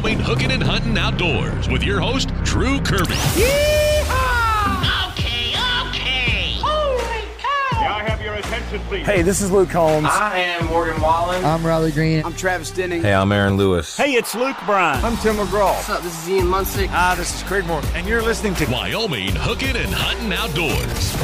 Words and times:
stand 0.00 0.18
by 0.18 0.24
for 0.24 0.24
Wyoming 0.24 0.24
Hooking 0.24 0.50
and 0.52 0.62
Hunting 0.62 0.98
Outdoors 0.98 1.68
with 1.68 1.82
your 1.82 2.00
host, 2.00 2.28
Drew 2.44 2.80
Kirby. 2.80 3.14
Yeehaw! 3.34 5.10
Okay, 5.12 5.54
okay. 5.88 6.58
Holy 6.60 7.24
cow! 7.38 7.80
May 7.80 7.86
I 7.86 8.02
have 8.08 8.20
your 8.22 8.34
attention, 8.34 8.80
please? 8.88 9.06
Hey, 9.06 9.22
this 9.22 9.40
is 9.40 9.50
Luke 9.50 9.70
Holmes. 9.70 10.06
I 10.10 10.38
am 10.38 10.66
Morgan 10.66 11.00
Wallen. 11.00 11.44
I'm 11.44 11.64
Riley 11.66 11.92
Green. 11.92 12.24
I'm 12.24 12.34
Travis 12.34 12.70
Denning. 12.70 13.02
Hey, 13.02 13.14
I'm 13.14 13.32
Aaron 13.32 13.56
Lewis. 13.56 13.96
Hey, 13.96 14.12
it's 14.12 14.34
Luke 14.34 14.56
Bryan. 14.66 15.04
I'm 15.04 15.16
Tim 15.18 15.36
McGraw. 15.36 15.74
What's 15.74 15.90
up? 15.90 16.02
This 16.02 16.22
is 16.22 16.28
Ian 16.30 16.46
Munsick. 16.46 16.88
Ah, 16.90 17.14
this 17.16 17.34
is 17.34 17.42
Craig 17.44 17.66
Morgan. 17.66 17.88
And 17.94 18.06
you're 18.06 18.22
listening 18.22 18.54
to 18.56 18.66
Wyoming 18.66 19.34
Hooking 19.34 19.76
and 19.76 19.92
Hunting 19.92 20.32
Outdoors. 20.32 21.16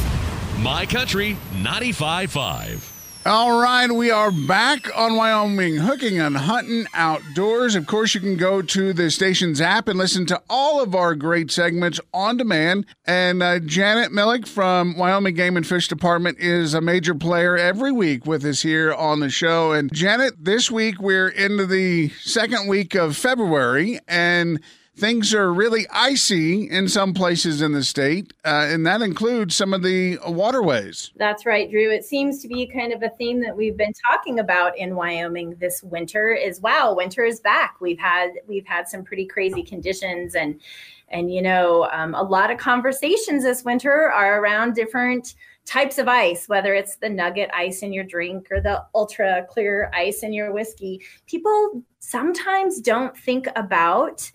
My 0.63 0.87
Country 0.87 1.37
95.5. 1.55 3.02
All 3.25 3.61
right, 3.61 3.89
we 3.89 4.11
are 4.11 4.33
back 4.33 4.91
on 4.99 5.15
Wyoming 5.15 5.77
Hooking 5.77 6.19
and 6.19 6.37
Hunting 6.37 6.87
Outdoors. 6.93 7.77
Of 7.77 7.87
course, 7.87 8.17
you 8.17 8.21
can 8.21 8.37
go 8.37 8.63
to 8.63 8.93
the 8.93 9.13
station's 9.13 9.61
app 9.61 9.87
and 9.87 9.97
listen 9.97 10.27
to 10.27 10.43
all 10.51 10.83
of 10.83 10.97
our 10.97 11.15
great 11.15 11.53
segments 11.53 12.01
on 12.13 12.37
demand. 12.37 12.85
And 13.05 13.41
uh, 13.41 13.61
Janet 13.61 14.11
Milek 14.11 14.49
from 14.49 14.97
Wyoming 14.99 15.35
Game 15.35 15.57
and 15.57 15.65
Fish 15.65 15.87
Department 15.87 16.41
is 16.41 16.75
a 16.75 16.81
major 16.81 17.15
player 17.15 17.57
every 17.57 17.93
week 17.93 18.27
with 18.27 18.45
us 18.45 18.63
here 18.63 18.93
on 18.93 19.21
the 19.21 19.31
show. 19.31 19.71
And 19.71 19.93
Janet, 19.95 20.45
this 20.45 20.69
week 20.69 21.01
we're 21.01 21.29
into 21.29 21.65
the 21.65 22.09
second 22.23 22.67
week 22.67 22.97
of 22.97 23.17
February 23.17 24.01
and 24.09 24.61
things 24.97 25.33
are 25.33 25.53
really 25.53 25.87
icy 25.91 26.69
in 26.69 26.89
some 26.89 27.15
places 27.15 27.63
in 27.63 27.73
the 27.73 27.83
state, 27.83 28.33
uh, 28.45 28.67
and 28.69 28.87
that 28.87 29.03
includes 29.03 29.55
some 29.55 29.73
of 29.73 29.83
the 29.83 30.19
waterways. 30.27 31.11
That's 31.17 31.47
right, 31.47 31.71
Drew. 31.71 31.91
It 31.91 32.05
seems 32.05 32.43
to 32.43 32.49
be 32.49 32.67
kind 32.67 32.93
of 32.93 33.03
a 33.03 33.09
theme 33.11 33.41
that 33.41 33.57
we've 33.57 33.77
been 33.77 33.95
talking 34.11 34.39
about 34.39 34.77
in 34.77 34.95
Wyoming 34.95 35.57
this 35.59 35.83
winter. 35.83 36.33
Is 36.33 36.61
wow, 36.61 36.95
winter 36.95 37.25
is 37.25 37.41
back. 37.41 37.77
We've 37.81 37.99
had 37.99 38.31
we've 38.47 38.67
had 38.67 38.89
some 38.89 39.05
pretty 39.05 39.27
crazy 39.27 39.63
conditions, 39.63 40.35
and 40.35 40.61
and 41.09 41.33
you 41.33 41.43
know 41.43 41.89
um, 41.93 42.15
a 42.15 42.23
lot 42.23 42.51
of 42.51 42.59
conversations 42.59 43.45
this 43.45 43.65
winter 43.65 44.11
are 44.11 44.41
around 44.41 44.75
different 44.75 45.35
types 45.65 45.99
of 45.99 46.09
ice, 46.09 46.49
whether 46.49 46.75
it's 46.75 46.97
the 46.97 47.09
nugget 47.09 47.51
ice 47.55 47.83
in 47.83 47.93
your 47.93 48.05
drink 48.05 48.49
or 48.51 48.61
the 48.61 48.85
ultra 48.95 49.47
clear 49.49 49.91
ice 49.95 50.23
in 50.23 50.33
your 50.33 50.53
whiskey. 50.53 51.01
People 51.27 51.83
sometimes 52.01 52.81
don't 52.81 53.17
think 53.17 53.47
about 53.55 54.31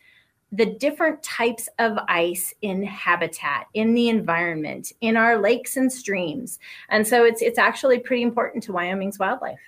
the 0.52 0.66
different 0.66 1.22
types 1.24 1.68
of 1.78 1.98
ice 2.08 2.54
in 2.62 2.84
habitat 2.84 3.68
in 3.74 3.94
the 3.94 4.10
environment 4.10 4.92
in 5.02 5.18
our 5.18 5.38
lakes 5.38 5.76
and 5.76 5.92
streams. 5.92 6.60
And 6.90 7.06
so 7.06 7.26
it's 7.26 7.42
it's 7.42 7.60
actually 7.60 8.00
pretty 8.00 8.24
important 8.24 8.64
to 8.64 8.74
wyoming's 8.74 9.20
wildlife. 9.20 9.60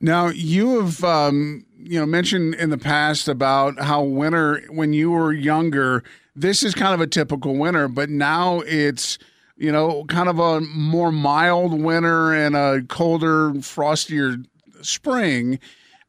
Now 0.00 0.28
you 0.28 0.80
have 0.80 1.02
um, 1.02 1.64
you 1.78 1.98
know 1.98 2.06
mentioned 2.06 2.54
in 2.56 2.70
the 2.70 2.78
past 2.78 3.28
about 3.28 3.78
how 3.78 4.02
winter 4.02 4.62
when 4.68 4.92
you 4.92 5.10
were 5.10 5.32
younger 5.32 6.02
this 6.34 6.62
is 6.62 6.74
kind 6.74 6.94
of 6.94 7.00
a 7.00 7.06
typical 7.06 7.56
winter 7.56 7.88
but 7.88 8.10
now 8.10 8.60
it's 8.60 9.18
you 9.56 9.72
know 9.72 10.04
kind 10.04 10.28
of 10.28 10.38
a 10.38 10.60
more 10.60 11.12
mild 11.12 11.80
winter 11.80 12.32
and 12.32 12.56
a 12.56 12.82
colder 12.88 13.52
frostier 13.54 14.44
spring 14.82 15.58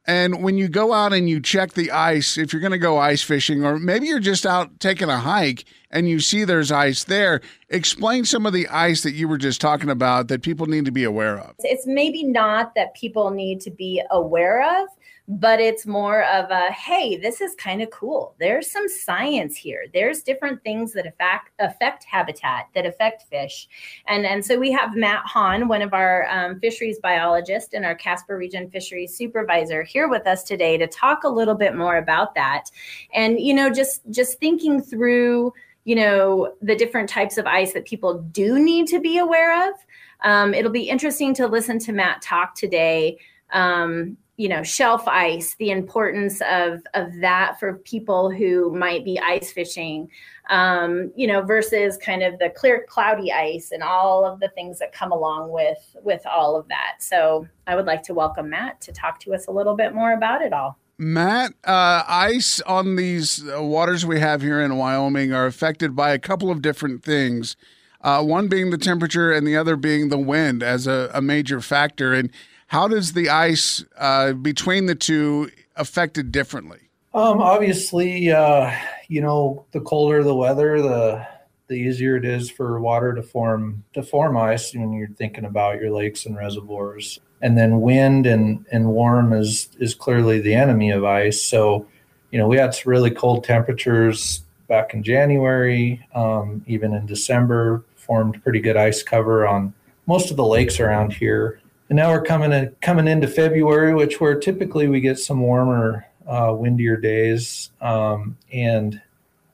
and 0.09 0.41
when 0.41 0.57
you 0.57 0.67
go 0.67 0.91
out 0.91 1.13
and 1.13 1.29
you 1.29 1.39
check 1.39 1.73
the 1.73 1.91
ice, 1.91 2.35
if 2.35 2.51
you're 2.51 2.59
going 2.61 2.71
to 2.71 2.79
go 2.79 2.97
ice 2.97 3.21
fishing, 3.21 3.63
or 3.63 3.77
maybe 3.77 4.07
you're 4.07 4.19
just 4.19 4.43
out 4.43 4.79
taking 4.79 5.07
a 5.07 5.19
hike 5.19 5.65
and 5.91 6.09
you 6.09 6.19
see 6.19 6.43
there's 6.45 6.71
ice 6.71 7.03
there, 7.03 7.41
explain 7.69 8.25
some 8.25 8.47
of 8.47 8.51
the 8.51 8.67
ice 8.69 9.03
that 9.03 9.11
you 9.11 9.27
were 9.27 9.37
just 9.37 9.61
talking 9.61 9.91
about 9.91 10.27
that 10.29 10.41
people 10.41 10.65
need 10.65 10.85
to 10.85 10.91
be 10.91 11.03
aware 11.03 11.37
of. 11.37 11.53
It's 11.59 11.85
maybe 11.85 12.23
not 12.23 12.73
that 12.73 12.95
people 12.95 13.29
need 13.29 13.61
to 13.61 13.69
be 13.69 14.01
aware 14.09 14.81
of, 14.81 14.89
but 15.29 15.59
it's 15.59 15.85
more 15.85 16.23
of 16.23 16.49
a 16.49 16.71
hey 16.71 17.15
this 17.15 17.39
is 17.39 17.53
kind 17.55 17.83
of 17.83 17.91
cool. 17.91 18.35
There's 18.39 18.69
some 18.69 18.89
science 18.89 19.55
here. 19.55 19.85
There's 19.93 20.23
different 20.23 20.63
things 20.63 20.91
that 20.93 21.05
affect 21.05 21.51
affect 21.59 22.03
habitat 22.03 22.69
that 22.73 22.87
affect 22.87 23.23
fish. 23.29 23.69
And 24.07 24.25
and 24.25 24.43
so 24.43 24.57
we 24.57 24.71
have 24.71 24.95
matt 24.95 25.21
hahn 25.25 25.67
one 25.67 25.83
of 25.83 25.93
our 25.93 26.27
um, 26.29 26.59
fisheries 26.59 26.97
biologists 26.99 27.75
and 27.75 27.85
our 27.85 27.93
casper 27.93 28.37
region 28.37 28.71
fisheries 28.71 29.15
supervisor 29.15 29.83
here 29.83 30.09
with 30.09 30.25
us 30.25 30.41
today 30.41 30.77
to 30.77 30.87
talk 30.87 31.23
a 31.23 31.29
little 31.29 31.55
bit 31.55 31.75
more 31.75 31.97
about 31.97 32.33
that. 32.33 32.71
And 33.13 33.39
you 33.39 33.53
know 33.53 33.69
just 33.69 34.01
just 34.09 34.39
thinking 34.39 34.81
through 34.81 35.53
you 35.85 35.95
know 35.95 36.55
the 36.63 36.75
different 36.75 37.07
types 37.07 37.37
of 37.37 37.45
ice 37.45 37.73
that 37.73 37.85
people 37.85 38.19
do 38.31 38.57
need 38.57 38.87
to 38.87 38.99
be 38.99 39.19
aware 39.19 39.69
of 39.69 39.75
um, 40.21 40.53
it'll 40.53 40.71
be 40.71 40.89
interesting 40.89 41.33
to 41.35 41.47
listen 41.47 41.79
to 41.79 41.93
matt 41.93 42.21
talk 42.21 42.53
today 42.53 43.17
um, 43.53 44.17
you 44.39 44.47
know 44.47 44.63
shelf 44.63 45.05
ice 45.05 45.55
the 45.59 45.69
importance 45.69 46.41
of 46.49 46.81
of 46.93 47.11
that 47.19 47.59
for 47.59 47.73
people 47.79 48.31
who 48.31 48.73
might 48.73 49.03
be 49.03 49.19
ice 49.19 49.51
fishing 49.51 50.09
um, 50.49 51.11
you 51.15 51.27
know 51.27 51.41
versus 51.41 51.97
kind 51.97 52.23
of 52.23 52.39
the 52.39 52.49
clear 52.55 52.85
cloudy 52.87 53.31
ice 53.33 53.71
and 53.71 53.83
all 53.83 54.25
of 54.25 54.39
the 54.39 54.47
things 54.55 54.79
that 54.79 54.93
come 54.93 55.11
along 55.11 55.51
with 55.51 55.95
with 56.01 56.25
all 56.25 56.55
of 56.55 56.67
that 56.69 56.95
so 56.99 57.45
i 57.67 57.75
would 57.75 57.85
like 57.85 58.01
to 58.01 58.13
welcome 58.13 58.49
matt 58.49 58.79
to 58.79 58.93
talk 58.93 59.19
to 59.19 59.33
us 59.33 59.47
a 59.47 59.51
little 59.51 59.75
bit 59.75 59.93
more 59.93 60.13
about 60.13 60.41
it 60.41 60.53
all 60.53 60.79
Matt, 61.01 61.53
uh, 61.63 62.03
ice 62.09 62.59
on 62.61 62.97
these 62.97 63.47
uh, 63.49 63.63
waters 63.63 64.05
we 64.05 64.19
have 64.19 64.41
here 64.41 64.59
in 64.59 64.75
Wyoming 64.75 65.31
are 65.31 65.45
affected 65.45 65.95
by 65.95 66.11
a 66.11 66.19
couple 66.19 66.51
of 66.51 66.61
different 66.61 67.05
things. 67.05 67.55
Uh, 68.01 68.21
one 68.21 68.49
being 68.49 68.69
the 68.69 68.77
temperature, 68.77 69.31
and 69.31 69.47
the 69.47 69.55
other 69.55 69.77
being 69.77 70.09
the 70.09 70.17
wind 70.17 70.61
as 70.61 70.87
a, 70.87 71.09
a 71.13 71.21
major 71.21 71.61
factor. 71.61 72.13
And 72.13 72.29
how 72.69 72.87
does 72.87 73.13
the 73.13 73.29
ice 73.29 73.83
uh, 73.97 74.33
between 74.33 74.85
the 74.85 74.93
two 74.93 75.49
affected 75.75 76.31
differently? 76.31 76.79
Um, 77.15 77.41
obviously, 77.41 78.31
uh, 78.31 78.71
you 79.07 79.21
know, 79.21 79.65
the 79.71 79.81
colder 79.81 80.23
the 80.23 80.35
weather, 80.35 80.81
the 80.81 81.27
the 81.67 81.73
easier 81.75 82.15
it 82.15 82.25
is 82.25 82.49
for 82.49 82.79
water 82.79 83.13
to 83.13 83.23
form 83.23 83.83
to 83.93 84.03
form 84.03 84.37
ice 84.37 84.73
when 84.73 84.93
you're 84.93 85.09
thinking 85.09 85.45
about 85.45 85.81
your 85.81 85.91
lakes 85.91 86.27
and 86.27 86.37
reservoirs. 86.37 87.19
And 87.41 87.57
then 87.57 87.81
wind 87.81 88.27
and, 88.27 88.65
and 88.71 88.89
warm 88.89 89.33
is 89.33 89.69
is 89.79 89.95
clearly 89.95 90.39
the 90.39 90.53
enemy 90.53 90.91
of 90.91 91.03
ice. 91.03 91.41
So, 91.41 91.87
you 92.29 92.37
know, 92.37 92.47
we 92.47 92.57
had 92.57 92.75
some 92.75 92.91
really 92.91 93.11
cold 93.11 93.43
temperatures 93.43 94.43
back 94.67 94.93
in 94.93 95.01
January, 95.01 96.05
um, 96.13 96.63
even 96.67 96.93
in 96.93 97.07
December, 97.07 97.83
formed 97.95 98.43
pretty 98.43 98.59
good 98.59 98.77
ice 98.77 99.01
cover 99.01 99.47
on 99.47 99.73
most 100.05 100.29
of 100.29 100.37
the 100.37 100.45
lakes 100.45 100.79
around 100.79 101.13
here 101.13 101.59
and 101.89 101.97
now 101.97 102.11
we're 102.11 102.21
coming 102.21 102.51
in, 102.51 102.75
coming 102.81 103.07
into 103.07 103.27
February, 103.27 103.93
which 103.93 104.21
where 104.21 104.39
typically 104.39 104.87
we 104.87 105.01
get 105.01 105.17
some 105.17 105.41
warmer, 105.41 106.05
uh, 106.27 106.53
windier 106.55 106.97
days, 106.97 107.71
um, 107.81 108.37
and 108.53 109.01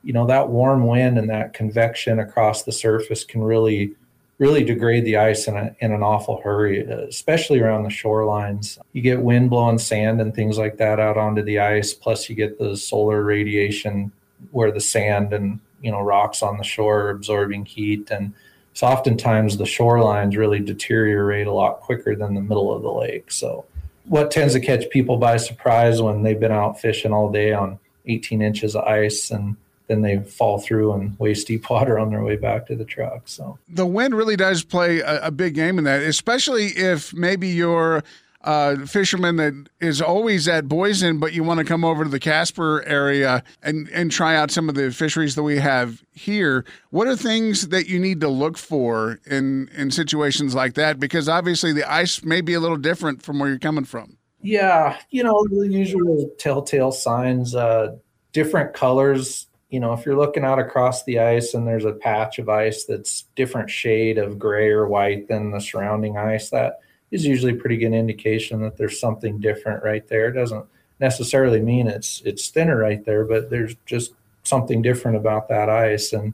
you 0.03 0.13
know 0.13 0.27
that 0.27 0.49
warm 0.49 0.85
wind 0.85 1.17
and 1.17 1.29
that 1.29 1.53
convection 1.53 2.19
across 2.19 2.63
the 2.63 2.71
surface 2.71 3.23
can 3.23 3.41
really, 3.41 3.93
really 4.37 4.63
degrade 4.63 5.05
the 5.05 5.17
ice 5.17 5.47
in, 5.47 5.55
a, 5.55 5.75
in 5.79 5.93
an 5.93 6.03
awful 6.03 6.41
hurry, 6.41 6.81
especially 6.81 7.59
around 7.59 7.83
the 7.83 7.89
shorelines. 7.89 8.77
You 8.91 9.01
get 9.01 9.21
wind 9.21 9.49
blowing 9.49 9.79
sand 9.79 10.19
and 10.19 10.35
things 10.35 10.57
like 10.57 10.77
that 10.77 10.99
out 10.99 11.17
onto 11.17 11.41
the 11.41 11.59
ice. 11.59 11.93
Plus, 11.93 12.29
you 12.29 12.35
get 12.35 12.59
the 12.59 12.75
solar 12.75 13.23
radiation 13.23 14.11
where 14.51 14.71
the 14.71 14.81
sand 14.81 15.33
and 15.33 15.59
you 15.81 15.91
know 15.91 16.01
rocks 16.01 16.43
on 16.43 16.57
the 16.57 16.63
shore 16.63 17.03
are 17.03 17.09
absorbing 17.11 17.63
heat 17.63 18.11
and 18.11 18.33
so 18.75 18.85
oftentimes 18.87 19.57
the 19.57 19.63
shorelines 19.63 20.37
really 20.37 20.59
deteriorate 20.59 21.47
a 21.47 21.51
lot 21.51 21.79
quicker 21.79 22.13
than 22.13 22.35
the 22.35 22.41
middle 22.41 22.75
of 22.75 22.83
the 22.83 22.91
lake. 22.91 23.31
So 23.31 23.63
what 24.03 24.31
tends 24.31 24.53
to 24.53 24.59
catch 24.59 24.89
people 24.89 25.15
by 25.15 25.37
surprise 25.37 26.01
when 26.01 26.23
they've 26.23 26.39
been 26.39 26.51
out 26.51 26.79
fishing 26.79 27.13
all 27.13 27.31
day 27.31 27.53
on 27.53 27.79
18 28.05 28.41
inches 28.41 28.75
of 28.75 28.83
ice 28.83 29.31
and 29.31 29.55
then 29.87 30.01
they 30.01 30.19
fall 30.19 30.59
through 30.59 30.91
and 30.91 31.17
waist 31.19 31.47
deep 31.47 31.69
water 31.69 31.97
on 31.97 32.09
their 32.09 32.21
way 32.21 32.35
back 32.35 32.67
to 32.67 32.75
the 32.75 32.83
truck. 32.83 33.21
So 33.25 33.57
the 33.69 33.85
wind 33.85 34.13
really 34.13 34.35
does 34.35 34.65
play 34.65 34.99
a, 34.99 35.27
a 35.27 35.31
big 35.31 35.55
game 35.55 35.77
in 35.77 35.85
that, 35.85 36.03
especially 36.03 36.65
if 36.65 37.13
maybe 37.13 37.47
you're 37.47 38.03
uh, 38.45 38.85
fisherman 38.85 39.37
that 39.37 39.69
is 39.81 40.01
always 40.01 40.47
at 40.47 40.65
Boysen, 40.65 41.19
but 41.19 41.33
you 41.33 41.43
want 41.43 41.57
to 41.57 41.65
come 41.65 41.83
over 41.83 42.03
to 42.03 42.09
the 42.09 42.19
Casper 42.19 42.83
area 42.85 43.43
and, 43.63 43.89
and 43.89 44.11
try 44.11 44.35
out 44.35 44.51
some 44.51 44.69
of 44.69 44.75
the 44.75 44.91
fisheries 44.91 45.33
that 45.33 45.43
we 45.43 45.57
have 45.57 46.03
here. 46.11 46.63
What 46.91 47.07
are 47.07 47.15
things 47.15 47.69
that 47.69 47.89
you 47.89 47.99
need 47.99 48.21
to 48.21 48.29
look 48.29 48.57
for 48.57 49.19
in, 49.25 49.67
in 49.75 49.89
situations 49.89 50.53
like 50.53 50.75
that? 50.75 50.99
Because 50.99 51.27
obviously 51.27 51.73
the 51.73 51.91
ice 51.91 52.23
may 52.23 52.39
be 52.39 52.53
a 52.53 52.59
little 52.59 52.77
different 52.77 53.23
from 53.23 53.39
where 53.39 53.49
you're 53.49 53.57
coming 53.57 53.83
from. 53.85 54.17
Yeah, 54.41 54.99
you 55.09 55.23
know, 55.23 55.43
the 55.49 55.67
usual 55.67 56.29
telltale 56.37 56.91
signs, 56.91 57.55
uh, 57.55 57.95
different 58.31 58.75
colors. 58.75 59.47
You 59.71 59.79
know, 59.79 59.91
if 59.93 60.05
you're 60.05 60.17
looking 60.17 60.43
out 60.43 60.59
across 60.59 61.03
the 61.05 61.17
ice 61.17 61.55
and 61.55 61.67
there's 61.67 61.83
a 61.83 61.93
patch 61.93 62.37
of 62.37 62.47
ice 62.47 62.85
that's 62.85 63.23
different 63.35 63.71
shade 63.71 64.19
of 64.19 64.37
gray 64.37 64.69
or 64.69 64.87
white 64.87 65.27
than 65.29 65.49
the 65.49 65.59
surrounding 65.59 66.15
ice, 66.19 66.51
that 66.51 66.79
is 67.15 67.25
usually 67.25 67.53
a 67.53 67.57
pretty 67.57 67.77
good 67.77 67.93
indication 67.93 68.61
that 68.61 68.77
there's 68.77 68.99
something 68.99 69.39
different 69.39 69.83
right 69.83 70.07
there. 70.07 70.27
It 70.27 70.33
doesn't 70.33 70.65
necessarily 70.99 71.61
mean 71.61 71.87
it's 71.87 72.21
it's 72.25 72.49
thinner 72.49 72.77
right 72.77 73.03
there, 73.05 73.25
but 73.25 73.49
there's 73.49 73.75
just 73.85 74.13
something 74.43 74.81
different 74.81 75.17
about 75.17 75.49
that 75.49 75.69
ice. 75.69 76.13
And 76.13 76.33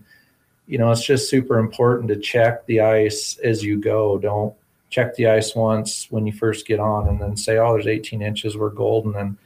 you 0.67 0.77
know, 0.77 0.91
it's 0.91 1.05
just 1.05 1.29
super 1.29 1.57
important 1.57 2.09
to 2.09 2.17
check 2.17 2.65
the 2.65 2.81
ice 2.81 3.37
as 3.43 3.63
you 3.63 3.79
go. 3.79 4.17
Don't 4.17 4.53
check 4.89 5.15
the 5.15 5.27
ice 5.27 5.55
once 5.55 6.07
when 6.09 6.27
you 6.27 6.33
first 6.33 6.67
get 6.67 6.79
on 6.79 7.07
and 7.07 7.21
then 7.21 7.37
say, 7.37 7.57
"Oh, 7.57 7.73
there's 7.73 7.87
18 7.87 8.21
inches, 8.21 8.57
we're 8.57 8.69
golden, 8.69 9.15
and 9.15 9.37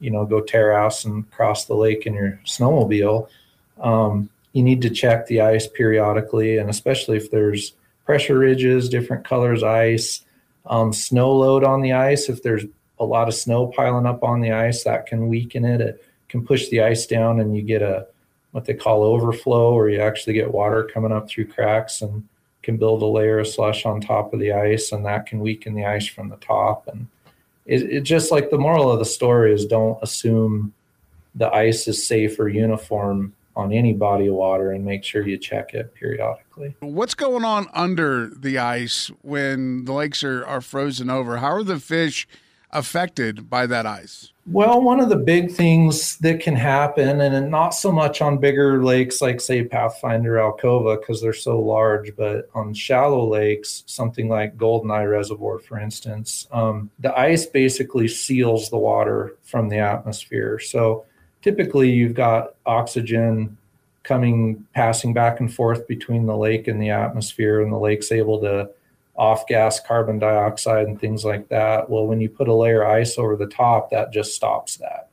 you 0.00 0.10
know, 0.10 0.24
go 0.24 0.40
terrace 0.40 1.04
and 1.04 1.30
cross 1.30 1.66
the 1.66 1.74
lake 1.74 2.06
in 2.06 2.14
your 2.14 2.40
snowmobile, 2.44 3.28
um, 3.80 4.28
you 4.52 4.62
need 4.62 4.82
to 4.82 4.90
check 4.90 5.26
the 5.26 5.40
ice 5.40 5.68
periodically, 5.68 6.58
and 6.58 6.68
especially 6.68 7.16
if 7.16 7.30
there's 7.30 7.74
pressure 8.04 8.38
ridges, 8.38 8.88
different 8.88 9.24
colors 9.24 9.62
ice, 9.62 10.22
um, 10.66 10.92
snow 10.92 11.32
load 11.32 11.64
on 11.64 11.82
the 11.82 11.92
ice. 11.92 12.28
If 12.28 12.42
there's 12.42 12.64
a 12.98 13.04
lot 13.04 13.28
of 13.28 13.34
snow 13.34 13.66
piling 13.66 14.06
up 14.06 14.22
on 14.22 14.40
the 14.40 14.52
ice, 14.52 14.84
that 14.84 15.06
can 15.06 15.28
weaken 15.28 15.64
it. 15.64 15.80
It 15.80 16.04
can 16.28 16.44
push 16.44 16.68
the 16.68 16.82
ice 16.82 17.06
down, 17.06 17.40
and 17.40 17.56
you 17.56 17.62
get 17.62 17.82
a 17.82 18.06
what 18.52 18.66
they 18.66 18.74
call 18.74 19.02
overflow, 19.02 19.74
where 19.74 19.88
you 19.88 20.00
actually 20.00 20.34
get 20.34 20.52
water 20.52 20.88
coming 20.92 21.12
up 21.12 21.28
through 21.28 21.46
cracks 21.46 22.02
and 22.02 22.26
can 22.62 22.76
build 22.76 23.02
a 23.02 23.06
layer 23.06 23.38
of 23.40 23.48
slush 23.48 23.84
on 23.86 24.00
top 24.00 24.32
of 24.32 24.40
the 24.40 24.52
ice, 24.52 24.92
and 24.92 25.04
that 25.04 25.26
can 25.26 25.40
weaken 25.40 25.74
the 25.74 25.84
ice 25.84 26.06
from 26.06 26.28
the 26.28 26.36
top. 26.36 26.86
And 26.86 27.08
it, 27.66 27.82
it 27.82 28.00
just 28.02 28.30
like 28.30 28.50
the 28.50 28.58
moral 28.58 28.90
of 28.90 28.98
the 28.98 29.04
story 29.04 29.52
is 29.52 29.66
don't 29.66 29.98
assume 30.02 30.72
the 31.34 31.50
ice 31.50 31.88
is 31.88 32.06
safe 32.06 32.38
or 32.38 32.48
uniform 32.48 33.32
on 33.54 33.72
any 33.72 33.92
body 33.92 34.26
of 34.26 34.34
water 34.34 34.72
and 34.72 34.84
make 34.84 35.04
sure 35.04 35.26
you 35.26 35.38
check 35.38 35.74
it 35.74 35.94
periodically. 35.94 36.74
What's 36.80 37.14
going 37.14 37.44
on 37.44 37.68
under 37.72 38.26
the 38.26 38.58
ice 38.58 39.10
when 39.22 39.84
the 39.84 39.92
lakes 39.92 40.24
are, 40.24 40.44
are 40.46 40.60
frozen 40.60 41.10
over? 41.10 41.38
How 41.38 41.52
are 41.52 41.62
the 41.62 41.78
fish 41.80 42.26
affected 42.70 43.50
by 43.50 43.66
that 43.66 43.84
ice? 43.84 44.32
Well, 44.46 44.82
one 44.82 44.98
of 44.98 45.08
the 45.08 45.16
big 45.16 45.52
things 45.52 46.16
that 46.18 46.40
can 46.40 46.56
happen, 46.56 47.20
and 47.20 47.48
not 47.50 47.70
so 47.70 47.92
much 47.92 48.20
on 48.20 48.38
bigger 48.38 48.82
lakes 48.82 49.22
like, 49.22 49.40
say, 49.40 49.62
Pathfinder 49.62 50.34
Alcova, 50.34 50.98
because 50.98 51.22
they're 51.22 51.32
so 51.32 51.60
large, 51.60 52.16
but 52.16 52.48
on 52.52 52.74
shallow 52.74 53.24
lakes, 53.28 53.84
something 53.86 54.28
like 54.28 54.56
Goldeneye 54.56 55.08
Reservoir, 55.08 55.60
for 55.60 55.78
instance, 55.78 56.48
um, 56.50 56.90
the 56.98 57.16
ice 57.16 57.46
basically 57.46 58.08
seals 58.08 58.68
the 58.68 58.78
water 58.78 59.36
from 59.42 59.68
the 59.68 59.78
atmosphere. 59.78 60.58
So 60.58 61.04
typically, 61.42 61.90
you've 61.90 62.14
got 62.14 62.54
oxygen 62.64 63.56
coming, 64.02 64.64
passing 64.74 65.12
back 65.12 65.40
and 65.40 65.52
forth 65.52 65.86
between 65.86 66.26
the 66.26 66.36
lake 66.36 66.68
and 66.68 66.80
the 66.80 66.90
atmosphere, 66.90 67.60
and 67.60 67.72
the 67.72 67.78
lake's 67.78 68.10
able 68.10 68.40
to 68.40 68.70
off 69.14 69.46
gas 69.46 69.78
carbon 69.78 70.18
dioxide 70.18 70.86
and 70.86 70.98
things 70.98 71.24
like 71.24 71.48
that. 71.48 71.88
Well, 71.90 72.06
when 72.06 72.20
you 72.20 72.28
put 72.28 72.48
a 72.48 72.54
layer 72.54 72.82
of 72.82 72.90
ice 72.90 73.18
over 73.18 73.36
the 73.36 73.46
top, 73.46 73.90
that 73.90 74.12
just 74.12 74.34
stops 74.34 74.76
that. 74.76 75.10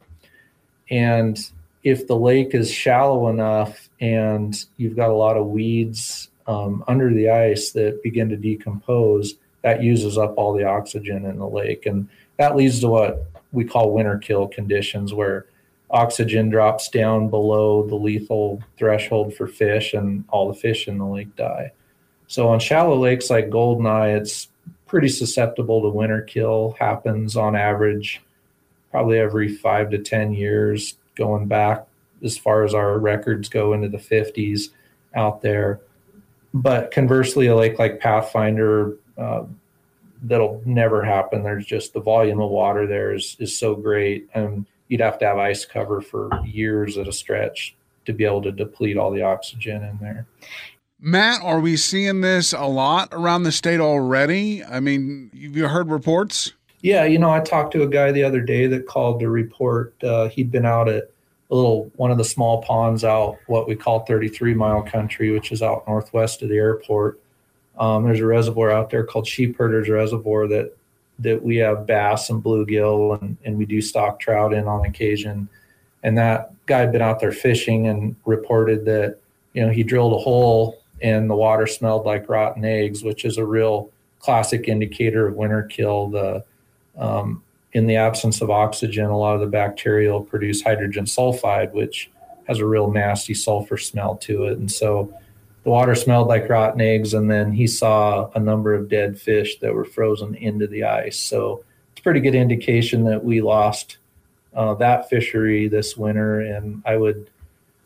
And 0.89 1.37
if 1.83 2.07
the 2.07 2.15
lake 2.15 2.55
is 2.55 2.71
shallow 2.71 3.29
enough 3.29 3.89
and 3.99 4.55
you've 4.77 4.95
got 4.95 5.09
a 5.09 5.13
lot 5.13 5.37
of 5.37 5.47
weeds 5.47 6.29
um, 6.47 6.83
under 6.87 7.13
the 7.13 7.29
ice 7.29 7.71
that 7.71 8.01
begin 8.01 8.29
to 8.29 8.37
decompose, 8.37 9.35
that 9.61 9.83
uses 9.83 10.17
up 10.17 10.33
all 10.37 10.53
the 10.53 10.63
oxygen 10.63 11.25
in 11.25 11.37
the 11.37 11.47
lake. 11.47 11.85
And 11.85 12.07
that 12.37 12.55
leads 12.55 12.79
to 12.79 12.87
what 12.87 13.25
we 13.51 13.65
call 13.65 13.91
winter 13.91 14.17
kill 14.17 14.47
conditions, 14.47 15.13
where 15.13 15.45
oxygen 15.91 16.49
drops 16.49 16.89
down 16.89 17.29
below 17.29 17.87
the 17.87 17.95
lethal 17.95 18.61
threshold 18.77 19.33
for 19.33 19.47
fish 19.47 19.93
and 19.93 20.23
all 20.29 20.47
the 20.47 20.59
fish 20.59 20.87
in 20.87 20.97
the 20.97 21.05
lake 21.05 21.35
die. 21.35 21.71
So 22.27 22.49
on 22.49 22.59
shallow 22.59 22.95
lakes 22.95 23.29
like 23.29 23.49
Goldeneye, 23.49 24.17
it's 24.17 24.49
pretty 24.85 25.09
susceptible 25.09 25.81
to 25.81 25.89
winter 25.89 26.21
kill. 26.21 26.75
Happens 26.79 27.35
on 27.35 27.55
average 27.55 28.21
probably 28.91 29.19
every 29.19 29.47
five 29.55 29.89
to 29.91 29.99
10 29.99 30.33
years, 30.33 30.95
going 31.15 31.47
back 31.47 31.85
as 32.23 32.37
far 32.37 32.63
as 32.63 32.73
our 32.73 32.97
records 32.97 33.49
go 33.49 33.73
into 33.73 33.87
the 33.87 33.97
50s 33.97 34.69
out 35.15 35.41
there. 35.41 35.79
But 36.53 36.91
conversely, 36.91 37.47
a 37.47 37.55
lake 37.55 37.77
like 37.77 37.99
Pathfinder, 37.99 38.95
uh, 39.17 39.43
that'll 40.23 40.61
never 40.65 41.03
happen. 41.03 41.43
There's 41.43 41.65
just 41.65 41.93
the 41.93 41.99
volume 41.99 42.41
of 42.41 42.49
water 42.49 42.87
there 42.87 43.13
is, 43.13 43.37
is 43.39 43.57
so 43.57 43.75
great. 43.75 44.27
And 44.33 44.65
you'd 44.89 45.01
have 45.01 45.17
to 45.19 45.25
have 45.25 45.37
ice 45.37 45.65
cover 45.65 46.01
for 46.01 46.29
years 46.45 46.97
at 46.97 47.07
a 47.07 47.11
stretch 47.11 47.75
to 48.05 48.11
be 48.11 48.25
able 48.25 48.41
to 48.41 48.51
deplete 48.51 48.97
all 48.97 49.11
the 49.11 49.21
oxygen 49.21 49.83
in 49.83 49.97
there. 50.01 50.27
Matt, 50.99 51.41
are 51.41 51.61
we 51.61 51.77
seeing 51.77 52.19
this 52.19 52.51
a 52.51 52.65
lot 52.65 53.09
around 53.13 53.43
the 53.43 53.51
state 53.53 53.79
already? 53.79 54.63
I 54.65 54.81
mean, 54.81 55.31
you 55.33 55.65
heard 55.67 55.89
reports? 55.89 56.51
Yeah, 56.81 57.05
you 57.05 57.19
know, 57.19 57.29
I 57.29 57.39
talked 57.39 57.71
to 57.73 57.83
a 57.83 57.87
guy 57.87 58.11
the 58.11 58.23
other 58.23 58.41
day 58.41 58.67
that 58.67 58.87
called 58.87 59.19
to 59.21 59.29
report 59.29 59.93
uh, 60.03 60.27
he'd 60.29 60.51
been 60.51 60.65
out 60.65 60.89
at 60.89 61.11
a 61.51 61.55
little 61.55 61.91
one 61.95 62.11
of 62.11 62.17
the 62.17 62.23
small 62.23 62.61
ponds 62.61 63.03
out 63.03 63.37
what 63.47 63.67
we 63.67 63.75
call 63.75 64.01
33 64.01 64.53
mile 64.53 64.81
country, 64.81 65.31
which 65.31 65.51
is 65.51 65.61
out 65.61 65.87
northwest 65.87 66.41
of 66.41 66.49
the 66.49 66.57
airport. 66.57 67.19
Um, 67.77 68.03
there's 68.03 68.19
a 68.19 68.25
reservoir 68.25 68.71
out 68.71 68.89
there 68.89 69.03
called 69.03 69.25
Sheep 69.25 69.51
Sheepherders 69.51 69.89
Reservoir 69.89 70.47
that 70.47 70.75
that 71.19 71.41
we 71.43 71.57
have 71.57 71.85
bass 71.85 72.29
and 72.29 72.43
bluegill 72.43 73.21
and, 73.21 73.37
and 73.45 73.57
we 73.57 73.65
do 73.65 73.81
stock 73.81 74.19
trout 74.19 74.53
in 74.53 74.67
on 74.67 74.85
occasion. 74.85 75.49
And 76.03 76.17
that 76.17 76.51
guy 76.65 76.79
had 76.79 76.91
been 76.91 77.01
out 77.01 77.19
there 77.19 77.31
fishing 77.31 77.87
and 77.87 78.15
reported 78.25 78.85
that, 78.85 79.17
you 79.53 79.65
know, 79.65 79.71
he 79.71 79.83
drilled 79.83 80.13
a 80.13 80.17
hole 80.17 80.81
and 81.01 81.29
the 81.29 81.35
water 81.35 81.67
smelled 81.67 82.05
like 82.05 82.29
rotten 82.29 82.63
eggs, 82.65 83.03
which 83.03 83.25
is 83.25 83.37
a 83.37 83.45
real 83.45 83.89
classic 84.19 84.67
indicator 84.67 85.27
of 85.27 85.35
winter 85.35 85.63
kill. 85.63 86.09
The 86.09 86.43
um, 86.97 87.43
in 87.73 87.85
the 87.85 87.95
absence 87.95 88.41
of 88.41 88.49
oxygen, 88.49 89.05
a 89.05 89.17
lot 89.17 89.35
of 89.35 89.41
the 89.41 89.47
bacteria 89.47 90.11
will 90.11 90.23
produce 90.23 90.61
hydrogen 90.61 91.05
sulfide, 91.05 91.71
which 91.73 92.09
has 92.47 92.59
a 92.59 92.65
real 92.65 92.91
nasty 92.91 93.33
sulfur 93.33 93.77
smell 93.77 94.15
to 94.17 94.45
it. 94.45 94.57
And 94.57 94.71
so 94.71 95.13
the 95.63 95.69
water 95.69 95.95
smelled 95.95 96.27
like 96.27 96.49
rotten 96.49 96.81
eggs. 96.81 97.13
And 97.13 97.29
then 97.29 97.51
he 97.51 97.67
saw 97.67 98.29
a 98.35 98.39
number 98.39 98.73
of 98.73 98.89
dead 98.89 99.19
fish 99.19 99.59
that 99.59 99.73
were 99.73 99.85
frozen 99.85 100.35
into 100.35 100.67
the 100.67 100.83
ice. 100.83 101.19
So 101.19 101.63
it's 101.91 101.99
a 101.99 102.03
pretty 102.03 102.21
good 102.21 102.35
indication 102.35 103.03
that 103.05 103.23
we 103.23 103.41
lost 103.41 103.97
uh, 104.53 104.73
that 104.75 105.09
fishery 105.09 105.67
this 105.67 105.97
winter. 105.97 106.41
And 106.41 106.81
I 106.85 106.97
would 106.97 107.29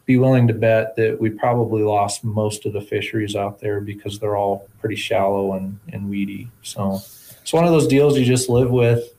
be 0.06 0.18
willing 0.18 0.48
to 0.48 0.54
bet 0.54 0.96
that 0.98 1.20
we 1.20 1.30
probably 1.30 1.82
lost 1.82 2.24
most 2.24 2.66
of 2.66 2.74
the 2.74 2.82
fisheries 2.82 3.36
out 3.36 3.60
there 3.60 3.82
because 3.82 4.20
they're 4.20 4.36
all 4.36 4.68
pretty 4.80 4.96
shallow 4.96 5.54
and, 5.54 5.80
and 5.92 6.10
weedy. 6.10 6.50
So 6.62 7.02
it's 7.42 7.54
one 7.54 7.66
of 7.66 7.72
those 7.72 7.88
deals 7.88 8.18
you 8.18 8.26
just 8.26 8.50
live 8.50 8.70
with 8.70 9.16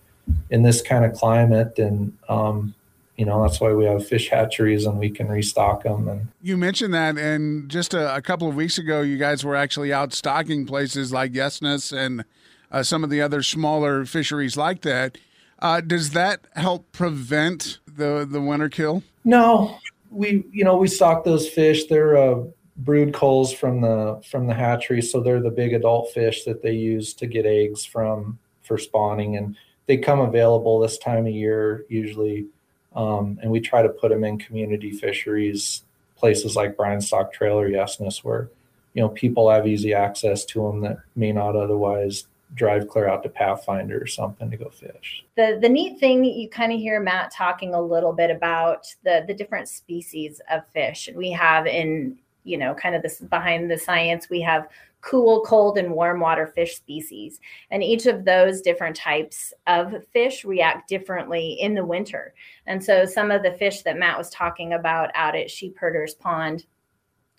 in 0.50 0.62
this 0.62 0.80
kind 0.82 1.04
of 1.04 1.14
climate. 1.14 1.78
And, 1.78 2.16
um, 2.28 2.74
you 3.16 3.24
know, 3.24 3.42
that's 3.42 3.60
why 3.60 3.72
we 3.72 3.84
have 3.84 4.06
fish 4.06 4.28
hatcheries 4.28 4.86
and 4.86 4.98
we 4.98 5.10
can 5.10 5.28
restock 5.28 5.84
them. 5.84 6.08
And 6.08 6.28
you 6.42 6.56
mentioned 6.56 6.94
that, 6.94 7.16
and 7.16 7.68
just 7.68 7.94
a, 7.94 8.14
a 8.14 8.20
couple 8.20 8.48
of 8.48 8.56
weeks 8.56 8.78
ago, 8.78 9.02
you 9.02 9.18
guys 9.18 9.44
were 9.44 9.54
actually 9.54 9.92
out 9.92 10.12
stocking 10.12 10.66
places 10.66 11.12
like 11.12 11.32
Yesness 11.32 11.96
and 11.96 12.24
uh, 12.72 12.82
some 12.82 13.04
of 13.04 13.10
the 13.10 13.22
other 13.22 13.42
smaller 13.42 14.04
fisheries 14.04 14.56
like 14.56 14.82
that. 14.82 15.16
Uh, 15.60 15.80
does 15.80 16.10
that 16.10 16.46
help 16.54 16.90
prevent 16.92 17.78
the 17.86 18.26
the 18.28 18.40
winter 18.40 18.68
kill? 18.68 19.02
No, 19.24 19.78
we 20.10 20.44
you 20.52 20.64
know 20.64 20.76
we 20.76 20.88
stock 20.88 21.24
those 21.24 21.48
fish. 21.48 21.86
They're 21.86 22.16
uh, 22.16 22.42
brood 22.76 23.14
culls 23.14 23.52
from 23.52 23.80
the 23.80 24.20
from 24.28 24.48
the 24.48 24.54
hatchery, 24.54 25.00
so 25.00 25.20
they're 25.20 25.40
the 25.40 25.50
big 25.50 25.72
adult 25.72 26.12
fish 26.12 26.44
that 26.44 26.62
they 26.62 26.72
use 26.72 27.14
to 27.14 27.26
get 27.26 27.46
eggs 27.46 27.84
from 27.84 28.38
for 28.62 28.76
spawning, 28.76 29.36
and 29.36 29.56
they 29.86 29.96
come 29.96 30.20
available 30.20 30.80
this 30.80 30.98
time 30.98 31.26
of 31.26 31.32
year 31.32 31.84
usually. 31.88 32.46
Um, 32.94 33.38
and 33.42 33.50
we 33.50 33.60
try 33.60 33.82
to 33.82 33.88
put 33.88 34.10
them 34.10 34.24
in 34.24 34.38
community 34.38 34.90
fisheries, 34.90 35.82
places 36.16 36.56
like 36.56 36.76
Bryanstock 36.76 37.32
Trail 37.32 37.58
or 37.58 37.68
Yesness, 37.68 38.22
where 38.22 38.50
you 38.94 39.02
know 39.02 39.08
people 39.08 39.50
have 39.50 39.66
easy 39.66 39.92
access 39.94 40.44
to 40.46 40.62
them 40.62 40.80
that 40.82 40.98
may 41.16 41.32
not 41.32 41.56
otherwise 41.56 42.26
drive 42.54 42.88
clear 42.88 43.08
out 43.08 43.22
to 43.24 43.28
Pathfinder 43.28 44.00
or 44.00 44.06
something 44.06 44.50
to 44.50 44.56
go 44.56 44.70
fish. 44.70 45.24
The 45.36 45.58
the 45.60 45.68
neat 45.68 45.98
thing 45.98 46.24
you 46.24 46.48
kind 46.48 46.72
of 46.72 46.78
hear 46.78 47.00
Matt 47.00 47.32
talking 47.32 47.74
a 47.74 47.80
little 47.80 48.12
bit 48.12 48.30
about 48.30 48.86
the 49.02 49.24
the 49.26 49.34
different 49.34 49.68
species 49.68 50.40
of 50.50 50.62
fish 50.72 51.08
we 51.14 51.30
have 51.32 51.66
in 51.66 52.16
you 52.44 52.58
know 52.58 52.74
kind 52.74 52.94
of 52.94 53.02
this 53.02 53.18
behind 53.18 53.70
the 53.70 53.78
science 53.78 54.28
we 54.30 54.40
have 54.42 54.68
cool, 55.04 55.42
cold, 55.42 55.76
and 55.76 55.92
warm 55.92 56.18
water 56.18 56.46
fish 56.46 56.76
species. 56.76 57.38
And 57.70 57.82
each 57.82 58.06
of 58.06 58.24
those 58.24 58.62
different 58.62 58.96
types 58.96 59.52
of 59.66 59.94
fish 60.12 60.44
react 60.44 60.88
differently 60.88 61.58
in 61.60 61.74
the 61.74 61.84
winter. 61.84 62.34
And 62.66 62.82
so 62.82 63.04
some 63.04 63.30
of 63.30 63.42
the 63.42 63.52
fish 63.52 63.82
that 63.82 63.98
Matt 63.98 64.16
was 64.16 64.30
talking 64.30 64.72
about 64.72 65.10
out 65.14 65.36
at 65.36 65.50
Sheepherders 65.50 66.14
Pond, 66.14 66.64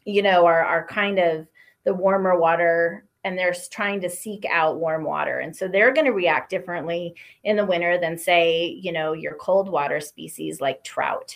you 0.05 0.21
know, 0.21 0.45
are, 0.45 0.63
are 0.63 0.85
kind 0.85 1.17
of 1.17 1.47
the 1.85 1.93
warmer 1.93 2.37
water 2.37 3.05
and 3.23 3.35
they're 3.35 3.55
trying 3.71 3.99
to 4.01 4.09
seek 4.09 4.45
out 4.51 4.79
warm 4.79 5.03
water. 5.03 5.39
And 5.39 5.55
so 5.55 5.67
they're 5.67 5.93
going 5.93 6.05
to 6.05 6.11
react 6.11 6.51
differently 6.51 7.15
in 7.43 7.55
the 7.55 7.65
winter 7.65 7.97
than, 7.99 8.19
say, 8.19 8.79
you 8.79 8.91
know, 8.91 9.13
your 9.13 9.33
cold 9.33 9.67
water 9.67 9.99
species 9.99 10.61
like 10.61 10.83
trout. 10.83 11.35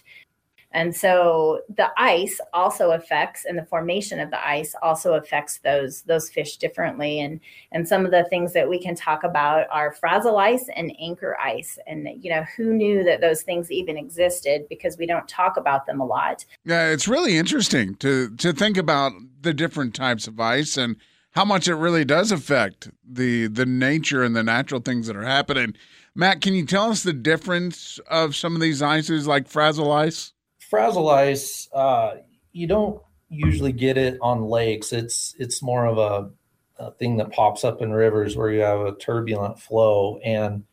And 0.71 0.95
so 0.95 1.61
the 1.75 1.89
ice 1.97 2.39
also 2.53 2.91
affects, 2.91 3.45
and 3.45 3.57
the 3.57 3.65
formation 3.65 4.19
of 4.19 4.29
the 4.29 4.47
ice 4.47 4.75
also 4.83 5.13
affects 5.13 5.59
those 5.59 6.03
those 6.03 6.29
fish 6.29 6.57
differently. 6.57 7.19
And 7.19 7.39
and 7.71 7.87
some 7.87 8.05
of 8.05 8.11
the 8.11 8.25
things 8.25 8.53
that 8.53 8.69
we 8.69 8.79
can 8.79 8.95
talk 8.95 9.23
about 9.23 9.65
are 9.71 9.93
frazil 9.93 10.37
ice 10.37 10.69
and 10.75 10.95
anchor 11.01 11.35
ice. 11.39 11.79
And 11.87 12.07
you 12.21 12.29
know, 12.29 12.45
who 12.55 12.73
knew 12.73 13.03
that 13.03 13.21
those 13.21 13.41
things 13.41 13.71
even 13.71 13.97
existed 13.97 14.67
because 14.69 14.97
we 14.97 15.07
don't 15.07 15.27
talk 15.27 15.57
about 15.57 15.87
them 15.87 15.99
a 15.99 16.05
lot. 16.05 16.45
Yeah, 16.65 16.89
it's 16.89 17.07
really 17.07 17.37
interesting 17.37 17.95
to 17.95 18.35
to 18.35 18.53
think 18.53 18.77
about 18.77 19.13
the 19.41 19.53
different 19.53 19.95
types 19.95 20.27
of 20.27 20.39
ice 20.39 20.77
and 20.77 20.97
how 21.31 21.45
much 21.45 21.67
it 21.67 21.75
really 21.75 22.05
does 22.05 22.31
affect 22.31 22.89
the 23.03 23.47
the 23.47 23.65
nature 23.65 24.23
and 24.23 24.35
the 24.35 24.43
natural 24.43 24.81
things 24.81 25.07
that 25.07 25.15
are 25.15 25.25
happening. 25.25 25.73
Matt, 26.13 26.41
can 26.41 26.53
you 26.53 26.65
tell 26.65 26.91
us 26.91 27.01
the 27.01 27.13
difference 27.13 27.99
of 28.07 28.35
some 28.35 28.55
of 28.55 28.61
these 28.61 28.81
ices 28.81 29.25
like 29.25 29.47
frazil 29.47 29.91
ice? 29.91 30.33
Frazil 30.69 31.09
ice, 31.09 31.67
uh, 31.73 32.17
you 32.51 32.67
don't 32.67 33.01
usually 33.29 33.71
get 33.71 33.97
it 33.97 34.17
on 34.21 34.43
lakes. 34.43 34.93
It's 34.93 35.35
it's 35.39 35.63
more 35.63 35.85
of 35.85 35.97
a, 35.97 36.29
a 36.77 36.91
thing 36.91 37.17
that 37.17 37.31
pops 37.31 37.63
up 37.63 37.81
in 37.81 37.91
rivers 37.91 38.35
where 38.35 38.51
you 38.51 38.61
have 38.61 38.81
a 38.81 38.95
turbulent 38.95 39.59
flow 39.59 40.19
and 40.23 40.63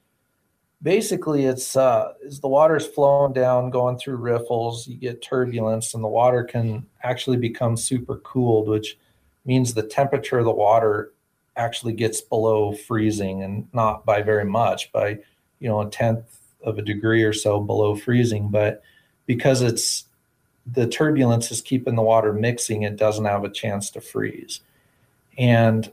basically 0.83 1.47
it's 1.47 1.75
uh 1.75 2.13
as 2.27 2.41
the 2.41 2.49
water's 2.49 2.87
flowing 2.87 3.33
down 3.33 3.71
going 3.71 3.97
through 3.97 4.17
riffles 4.17 4.87
you 4.87 4.97
get 4.97 5.23
turbulence 5.23 5.95
and 5.95 6.05
the 6.05 6.09
water 6.09 6.45
can 6.45 6.85
actually 7.03 7.39
become 7.39 7.77
super 7.77 8.19
cooled 8.19 8.69
which 8.69 8.99
means 9.47 9.73
the 9.73 9.83
temperature 9.83 10.39
of 10.39 10.45
the 10.45 10.53
water 10.53 11.13
actually 11.57 11.95
gets 11.95 12.21
below 12.21 12.75
freezing 12.75 13.43
and 13.43 13.67
not 13.73 14.05
by 14.05 14.21
very 14.21 14.45
much 14.45 14.93
by 14.93 15.19
you 15.61 15.69
know 15.69 15.81
a 15.81 15.91
tenth 15.91 16.39
of 16.63 16.79
a 16.79 16.83
degree 16.83 17.23
or 17.23 17.33
so 17.33 17.59
below 17.59 17.97
freezing 17.97 18.49
but 18.51 18.83
because 19.27 19.63
it's 19.63 20.05
the 20.73 20.87
turbulence 20.87 21.51
is 21.51 21.61
keeping 21.61 21.95
the 21.95 22.03
water 22.03 22.33
mixing 22.33 22.83
it 22.83 22.97
doesn't 22.97 23.25
have 23.25 23.45
a 23.45 23.51
chance 23.51 23.91
to 23.91 24.01
freeze 24.01 24.61
and 25.39 25.93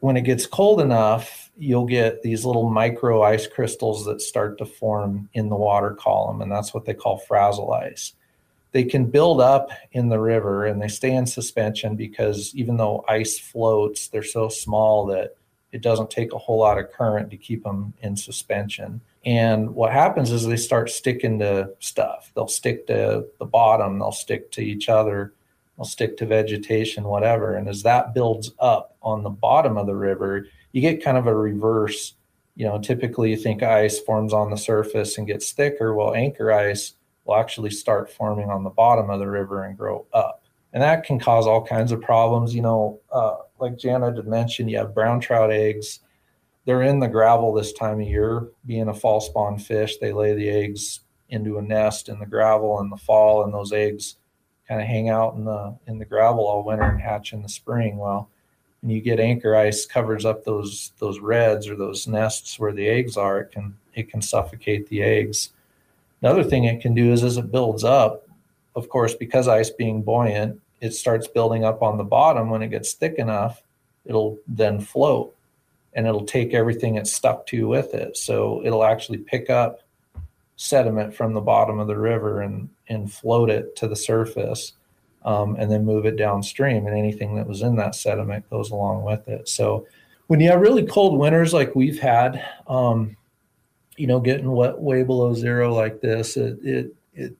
when 0.00 0.16
it 0.16 0.22
gets 0.22 0.46
cold 0.46 0.80
enough 0.80 1.50
you'll 1.58 1.86
get 1.86 2.22
these 2.22 2.44
little 2.44 2.68
micro 2.68 3.22
ice 3.22 3.46
crystals 3.46 4.04
that 4.04 4.20
start 4.20 4.58
to 4.58 4.64
form 4.64 5.28
in 5.34 5.48
the 5.48 5.56
water 5.56 5.90
column 5.90 6.40
and 6.40 6.50
that's 6.50 6.72
what 6.72 6.84
they 6.84 6.94
call 6.94 7.18
frazil 7.18 7.72
ice 7.72 8.12
they 8.72 8.84
can 8.84 9.04
build 9.04 9.40
up 9.40 9.70
in 9.92 10.08
the 10.08 10.18
river 10.18 10.64
and 10.64 10.80
they 10.80 10.88
stay 10.88 11.14
in 11.14 11.26
suspension 11.26 11.94
because 11.94 12.54
even 12.54 12.78
though 12.78 13.04
ice 13.06 13.38
floats, 13.38 14.08
they're 14.08 14.22
so 14.22 14.48
small 14.48 15.06
that 15.06 15.36
it 15.72 15.82
doesn't 15.82 16.10
take 16.10 16.32
a 16.32 16.38
whole 16.38 16.58
lot 16.58 16.78
of 16.78 16.90
current 16.90 17.30
to 17.30 17.36
keep 17.36 17.62
them 17.62 17.92
in 18.00 18.16
suspension. 18.16 19.00
And 19.24 19.74
what 19.74 19.92
happens 19.92 20.32
is 20.32 20.46
they 20.46 20.56
start 20.56 20.90
sticking 20.90 21.38
to 21.38 21.70
stuff. 21.78 22.32
They'll 22.34 22.48
stick 22.48 22.86
to 22.88 23.26
the 23.38 23.44
bottom, 23.44 23.98
they'll 23.98 24.10
stick 24.10 24.50
to 24.52 24.60
each 24.60 24.88
other, 24.88 25.32
they'll 25.76 25.84
stick 25.84 26.16
to 26.18 26.26
vegetation, 26.26 27.04
whatever. 27.04 27.54
And 27.54 27.68
as 27.68 27.82
that 27.84 28.14
builds 28.14 28.50
up 28.58 28.96
on 29.02 29.22
the 29.22 29.30
bottom 29.30 29.76
of 29.76 29.86
the 29.86 29.94
river, 29.94 30.46
you 30.72 30.80
get 30.80 31.04
kind 31.04 31.16
of 31.16 31.26
a 31.26 31.34
reverse. 31.34 32.14
You 32.56 32.66
know, 32.66 32.78
typically 32.78 33.30
you 33.30 33.36
think 33.36 33.62
ice 33.62 33.98
forms 34.00 34.32
on 34.32 34.50
the 34.50 34.56
surface 34.56 35.16
and 35.16 35.26
gets 35.26 35.52
thicker. 35.52 35.94
Well, 35.94 36.14
anchor 36.14 36.52
ice 36.52 36.94
will 37.24 37.36
actually 37.36 37.70
start 37.70 38.10
forming 38.10 38.50
on 38.50 38.64
the 38.64 38.70
bottom 38.70 39.08
of 39.08 39.20
the 39.20 39.28
river 39.28 39.64
and 39.64 39.78
grow 39.78 40.04
up. 40.12 40.42
And 40.72 40.82
that 40.82 41.04
can 41.04 41.18
cause 41.18 41.46
all 41.46 41.64
kinds 41.64 41.92
of 41.92 42.00
problems. 42.00 42.54
You 42.54 42.62
know, 42.62 43.00
uh, 43.12 43.36
like 43.58 43.78
Janet 43.78 44.16
had 44.16 44.26
mentioned, 44.26 44.70
you 44.70 44.78
have 44.78 44.94
brown 44.94 45.20
trout 45.20 45.52
eggs. 45.52 46.00
They're 46.64 46.82
in 46.82 47.00
the 47.00 47.08
gravel 47.08 47.52
this 47.52 47.72
time 47.72 48.00
of 48.00 48.06
year, 48.06 48.48
being 48.66 48.88
a 48.88 48.94
fall 48.94 49.20
spawn 49.20 49.58
fish. 49.58 49.98
They 49.98 50.12
lay 50.12 50.34
the 50.34 50.48
eggs 50.48 51.00
into 51.28 51.58
a 51.58 51.62
nest 51.62 52.08
in 52.08 52.18
the 52.18 52.26
gravel 52.26 52.80
in 52.80 52.90
the 52.90 52.96
fall, 52.96 53.42
and 53.42 53.52
those 53.52 53.72
eggs 53.72 54.16
kind 54.68 54.80
of 54.80 54.86
hang 54.86 55.08
out 55.08 55.34
in 55.34 55.44
the 55.44 55.76
in 55.86 55.98
the 55.98 56.04
gravel 56.04 56.46
all 56.46 56.62
winter 56.62 56.84
and 56.84 57.00
hatch 57.00 57.32
in 57.32 57.42
the 57.42 57.48
spring. 57.48 57.96
Well, 57.96 58.28
when 58.80 58.90
you 58.90 59.00
get 59.00 59.18
anchor 59.18 59.56
ice 59.56 59.86
covers 59.86 60.24
up 60.24 60.44
those 60.44 60.92
those 60.98 61.18
redds 61.18 61.68
or 61.68 61.74
those 61.74 62.06
nests 62.06 62.58
where 62.60 62.72
the 62.72 62.88
eggs 62.88 63.16
are, 63.16 63.40
it 63.40 63.50
can 63.50 63.76
it 63.94 64.08
can 64.08 64.22
suffocate 64.22 64.88
the 64.88 65.02
eggs. 65.02 65.50
Another 66.20 66.44
thing 66.44 66.64
it 66.64 66.80
can 66.80 66.94
do 66.94 67.12
is 67.12 67.24
as 67.24 67.38
it 67.38 67.50
builds 67.50 67.82
up, 67.82 68.28
of 68.76 68.88
course, 68.88 69.14
because 69.14 69.48
ice 69.48 69.70
being 69.70 70.02
buoyant, 70.02 70.60
it 70.80 70.92
starts 70.92 71.26
building 71.26 71.64
up 71.64 71.82
on 71.82 71.98
the 71.98 72.04
bottom. 72.04 72.50
When 72.50 72.62
it 72.62 72.68
gets 72.68 72.92
thick 72.92 73.14
enough, 73.14 73.64
it'll 74.04 74.38
then 74.46 74.80
float 74.80 75.34
and 75.94 76.06
it'll 76.06 76.24
take 76.24 76.54
everything 76.54 76.96
it's 76.96 77.12
stuck 77.12 77.46
to 77.46 77.68
with 77.68 77.94
it. 77.94 78.16
So 78.16 78.62
it'll 78.64 78.84
actually 78.84 79.18
pick 79.18 79.50
up 79.50 79.80
sediment 80.56 81.14
from 81.14 81.34
the 81.34 81.40
bottom 81.40 81.78
of 81.78 81.86
the 81.86 81.98
river 81.98 82.42
and, 82.42 82.68
and 82.88 83.12
float 83.12 83.50
it 83.50 83.76
to 83.76 83.88
the 83.88 83.96
surface 83.96 84.72
um, 85.24 85.56
and 85.58 85.70
then 85.70 85.84
move 85.84 86.06
it 86.06 86.16
downstream. 86.16 86.86
And 86.86 86.96
anything 86.96 87.34
that 87.36 87.46
was 87.46 87.62
in 87.62 87.76
that 87.76 87.94
sediment 87.94 88.48
goes 88.50 88.70
along 88.70 89.04
with 89.04 89.28
it. 89.28 89.48
So 89.48 89.86
when 90.28 90.40
you 90.40 90.50
have 90.50 90.60
really 90.60 90.86
cold 90.86 91.18
winters 91.18 91.52
like 91.52 91.74
we've 91.74 92.00
had, 92.00 92.44
um, 92.66 93.16
you 93.96 94.06
know, 94.06 94.20
getting 94.20 94.50
wet 94.50 94.78
way 94.78 95.02
below 95.02 95.34
zero 95.34 95.74
like 95.74 96.00
this, 96.00 96.36
it 96.36 96.58
it 96.62 96.94
it 97.12 97.36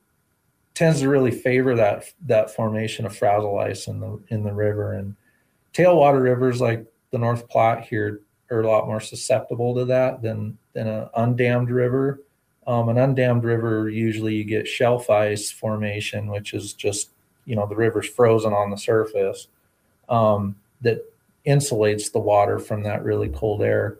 tends 0.75 0.99
to 0.99 1.09
really 1.09 1.31
favor 1.31 1.75
that 1.75 2.05
that 2.27 2.53
formation 2.53 3.05
of 3.05 3.15
frazil 3.15 3.57
ice 3.57 3.87
in 3.87 3.99
the 3.99 4.19
in 4.29 4.43
the 4.43 4.53
river 4.53 4.93
and 4.93 5.15
tailwater 5.73 6.21
rivers 6.21 6.61
like 6.61 6.85
the 7.11 7.17
North 7.17 7.47
Platte 7.49 7.83
here 7.83 8.21
are 8.53 8.61
a 8.61 8.69
lot 8.69 8.87
more 8.87 8.99
susceptible 8.99 9.75
to 9.75 9.85
that 9.85 10.21
than 10.21 10.57
than 10.73 10.87
an 10.87 11.09
undammed 11.17 11.69
river. 11.69 12.21
Um, 12.65 12.89
an 12.89 12.95
undammed 12.95 13.43
river 13.43 13.89
usually 13.89 14.35
you 14.35 14.45
get 14.45 14.67
shelf 14.67 15.09
ice 15.09 15.51
formation, 15.51 16.27
which 16.27 16.53
is 16.53 16.73
just 16.73 17.09
you 17.45 17.55
know 17.55 17.67
the 17.67 17.75
river's 17.75 18.07
frozen 18.07 18.53
on 18.53 18.69
the 18.69 18.77
surface 18.77 19.47
um, 20.09 20.55
that 20.81 21.03
insulates 21.45 22.11
the 22.11 22.19
water 22.19 22.59
from 22.59 22.83
that 22.83 23.03
really 23.03 23.29
cold 23.29 23.61
air. 23.61 23.97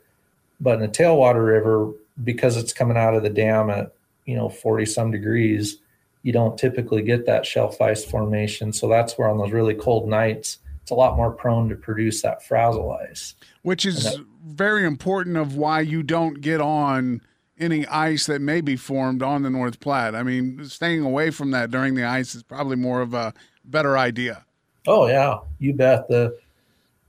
But 0.62 0.78
in 0.78 0.86
a 0.86 0.88
tailwater 0.88 1.46
river, 1.46 1.92
because 2.24 2.58
it's 2.58 2.74
coming 2.74 2.98
out 2.98 3.16
of 3.16 3.24
the 3.24 3.30
dam 3.30 3.70
at 3.70 3.94
you 4.26 4.36
know 4.36 4.50
40 4.50 4.86
some 4.86 5.12
degrees 5.12 5.78
you 6.22 6.32
don't 6.32 6.58
typically 6.58 7.02
get 7.02 7.26
that 7.26 7.46
shelf 7.46 7.82
ice 7.82 8.06
formation 8.06 8.72
so 8.72 8.88
that's 8.88 9.18
where 9.18 9.30
on 9.30 9.38
those 9.38 9.52
really 9.52 9.74
cold 9.74 10.08
nights 10.08 10.60
it's 10.84 10.92
a 10.92 10.96
lot 10.96 11.16
more 11.16 11.32
prone 11.32 11.70
to 11.70 11.76
produce 11.76 12.22
that 12.24 12.44
frazil 12.44 12.92
ice. 12.92 13.36
Which 13.62 13.86
is 13.86 14.04
that, 14.04 14.18
very 14.46 14.86
important 14.86 15.38
of 15.38 15.56
why 15.56 15.80
you 15.80 16.04
don't 16.04 16.42
get 16.42 16.60
on 16.60 17.22
any 17.58 17.88
ice 17.88 18.26
that 18.26 18.42
may 18.42 18.60
be 18.60 18.76
formed 18.76 19.24
on 19.24 19.44
the 19.44 19.50
north 19.50 19.80
platte. 19.80 20.14
I 20.14 20.24
mean 20.24 20.66
staying 20.66 21.02
away 21.02 21.32
from 21.32 21.52
that 21.52 21.72
during 21.72 21.96
the 21.96 22.04
ice 22.04 22.36
is 22.36 22.44
probably 22.44 22.76
more 22.76 23.02
of 23.02 23.14
a 23.14 23.34
better 23.64 23.98
idea. 23.98 24.46
Oh 24.86 25.08
yeah 25.08 25.38
you 25.58 25.74
bet. 25.74 26.10
The 26.10 26.38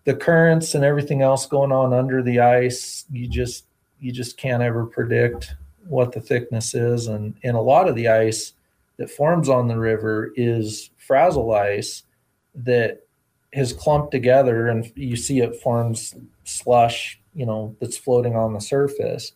the 0.05 0.15
currents 0.15 0.77
and 0.77 0.85
everything 0.85 1.21
else 1.21 1.47
going 1.47 1.73
on 1.73 1.93
under 1.93 2.23
the 2.23 2.39
ice 2.39 3.07
you 3.11 3.27
just 3.27 3.65
you 3.99 4.13
just 4.13 4.37
can't 4.37 4.63
ever 4.63 4.87
predict 4.87 5.57
what 5.89 6.13
the 6.13 6.21
thickness 6.21 6.75
is. 6.75 7.09
And, 7.09 7.35
and 7.43 7.57
a 7.57 7.61
lot 7.61 7.89
of 7.89 7.97
the 7.97 8.07
ice 8.07 8.53
that 8.99 9.11
forms 9.11 9.49
on 9.49 9.67
the 9.67 9.79
river 9.79 10.33
is 10.37 10.91
frazzle 10.97 11.53
ice 11.53 12.05
that 12.55 13.04
has 13.55 13.73
clumped 13.73 14.11
together 14.11 14.67
and 14.67 14.91
you 14.97 15.17
see 15.17 15.41
it 15.41 15.61
forms 15.63 16.15
slush, 16.45 17.21
you 17.35 17.47
know, 17.47 17.77
that's 17.81 17.97
floating 17.97 18.35
on 18.35 18.53
the 18.53 18.61
surface. 18.61 19.33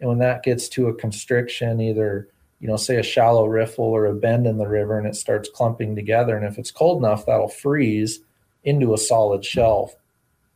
And 0.00 0.08
when 0.08 0.18
that 0.18 0.42
gets 0.42 0.68
to 0.70 0.88
a 0.88 0.94
constriction, 0.94 1.80
either, 1.80 2.28
you 2.60 2.68
know, 2.68 2.76
say 2.76 2.96
a 2.96 3.02
shallow 3.02 3.46
riffle 3.46 3.84
or 3.84 4.06
a 4.06 4.14
bend 4.14 4.46
in 4.46 4.58
the 4.58 4.68
river 4.68 4.98
and 4.98 5.06
it 5.06 5.16
starts 5.16 5.48
clumping 5.48 5.96
together. 5.96 6.36
And 6.36 6.46
if 6.46 6.58
it's 6.58 6.70
cold 6.70 7.02
enough, 7.02 7.26
that'll 7.26 7.48
freeze 7.48 8.20
into 8.64 8.94
a 8.94 8.98
solid 8.98 9.44
shelf 9.44 9.96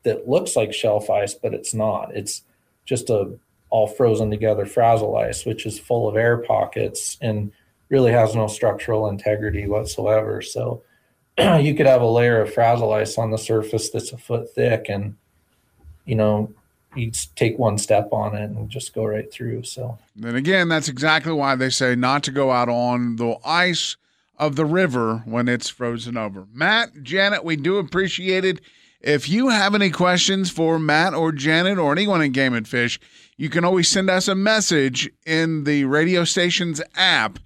that 0.03 0.29
looks 0.29 0.57
like 0.57 0.73
shelf 0.73 1.11
ice, 1.11 1.35
but 1.35 1.53
it's 1.53 1.75
not. 1.75 2.15
It's 2.15 2.43
just 2.85 3.11
a 3.11 3.33
all 3.71 3.87
frozen 3.87 4.31
together 4.31 4.67
frazil 4.67 5.17
ice, 5.17 5.45
which 5.45 5.65
is 5.65 5.79
full 5.79 6.09
of 6.09 6.17
air 6.17 6.39
pockets 6.39 7.17
and 7.21 7.53
really 7.89 8.13
has 8.13 8.35
no 8.35 8.47
structural 8.47 9.09
integrity 9.09 9.67
whatsoever. 9.67 10.43
So 10.43 10.83
you 11.61 11.75
could 11.75 11.87
have 11.87 12.03
a 12.03 12.07
layer 12.07 12.41
of 12.41 12.53
frazil 12.53 12.93
ice 12.93 13.19
on 13.19 13.31
the 13.31 13.39
surface 13.39 13.91
that's 13.91 14.13
a 14.13 14.19
foot 14.19 14.53
thick 14.55 14.87
and 14.89 15.17
you 16.05 16.15
know 16.15 16.53
you 16.97 17.13
take 17.37 17.59
one 17.59 17.79
step 17.79 18.09
on 18.13 18.35
it 18.35 18.51
and 18.51 18.69
just 18.69 18.93
go 18.93 19.05
right 19.05 19.33
through 19.33 19.63
so. 19.63 19.99
And 20.23 20.37
again 20.37 20.69
that's 20.69 20.89
exactly 20.89 21.33
why 21.33 21.55
they 21.55 21.71
say 21.71 21.95
not 21.95 22.23
to 22.25 22.31
go 22.31 22.51
out 22.51 22.69
on 22.69 23.17
the 23.17 23.37
ice 23.45 23.97
of 24.39 24.57
the 24.57 24.65
river 24.65 25.23
when 25.25 25.49
it's 25.49 25.69
frozen 25.69 26.17
over. 26.17 26.47
Matt 26.53 27.03
janet 27.03 27.45
we 27.45 27.57
do 27.57 27.79
appreciate 27.79 28.45
it. 28.45 28.61
If 29.01 29.31
you 29.31 29.49
have 29.49 29.75
any 29.75 29.91
questions 29.91 30.51
for 30.51 30.79
Matt 30.79 31.15
or 31.15 31.33
Janet 31.33 31.79
or 31.79 31.91
anyone 31.91 32.21
in 32.21 32.33
Game 32.33 32.53
and 32.53 32.69
Fish, 32.69 33.01
you 33.39 33.49
can 33.49 33.65
always 33.65 33.89
send 33.89 34.11
us 34.11 34.29
a 34.29 34.35
message 34.35 35.11
in 35.25 35.65
the 35.65 35.87
radio 35.87 36.25
station's 36.25 36.83
app, 36.95 37.39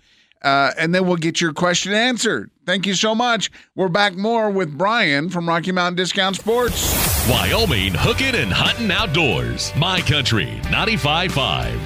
uh, 0.45 0.73
and 0.79 0.95
then 0.95 1.07
we'll 1.07 1.17
get 1.17 1.41
your 1.41 1.53
question 1.53 1.93
answered. 1.93 2.51
Thank 2.67 2.87
you 2.87 2.95
so 2.95 3.15
much. 3.15 3.51
We're 3.75 3.89
back 3.89 4.15
more 4.15 4.51
with 4.51 4.77
Brian 4.77 5.31
from 5.31 5.49
Rocky 5.49 5.73
Mountain 5.73 5.97
Discount 5.97 6.37
Sports. 6.37 7.29
Wyoming 7.29 7.95
hooking 7.95 8.35
and 8.35 8.53
hunting 8.53 8.91
outdoors. 8.91 9.73
My 9.77 10.01
country 10.03 10.61
95.5. 10.65 11.81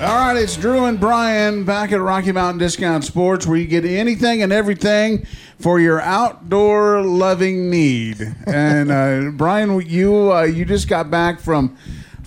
All 0.00 0.14
right, 0.14 0.36
it's 0.36 0.56
Drew 0.56 0.84
and 0.84 1.00
Brian 1.00 1.64
back 1.64 1.90
at 1.90 2.00
Rocky 2.00 2.30
Mountain 2.30 2.58
Discount 2.58 3.04
Sports, 3.04 3.48
where 3.48 3.56
you 3.56 3.66
get 3.66 3.84
anything 3.84 4.42
and 4.44 4.52
everything 4.52 5.26
for 5.58 5.80
your 5.80 6.00
outdoor 6.00 7.02
loving 7.02 7.68
need. 7.68 8.20
And 8.46 8.92
uh, 8.92 9.30
Brian, 9.36 9.80
you 9.80 10.32
uh, 10.32 10.42
you 10.42 10.64
just 10.64 10.88
got 10.88 11.10
back 11.10 11.40
from 11.40 11.76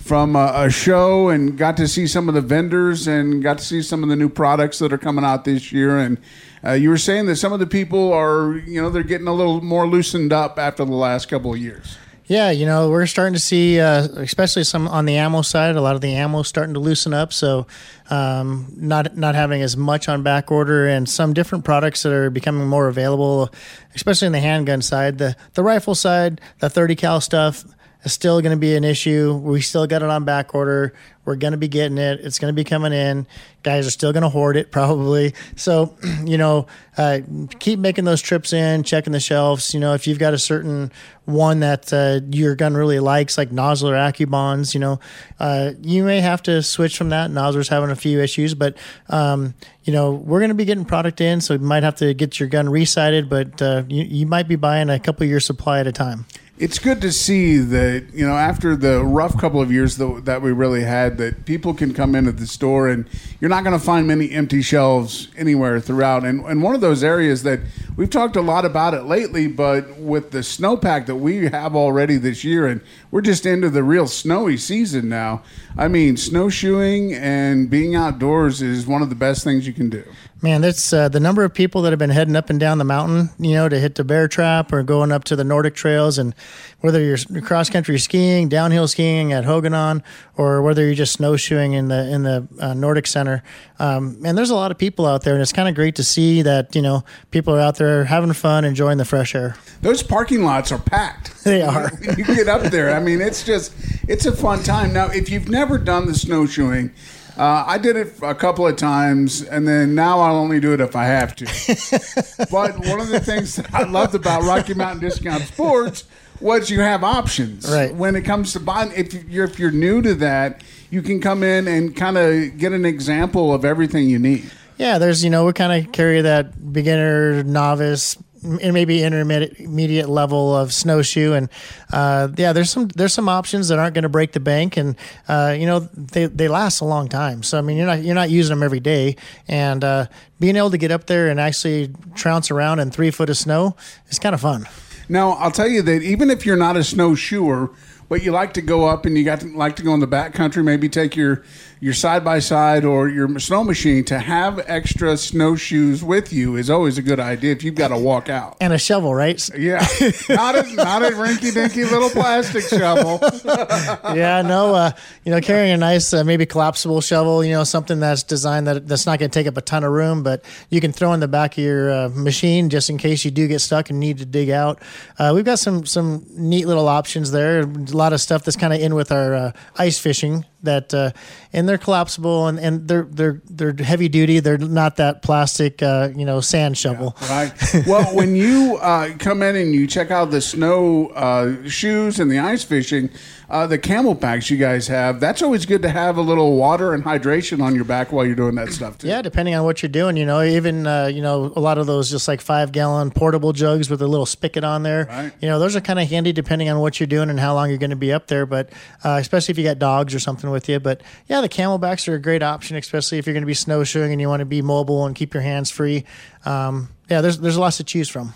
from 0.02 0.34
a, 0.34 0.52
a 0.54 0.70
show 0.70 1.28
and 1.28 1.56
got 1.56 1.76
to 1.76 1.86
see 1.86 2.08
some 2.08 2.28
of 2.28 2.34
the 2.34 2.40
vendors 2.40 3.06
and 3.06 3.40
got 3.40 3.58
to 3.58 3.64
see 3.64 3.80
some 3.80 4.02
of 4.02 4.08
the 4.08 4.16
new 4.16 4.28
products 4.28 4.80
that 4.80 4.92
are 4.92 4.98
coming 4.98 5.24
out 5.24 5.44
this 5.44 5.70
year. 5.70 5.96
And 5.96 6.18
uh, 6.64 6.72
you 6.72 6.90
were 6.90 6.98
saying 6.98 7.26
that 7.26 7.36
some 7.36 7.52
of 7.52 7.60
the 7.60 7.68
people 7.68 8.12
are, 8.12 8.56
you 8.66 8.82
know, 8.82 8.90
they're 8.90 9.04
getting 9.04 9.28
a 9.28 9.32
little 9.32 9.60
more 9.60 9.86
loosened 9.86 10.32
up 10.32 10.58
after 10.58 10.84
the 10.84 10.92
last 10.92 11.28
couple 11.28 11.52
of 11.54 11.58
years. 11.58 11.96
Yeah, 12.26 12.50
you 12.50 12.66
know, 12.66 12.88
we're 12.88 13.06
starting 13.06 13.34
to 13.34 13.40
see, 13.40 13.78
uh, 13.78 14.04
especially 14.16 14.64
some 14.64 14.88
on 14.88 15.04
the 15.04 15.16
ammo 15.16 15.42
side, 15.42 15.76
a 15.76 15.80
lot 15.80 15.94
of 15.94 16.00
the 16.00 16.14
ammo 16.14 16.42
starting 16.42 16.74
to 16.74 16.80
loosen 16.80 17.12
up. 17.12 17.32
So, 17.32 17.66
um, 18.10 18.72
not 18.76 19.16
not 19.16 19.34
having 19.34 19.60
as 19.60 19.76
much 19.76 20.08
on 20.08 20.22
back 20.22 20.50
order, 20.50 20.86
and 20.86 21.08
some 21.08 21.34
different 21.34 21.64
products 21.64 22.04
that 22.04 22.12
are 22.12 22.30
becoming 22.30 22.68
more 22.68 22.86
available, 22.86 23.50
especially 23.94 24.26
in 24.26 24.32
the 24.32 24.40
handgun 24.40 24.82
side. 24.82 25.18
The 25.18 25.36
the 25.54 25.62
rifle 25.62 25.96
side, 25.96 26.40
the 26.60 26.70
30 26.70 26.94
cal 26.94 27.20
stuff 27.20 27.64
is 28.04 28.12
still 28.12 28.40
going 28.40 28.52
to 28.52 28.60
be 28.60 28.74
an 28.74 28.84
issue. 28.84 29.34
We 29.34 29.60
still 29.60 29.86
got 29.86 30.02
it 30.02 30.08
on 30.08 30.24
back 30.24 30.54
order. 30.54 30.94
We're 31.24 31.36
going 31.36 31.52
to 31.52 31.58
be 31.58 31.68
getting 31.68 31.98
it. 31.98 32.20
It's 32.20 32.40
going 32.40 32.52
to 32.52 32.56
be 32.56 32.64
coming 32.64 32.92
in. 32.92 33.28
Guys 33.62 33.86
are 33.86 33.90
still 33.90 34.12
going 34.12 34.24
to 34.24 34.28
hoard 34.28 34.56
it 34.56 34.70
probably. 34.72 35.34
So, 35.54 35.96
you 36.24 36.36
know, 36.36 36.66
uh, 36.98 37.20
keep 37.60 37.78
making 37.78 38.04
those 38.04 38.20
trips 38.20 38.52
in, 38.52 38.82
checking 38.82 39.12
the 39.12 39.20
shelves. 39.20 39.72
You 39.72 39.78
know, 39.78 39.94
if 39.94 40.06
you've 40.06 40.18
got 40.18 40.34
a 40.34 40.38
certain 40.38 40.90
one 41.26 41.60
that 41.60 41.92
uh, 41.92 42.20
your 42.30 42.56
gun 42.56 42.74
really 42.74 42.98
likes, 42.98 43.38
like 43.38 43.50
Nosler 43.50 43.94
Accubonds, 43.94 44.74
you 44.74 44.80
know, 44.80 44.98
uh, 45.38 45.72
you 45.80 46.02
may 46.02 46.20
have 46.20 46.42
to 46.42 46.60
switch 46.60 46.98
from 46.98 47.10
that. 47.10 47.30
Nosler's 47.30 47.68
having 47.68 47.90
a 47.90 47.96
few 47.96 48.20
issues, 48.20 48.54
but, 48.54 48.76
um, 49.08 49.54
you 49.84 49.92
know, 49.92 50.10
we're 50.10 50.40
going 50.40 50.48
to 50.48 50.56
be 50.56 50.64
getting 50.64 50.84
product 50.84 51.20
in, 51.20 51.40
so 51.40 51.54
you 51.54 51.60
might 51.60 51.84
have 51.84 51.94
to 51.96 52.14
get 52.14 52.40
your 52.40 52.48
gun 52.48 52.68
resighted, 52.68 53.28
but 53.28 53.62
uh, 53.62 53.84
you, 53.88 54.02
you 54.02 54.26
might 54.26 54.48
be 54.48 54.56
buying 54.56 54.90
a 54.90 54.98
couple 54.98 55.24
year 55.24 55.40
supply 55.40 55.78
at 55.78 55.86
a 55.86 55.92
time 55.92 56.26
it's 56.62 56.78
good 56.78 57.00
to 57.00 57.10
see 57.10 57.58
that 57.58 58.06
you 58.14 58.24
know 58.24 58.36
after 58.36 58.76
the 58.76 59.04
rough 59.04 59.36
couple 59.36 59.60
of 59.60 59.72
years 59.72 59.96
that, 59.96 60.24
that 60.26 60.42
we 60.42 60.52
really 60.52 60.84
had 60.84 61.18
that 61.18 61.44
people 61.44 61.74
can 61.74 61.92
come 61.92 62.14
into 62.14 62.30
the 62.30 62.46
store 62.46 62.88
and 62.88 63.04
you're 63.40 63.48
not 63.48 63.64
going 63.64 63.76
to 63.76 63.84
find 63.84 64.06
many 64.06 64.30
empty 64.30 64.62
shelves 64.62 65.26
anywhere 65.36 65.80
throughout. 65.80 66.24
And, 66.24 66.44
and 66.44 66.62
one 66.62 66.76
of 66.76 66.80
those 66.80 67.02
areas 67.02 67.42
that 67.42 67.58
we've 67.96 68.08
talked 68.08 68.36
a 68.36 68.40
lot 68.40 68.64
about 68.64 68.94
it 68.94 69.02
lately 69.02 69.48
but 69.48 69.96
with 69.96 70.30
the 70.30 70.38
snowpack 70.38 71.06
that 71.06 71.16
we 71.16 71.48
have 71.48 71.74
already 71.74 72.16
this 72.16 72.44
year 72.44 72.68
and 72.68 72.80
we're 73.10 73.22
just 73.22 73.44
into 73.44 73.68
the 73.68 73.82
real 73.82 74.06
snowy 74.06 74.56
season 74.56 75.08
now 75.08 75.42
i 75.76 75.88
mean 75.88 76.16
snowshoeing 76.16 77.12
and 77.12 77.68
being 77.68 77.94
outdoors 77.94 78.62
is 78.62 78.86
one 78.86 79.02
of 79.02 79.08
the 79.08 79.14
best 79.14 79.44
things 79.44 79.66
you 79.66 79.72
can 79.72 79.90
do 79.90 80.04
Man, 80.44 80.60
that's 80.60 80.92
uh, 80.92 81.08
the 81.08 81.20
number 81.20 81.44
of 81.44 81.54
people 81.54 81.82
that 81.82 81.92
have 81.92 82.00
been 82.00 82.10
heading 82.10 82.34
up 82.34 82.50
and 82.50 82.58
down 82.58 82.78
the 82.78 82.84
mountain, 82.84 83.30
you 83.38 83.52
know, 83.52 83.68
to 83.68 83.78
hit 83.78 83.94
the 83.94 84.02
bear 84.02 84.26
trap 84.26 84.72
or 84.72 84.82
going 84.82 85.12
up 85.12 85.22
to 85.24 85.36
the 85.36 85.44
Nordic 85.44 85.76
trails. 85.76 86.18
And 86.18 86.34
whether 86.80 87.00
you're 87.00 87.16
cross 87.42 87.70
country 87.70 87.96
skiing, 87.96 88.48
downhill 88.48 88.88
skiing 88.88 89.32
at 89.32 89.44
Hogadon, 89.44 90.02
or 90.36 90.60
whether 90.60 90.84
you're 90.84 90.96
just 90.96 91.12
snowshoeing 91.12 91.74
in 91.74 91.86
the 91.86 92.12
in 92.12 92.24
the 92.24 92.48
uh, 92.58 92.74
Nordic 92.74 93.06
Center, 93.06 93.44
um, 93.78 94.20
man, 94.20 94.34
there's 94.34 94.50
a 94.50 94.56
lot 94.56 94.72
of 94.72 94.78
people 94.78 95.06
out 95.06 95.22
there, 95.22 95.34
and 95.34 95.42
it's 95.42 95.52
kind 95.52 95.68
of 95.68 95.76
great 95.76 95.94
to 95.94 96.02
see 96.02 96.42
that 96.42 96.74
you 96.74 96.82
know 96.82 97.04
people 97.30 97.54
are 97.54 97.60
out 97.60 97.76
there 97.76 98.04
having 98.06 98.32
fun, 98.32 98.64
enjoying 98.64 98.98
the 98.98 99.04
fresh 99.04 99.36
air. 99.36 99.54
Those 99.80 100.02
parking 100.02 100.42
lots 100.42 100.72
are 100.72 100.78
packed. 100.78 101.30
They 101.42 101.60
are. 101.60 101.90
you 102.16 102.24
get 102.24 102.48
up 102.48 102.62
there. 102.70 102.94
I 102.94 103.00
mean, 103.00 103.20
it's 103.20 103.44
just 103.44 103.74
it's 104.08 104.26
a 104.26 104.32
fun 104.32 104.62
time. 104.62 104.92
Now, 104.92 105.06
if 105.06 105.28
you've 105.28 105.48
never 105.48 105.76
done 105.76 106.06
the 106.06 106.14
snowshoeing 106.14 106.92
uh, 107.36 107.64
I 107.66 107.78
did 107.78 107.96
it 107.96 108.14
a 108.22 108.34
couple 108.34 108.66
of 108.66 108.76
times, 108.76 109.42
and 109.42 109.66
then 109.66 109.94
now 109.94 110.20
I'll 110.20 110.36
only 110.36 110.60
do 110.60 110.72
it 110.72 110.80
if 110.80 110.94
I 110.94 111.04
have 111.04 111.34
to. 111.36 111.44
but 112.50 112.78
one 112.86 113.00
of 113.00 113.08
the 113.08 113.20
things 113.20 113.56
that 113.56 113.72
I 113.72 113.84
loved 113.84 114.14
about 114.14 114.42
Rocky 114.42 114.74
Mountain 114.74 115.00
Discount 115.00 115.42
Sports 115.44 116.04
was 116.40 116.70
you 116.70 116.80
have 116.80 117.04
options. 117.04 117.70
Right. 117.70 117.94
When 117.94 118.16
it 118.16 118.22
comes 118.22 118.52
to 118.52 118.60
buying, 118.60 118.92
if 118.94 119.14
you're 119.14 119.46
if 119.46 119.58
you're 119.58 119.70
new 119.70 120.02
to 120.02 120.14
that, 120.16 120.62
you 120.90 121.00
can 121.00 121.20
come 121.20 121.42
in 121.42 121.68
and 121.68 121.96
kind 121.96 122.18
of 122.18 122.58
get 122.58 122.72
an 122.72 122.84
example 122.84 123.54
of 123.54 123.64
everything 123.64 124.10
you 124.10 124.18
need. 124.18 124.50
Yeah, 124.76 124.98
there's 124.98 125.24
you 125.24 125.30
know 125.30 125.44
we 125.46 125.52
kind 125.52 125.86
of 125.86 125.92
carry 125.92 126.20
that 126.20 126.72
beginner 126.72 127.42
novice 127.44 128.16
maybe 128.42 129.02
intermediate 129.02 130.08
level 130.08 130.56
of 130.56 130.72
snowshoe 130.72 131.32
and 131.32 131.48
uh, 131.92 132.28
yeah 132.36 132.52
there's 132.52 132.70
some 132.70 132.88
there's 132.88 133.14
some 133.14 133.28
options 133.28 133.68
that 133.68 133.78
aren't 133.78 133.94
going 133.94 134.02
to 134.02 134.08
break 134.08 134.32
the 134.32 134.40
bank 134.40 134.76
and 134.76 134.96
uh, 135.28 135.54
you 135.58 135.66
know 135.66 135.80
they, 135.94 136.26
they 136.26 136.48
last 136.48 136.80
a 136.80 136.84
long 136.84 137.08
time. 137.08 137.42
So 137.42 137.58
I 137.58 137.60
mean 137.60 137.76
you're 137.76 137.86
not 137.86 138.02
you're 138.02 138.14
not 138.14 138.30
using 138.30 138.54
them 138.54 138.62
every 138.62 138.80
day. 138.80 139.16
And 139.48 139.82
uh, 139.84 140.06
being 140.40 140.56
able 140.56 140.70
to 140.70 140.78
get 140.78 140.90
up 140.90 141.06
there 141.06 141.28
and 141.28 141.40
actually 141.40 141.94
trounce 142.14 142.50
around 142.50 142.80
in 142.80 142.90
three 142.90 143.10
foot 143.10 143.30
of 143.30 143.36
snow 143.36 143.76
is 144.08 144.18
kind 144.18 144.34
of 144.34 144.40
fun. 144.40 144.68
Now 145.08 145.30
I'll 145.32 145.50
tell 145.50 145.68
you 145.68 145.82
that 145.82 146.02
even 146.02 146.30
if 146.30 146.44
you're 146.46 146.56
not 146.56 146.76
a 146.76 146.84
snowshoer 146.84 147.70
but 148.08 148.22
you 148.22 148.30
like 148.30 148.52
to 148.52 148.60
go 148.60 148.84
up 148.84 149.06
and 149.06 149.16
you 149.16 149.24
got 149.24 149.40
to, 149.40 149.46
like 149.56 149.74
to 149.76 149.82
go 149.82 149.94
in 149.94 150.00
the 150.00 150.06
back 150.06 150.34
country 150.34 150.62
maybe 150.62 150.88
take 150.88 151.16
your 151.16 151.42
your 151.82 151.92
side 151.92 152.22
by 152.24 152.38
side 152.38 152.84
or 152.84 153.08
your 153.08 153.40
snow 153.40 153.64
machine 153.64 154.04
to 154.04 154.16
have 154.16 154.62
extra 154.68 155.16
snowshoes 155.16 156.04
with 156.04 156.32
you 156.32 156.54
is 156.54 156.70
always 156.70 156.96
a 156.96 157.02
good 157.02 157.18
idea 157.18 157.50
if 157.50 157.64
you've 157.64 157.74
got 157.74 157.88
to 157.88 157.98
walk 157.98 158.28
out. 158.28 158.56
And 158.60 158.72
a 158.72 158.78
shovel, 158.78 159.12
right? 159.12 159.32
Yeah, 159.62 159.84
not 160.28 160.56
a 160.56 160.74
not 160.74 161.02
a 161.02 161.10
rinky 161.10 161.52
dinky 161.52 161.84
little 161.84 162.10
plastic 162.10 162.64
shovel. 162.64 163.18
yeah, 164.16 164.42
no, 164.42 164.74
uh, 164.74 164.92
you 165.24 165.32
know, 165.32 165.40
carrying 165.40 165.72
a 165.72 165.76
nice 165.76 166.12
uh, 166.12 166.22
maybe 166.24 166.46
collapsible 166.46 167.00
shovel, 167.00 167.44
you 167.44 167.52
know, 167.52 167.64
something 167.64 167.98
that's 167.98 168.22
designed 168.22 168.66
that 168.66 168.86
that's 168.86 169.06
not 169.06 169.18
going 169.18 169.30
to 169.30 169.34
take 169.34 169.46
up 169.46 169.56
a 169.56 169.60
ton 169.60 169.82
of 169.82 169.90
room, 169.90 170.22
but 170.22 170.44
you 170.70 170.80
can 170.80 170.92
throw 170.92 171.12
in 171.12 171.20
the 171.20 171.28
back 171.28 171.58
of 171.58 171.64
your 171.64 171.92
uh, 171.92 172.08
machine 172.10 172.70
just 172.70 172.90
in 172.90 172.98
case 172.98 173.24
you 173.24 173.30
do 173.30 173.48
get 173.48 173.60
stuck 173.60 173.90
and 173.90 173.98
need 173.98 174.18
to 174.18 174.26
dig 174.26 174.50
out. 174.50 174.80
Uh, 175.18 175.32
we've 175.34 175.44
got 175.44 175.58
some 175.58 175.84
some 175.84 176.24
neat 176.30 176.66
little 176.66 176.88
options 176.88 177.32
there. 177.32 177.60
A 177.60 177.64
lot 177.64 178.12
of 178.12 178.20
stuff 178.20 178.44
that's 178.44 178.56
kind 178.56 178.72
of 178.72 178.80
in 178.80 178.94
with 178.94 179.10
our 179.10 179.34
uh, 179.34 179.52
ice 179.76 179.98
fishing 179.98 180.44
that 180.62 180.94
uh, 180.94 181.12
and 181.52 181.68
they're 181.68 181.78
collapsible 181.78 182.46
and, 182.46 182.58
and 182.58 182.88
they're 182.88 183.06
they're 183.10 183.42
they're 183.48 183.74
heavy 183.74 184.08
duty. 184.08 184.40
They're 184.40 184.58
not 184.58 184.96
that 184.96 185.22
plastic, 185.22 185.82
uh, 185.82 186.10
you 186.14 186.24
know, 186.24 186.40
sand 186.40 186.78
shovel. 186.78 187.16
Yeah, 187.22 187.42
right. 187.42 187.86
well, 187.86 188.14
when 188.14 188.36
you 188.42 188.78
uh, 188.80 189.16
come 189.18 189.42
in 189.42 189.56
and 189.56 189.74
you 189.74 189.86
check 189.86 190.10
out 190.10 190.30
the 190.30 190.40
snow 190.40 191.08
uh, 191.08 191.68
shoes 191.68 192.18
and 192.20 192.30
the 192.30 192.38
ice 192.38 192.64
fishing, 192.64 193.10
uh, 193.50 193.66
the 193.66 193.78
CamelBaks 193.78 194.50
you 194.50 194.56
guys 194.56 194.88
have, 194.88 195.20
that's 195.20 195.42
always 195.42 195.66
good 195.66 195.82
to 195.82 195.90
have 195.90 196.16
a 196.16 196.22
little 196.22 196.56
water 196.56 196.94
and 196.94 197.04
hydration 197.04 197.62
on 197.62 197.74
your 197.74 197.84
back 197.84 198.10
while 198.10 198.24
you're 198.24 198.34
doing 198.34 198.54
that 198.54 198.72
stuff 198.72 198.96
too. 198.96 199.08
Yeah, 199.08 199.20
depending 199.20 199.54
on 199.54 199.64
what 199.64 199.82
you're 199.82 199.90
doing, 199.90 200.16
you 200.16 200.24
know, 200.24 200.42
even 200.42 200.86
uh, 200.86 201.06
you 201.06 201.20
know 201.20 201.52
a 201.54 201.60
lot 201.60 201.76
of 201.76 201.86
those 201.86 202.10
just 202.10 202.28
like 202.28 202.40
five 202.40 202.72
gallon 202.72 203.10
portable 203.10 203.52
jugs 203.52 203.90
with 203.90 204.00
a 204.00 204.06
little 204.06 204.26
spigot 204.26 204.64
on 204.64 204.82
there. 204.82 205.04
Right. 205.04 205.32
You 205.40 205.48
know, 205.48 205.58
those 205.58 205.76
are 205.76 205.80
kind 205.80 205.98
of 205.98 206.08
handy 206.08 206.32
depending 206.32 206.70
on 206.70 206.78
what 206.80 206.98
you're 206.98 207.06
doing 207.06 207.28
and 207.28 207.38
how 207.38 207.54
long 207.54 207.68
you're 207.68 207.78
going 207.78 207.90
to 207.90 207.96
be 207.96 208.12
up 208.12 208.26
there. 208.26 208.46
But 208.46 208.70
uh, 209.04 209.18
especially 209.20 209.52
if 209.52 209.58
you 209.58 209.64
got 209.64 209.78
dogs 209.78 210.14
or 210.14 210.18
something 210.18 210.50
with 210.52 210.68
you. 210.68 210.78
But 210.78 211.00
yeah, 211.28 211.40
the 211.40 211.48
CamelBaks 211.48 212.06
are 212.08 212.14
a 212.14 212.20
great 212.20 212.42
option, 212.42 212.76
especially 212.76 213.18
if 213.18 213.26
you're 213.26 213.34
going 213.34 213.42
to 213.42 213.46
be 213.46 213.54
snowshoeing 213.54 214.12
and 214.12 214.20
you 214.20 214.28
want 214.28 214.40
to 214.40 214.46
be 214.46 214.62
mobile 214.62 215.06
and 215.06 215.16
keep 215.16 215.34
your 215.34 215.42
hands 215.42 215.70
free. 215.70 216.04
Um, 216.44 216.90
yeah, 217.10 217.20
there's 217.20 217.38
there's 217.38 217.58
lots 217.58 217.78
to 217.78 217.84
choose 217.84 218.08
from. 218.08 218.34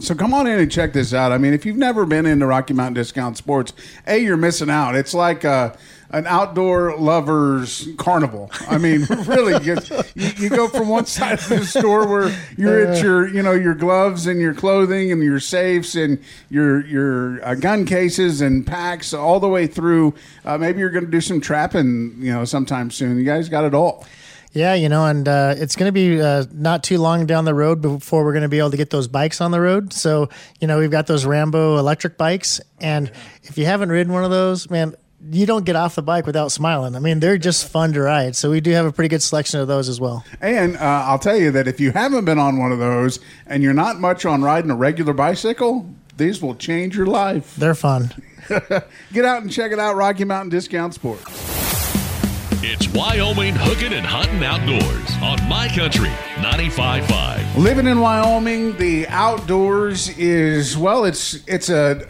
So 0.00 0.14
come 0.14 0.34
on 0.34 0.46
in 0.46 0.58
and 0.58 0.70
check 0.70 0.92
this 0.92 1.14
out. 1.14 1.32
I 1.32 1.38
mean, 1.38 1.54
if 1.54 1.64
you've 1.64 1.76
never 1.76 2.04
been 2.04 2.26
into 2.26 2.46
Rocky 2.46 2.74
Mountain 2.74 2.94
Discount 2.94 3.38
Sports, 3.38 3.72
a 4.06 4.18
you're 4.18 4.36
missing 4.36 4.68
out. 4.68 4.94
It's 4.94 5.14
like 5.14 5.44
a, 5.44 5.76
an 6.10 6.26
outdoor 6.26 6.96
lovers 6.96 7.88
carnival. 7.96 8.50
I 8.68 8.78
mean, 8.78 9.04
really, 9.26 9.62
you, 9.64 9.76
you, 10.14 10.48
go 10.48 10.68
from 10.68 10.88
one 10.88 11.06
side 11.06 11.38
of 11.38 11.48
the 11.48 11.64
store 11.64 12.06
where 12.06 12.36
you're 12.56 12.86
at 12.86 13.02
your 13.02 13.26
you 13.28 13.42
know 13.42 13.52
your 13.52 13.74
gloves 13.74 14.26
and 14.26 14.40
your 14.40 14.54
clothing 14.54 15.12
and 15.12 15.22
your 15.22 15.40
safes 15.40 15.94
and 15.94 16.22
your 16.50 16.86
your 16.86 17.44
uh, 17.44 17.54
gun 17.54 17.84
cases 17.84 18.40
and 18.40 18.66
packs 18.66 19.12
all 19.12 19.40
the 19.40 19.48
way 19.48 19.66
through. 19.66 20.14
Uh, 20.44 20.58
maybe 20.58 20.80
you're 20.80 20.90
going 20.90 21.04
to 21.04 21.10
do 21.10 21.20
some 21.20 21.40
trapping, 21.40 22.14
you 22.18 22.32
know, 22.32 22.44
sometime 22.44 22.90
soon. 22.90 23.18
You 23.18 23.24
guys 23.24 23.48
got 23.48 23.64
it 23.64 23.74
all. 23.74 24.06
Yeah, 24.56 24.72
you 24.72 24.88
know, 24.88 25.04
and 25.04 25.28
uh, 25.28 25.54
it's 25.58 25.76
going 25.76 25.88
to 25.88 25.92
be 25.92 26.18
uh, 26.18 26.46
not 26.50 26.82
too 26.82 26.96
long 26.96 27.26
down 27.26 27.44
the 27.44 27.52
road 27.52 27.82
before 27.82 28.24
we're 28.24 28.32
going 28.32 28.42
to 28.42 28.48
be 28.48 28.58
able 28.58 28.70
to 28.70 28.78
get 28.78 28.88
those 28.88 29.06
bikes 29.06 29.42
on 29.42 29.50
the 29.50 29.60
road. 29.60 29.92
So, 29.92 30.30
you 30.60 30.66
know, 30.66 30.78
we've 30.78 30.90
got 30.90 31.06
those 31.06 31.26
Rambo 31.26 31.76
electric 31.76 32.16
bikes, 32.16 32.58
and 32.80 33.12
if 33.42 33.58
you 33.58 33.66
haven't 33.66 33.90
ridden 33.90 34.14
one 34.14 34.24
of 34.24 34.30
those, 34.30 34.70
man, 34.70 34.94
you 35.30 35.46
don't 35.46 35.64
get 35.64 35.76
off 35.76 35.94
the 35.94 36.02
bike 36.02 36.26
without 36.26 36.52
smiling. 36.52 36.94
I 36.94 36.98
mean, 36.98 37.20
they're 37.20 37.38
just 37.38 37.68
fun 37.68 37.92
to 37.94 38.02
ride. 38.02 38.36
So 38.36 38.50
we 38.50 38.60
do 38.60 38.70
have 38.72 38.86
a 38.86 38.92
pretty 38.92 39.08
good 39.08 39.22
selection 39.22 39.60
of 39.60 39.68
those 39.68 39.88
as 39.88 40.00
well. 40.00 40.24
And 40.40 40.76
uh, 40.76 40.80
I'll 40.80 41.18
tell 41.18 41.36
you 41.36 41.50
that 41.52 41.66
if 41.68 41.80
you 41.80 41.92
haven't 41.92 42.24
been 42.24 42.38
on 42.38 42.58
one 42.58 42.72
of 42.72 42.78
those 42.78 43.20
and 43.46 43.62
you're 43.62 43.74
not 43.74 43.98
much 43.98 44.24
on 44.24 44.42
riding 44.42 44.70
a 44.70 44.76
regular 44.76 45.12
bicycle, 45.12 45.88
these 46.16 46.40
will 46.40 46.54
change 46.54 46.96
your 46.96 47.06
life. 47.06 47.56
They're 47.56 47.74
fun. 47.74 48.12
Get 48.48 49.24
out 49.24 49.42
and 49.42 49.50
check 49.50 49.72
it 49.72 49.78
out, 49.78 49.96
Rocky 49.96 50.24
Mountain 50.24 50.50
Discount 50.50 50.94
Sports. 50.94 51.24
It's 52.62 52.88
Wyoming 52.88 53.54
hooking 53.54 53.92
and 53.92 54.06
hunting 54.06 54.42
outdoors 54.42 55.10
on 55.22 55.48
My 55.48 55.68
Country 55.68 56.08
95.5. 56.36 57.56
Living 57.56 57.86
in 57.86 58.00
Wyoming, 58.00 58.76
the 58.76 59.06
outdoors 59.08 60.08
is 60.18 60.76
well, 60.76 61.04
it's 61.04 61.46
it's 61.46 61.68
a 61.68 62.08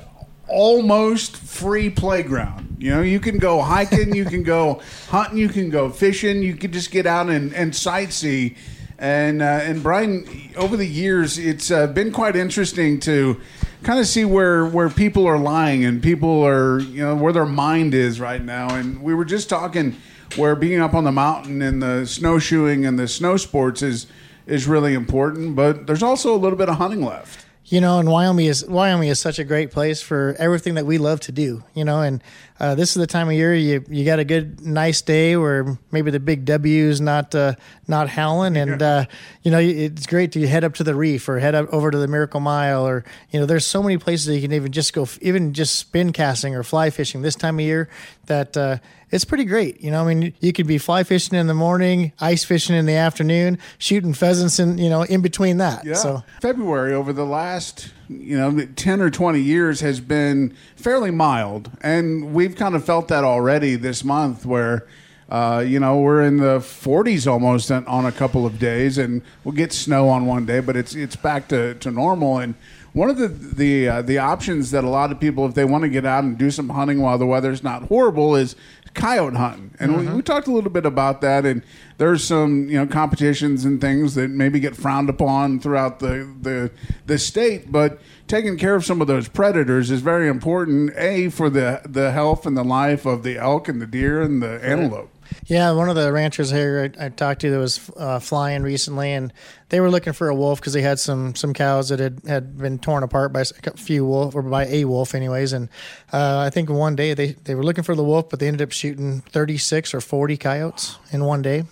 almost 0.49 1.37
free 1.37 1.91
playground. 1.91 2.66
You 2.79 2.91
know, 2.91 3.01
you 3.01 3.21
can 3.21 3.39
go 3.39 3.62
hiking, 3.62 4.15
you 4.15 4.27
can 4.27 4.43
go 4.43 4.83
hunting, 5.09 5.39
you 5.39 5.49
can 5.49 5.71
go 5.71 5.89
fishing, 5.89 6.43
you 6.43 6.55
can 6.57 6.73
just 6.73 6.91
get 6.91 7.07
out 7.07 7.31
and, 7.31 7.55
and 7.55 7.73
sightsee. 7.73 8.57
And 8.99 9.43
uh, 9.43 9.61
and 9.62 9.83
Brian, 9.83 10.27
over 10.57 10.77
the 10.77 10.87
years, 10.87 11.39
it's 11.39 11.71
uh, 11.71 11.87
been 11.87 12.12
quite 12.12 12.37
interesting 12.37 12.99
to 13.01 13.41
kind 13.83 14.01
of 14.01 14.07
see 14.07 14.25
where 14.25 14.67
where 14.67 14.89
people 14.89 15.27
are 15.27 15.39
lying 15.39 15.85
and 15.85 16.03
people 16.03 16.43
are 16.47 16.81
you 16.81 17.03
know 17.03 17.15
where 17.15 17.33
their 17.33 17.47
mind 17.47 17.95
is 17.95 18.21
right 18.21 18.43
now. 18.43 18.75
And 18.75 19.03
we 19.03 19.15
were 19.15 19.27
just 19.27 19.49
talking 19.49 19.97
where 20.37 20.57
being 20.57 20.81
up 20.81 20.95
on 20.95 21.05
the 21.05 21.12
mountain 21.12 21.62
and 21.62 21.83
the 21.83 22.07
snowshoeing 22.07 22.87
and 22.87 22.99
the 22.99 23.09
snow 23.09 23.37
sports 23.37 23.83
is 23.83 24.07
is 24.47 24.67
really 24.67 24.95
important, 24.95 25.57
but 25.57 25.87
there's 25.87 26.03
also 26.03 26.35
a 26.35 26.39
little 26.39 26.59
bit 26.59 26.69
of 26.69 26.77
hunting 26.77 27.05
left. 27.05 27.46
You 27.69 27.81
know, 27.81 27.99
and 27.99 28.09
Wyoming 28.09 28.47
is 28.47 28.65
Wyoming 28.65 29.09
is 29.09 29.19
such 29.19 29.41
a 29.41 29.45
great 29.45 29.73
place 29.73 30.01
for 30.01 30.37
everything 30.39 30.75
that 30.75 30.87
we 30.87 30.99
love 30.99 31.19
to 31.21 31.33
do. 31.33 31.65
You 31.75 31.85
know, 31.85 32.01
and 32.01 32.23
uh, 32.61 32.77
this 32.77 32.91
is 32.91 32.95
the 32.95 33.09
time 33.09 33.27
of 33.27 33.35
year 33.35 33.57
you 33.57 33.85
you 33.89 34.05
got 34.05 34.21
a 34.21 34.25
good 34.25 34.61
nice 34.65 35.03
day 35.03 35.37
where 35.37 35.77
maybe 35.91 36.13
the 36.13 36.21
big 36.21 36.45
W 36.45 36.85
is 36.85 37.01
not 37.01 37.35
uh, 37.35 37.55
not 37.89 38.09
howling, 38.09 38.57
and 38.57 38.81
uh, 38.81 39.07
you 39.43 39.51
know 39.51 39.59
it's 39.59 40.07
great 40.07 40.31
to 40.33 40.47
head 40.47 40.63
up 40.63 40.75
to 40.75 40.85
the 40.85 40.95
reef 40.95 41.29
or 41.29 41.41
head 41.41 41.57
up 41.57 41.69
over 41.73 41.91
to 41.91 41.99
the 41.99 42.07
Miracle 42.07 42.39
Mile, 42.39 42.87
or 42.87 43.05
you 43.33 43.41
know 43.41 43.47
there's 43.47 43.67
so 43.67 43.83
many 43.83 43.99
places 43.99 44.27
that 44.27 44.37
you 44.37 44.43
can 44.43 44.53
even 44.53 44.71
just 44.71 44.93
go, 44.93 45.09
even 45.21 45.53
just 45.53 45.75
spin 45.75 46.13
casting 46.13 46.55
or 46.55 46.63
fly 46.63 46.91
fishing 46.91 47.23
this 47.23 47.35
time 47.35 47.59
of 47.59 47.65
year 47.65 47.89
that 48.27 48.57
uh, 48.57 48.79
it's 49.17 49.25
pretty 49.25 49.45
great. 49.45 49.81
You 49.81 49.91
know, 49.91 50.07
I 50.07 50.15
mean, 50.15 50.35
you 50.41 50.53
could 50.53 50.67
be 50.67 50.77
fly 50.77 51.03
fishing 51.03 51.39
in 51.39 51.47
the 51.47 51.55
morning, 51.55 52.13
ice 52.21 52.45
fishing 52.45 52.77
in 52.77 52.85
the 52.85 52.95
afternoon, 52.95 53.59
shooting 53.79 54.13
pheasants 54.13 54.61
in 54.61 54.77
you 54.77 54.91
know 54.91 55.03
in 55.03 55.23
between 55.23 55.57
that. 55.57 55.85
Yeah. 55.85 55.95
So 55.95 56.23
February 56.43 56.93
over 56.93 57.13
the 57.13 57.25
last 57.25 57.93
you 58.09 58.39
know 58.39 58.67
10 58.77 59.01
or 59.01 59.11
20 59.11 59.41
years 59.41 59.81
has 59.81 60.01
been 60.01 60.55
fairly 60.77 61.11
mild 61.11 61.71
and 61.81 62.33
we've 62.33 62.55
kind 62.55 62.77
of 62.77 62.85
felt 62.85 63.09
that 63.09 63.25
already 63.25 63.75
this 63.75 64.05
month 64.05 64.47
where 64.47 64.87
uh, 65.29 65.65
you 65.67 65.81
know 65.81 65.99
we're 65.99 66.23
in 66.23 66.37
the 66.37 66.59
40s 66.59 67.27
almost 67.27 67.73
on, 67.73 67.85
on 67.87 68.07
a 68.07 68.13
couple 68.13 68.47
of 68.47 68.61
days 68.61 68.97
and 68.97 69.23
we'll 69.43 69.57
get 69.57 69.73
snow 69.73 70.09
on 70.09 70.27
one 70.27 70.47
day 70.47 70.61
but 70.61 70.77
it's 70.77 70.95
it's 70.95 71.17
back 71.17 71.49
to, 71.49 71.75
to 71.75 71.91
normal 71.91 72.39
and 72.39 72.55
one 72.97 73.11
of 73.11 73.19
the 73.19 73.29
the 73.29 73.89
uh, 73.89 74.03
the 74.03 74.17
options 74.17 74.71
that 74.71 74.83
a 74.83 74.89
lot 74.89 75.13
of 75.13 75.21
people 75.21 75.45
if 75.45 75.53
they 75.53 75.67
want 75.67 75.83
to 75.83 75.89
get 75.91 76.07
out 76.07 76.25
and 76.25 76.39
do 76.39 76.51
some 76.51 76.71
hunting 76.71 77.03
while 77.03 77.19
the 77.19 77.27
weather's 77.27 77.63
not 77.63 77.83
horrible 77.85 78.35
is 78.35 78.57
coyote 78.95 79.37
hunting. 79.37 79.75
And 79.79 79.99
we, 79.99 80.07
we 80.07 80.23
talked 80.23 80.47
a 80.47 80.51
little 80.51 80.71
bit 80.71 80.87
about 80.87 81.21
that 81.21 81.45
and 81.45 81.63
there's 81.99 82.25
some 82.25 82.71
you 82.71 82.79
know 82.79 82.87
competitions 82.87 83.67
and 83.67 83.83
things 83.83 84.15
that 84.15 84.31
maybe 84.31 84.59
get 84.59 84.75
frowned 84.75 85.11
upon 85.11 85.61
throughout 85.61 85.99
the 85.99 86.35
the, 86.41 86.71
the 87.05 87.19
state 87.19 87.71
but 87.71 88.01
taking 88.27 88.57
care 88.57 88.75
of 88.75 88.87
some 88.87 89.03
of 89.03 89.07
those 89.07 89.29
predators 89.29 89.91
is 89.91 90.01
very 90.01 90.27
important 90.27 90.91
a 90.97 91.29
for 91.29 91.51
the 91.51 91.83
the 91.85 92.13
health 92.13 92.47
and 92.47 92.57
the 92.57 92.65
life 92.65 93.05
of 93.05 93.23
the 93.23 93.37
elk 93.37 93.69
and 93.69 93.83
the 93.83 93.87
deer 93.87 94.23
and 94.23 94.43
the 94.43 94.59
antelope 94.65 95.11
Yeah, 95.47 95.73
one 95.73 95.89
of 95.89 95.95
the 95.95 96.12
ranchers 96.12 96.51
here 96.51 96.93
I, 96.99 97.07
I 97.07 97.09
talked 97.09 97.43
to 97.43 97.51
that 97.51 97.59
was 97.59 97.91
uh, 97.97 98.19
flying 98.19 98.62
recently, 98.62 99.12
and 99.12 99.33
they 99.69 99.81
were 99.81 99.91
looking 99.91 100.12
for 100.12 100.29
a 100.29 100.35
wolf 100.35 100.61
because 100.61 100.73
they 100.73 100.83
had 100.83 100.99
some 100.99 101.35
some 101.35 101.55
cows 101.55 101.89
that 101.91 102.01
had, 102.01 102.21
had 102.27 102.59
been 102.59 102.79
torn 102.79 103.03
apart 103.03 103.33
by 103.33 103.43
a 103.43 103.77
few 103.77 104.05
wolf 104.05 104.35
or 104.35 104.43
by 104.43 104.67
a 104.67 104.85
wolf, 104.85 105.15
anyways. 105.15 105.53
And 105.53 105.69
uh, 106.12 106.39
I 106.39 106.51
think 106.51 106.69
one 106.69 106.97
day 106.97 107.15
they, 107.15 107.33
they 107.33 107.55
were 107.55 107.62
looking 107.62 107.85
for 107.85 107.95
the 107.95 108.05
wolf, 108.05 108.29
but 108.29 108.41
they 108.41 108.49
ended 108.49 108.62
up 108.62 108.73
shooting 108.73 109.21
thirty 109.21 109.59
six 109.59 109.95
or 109.95 110.01
forty 110.01 110.37
coyotes 110.37 110.99
in 111.12 111.25
one 111.25 111.43
day. 111.43 111.65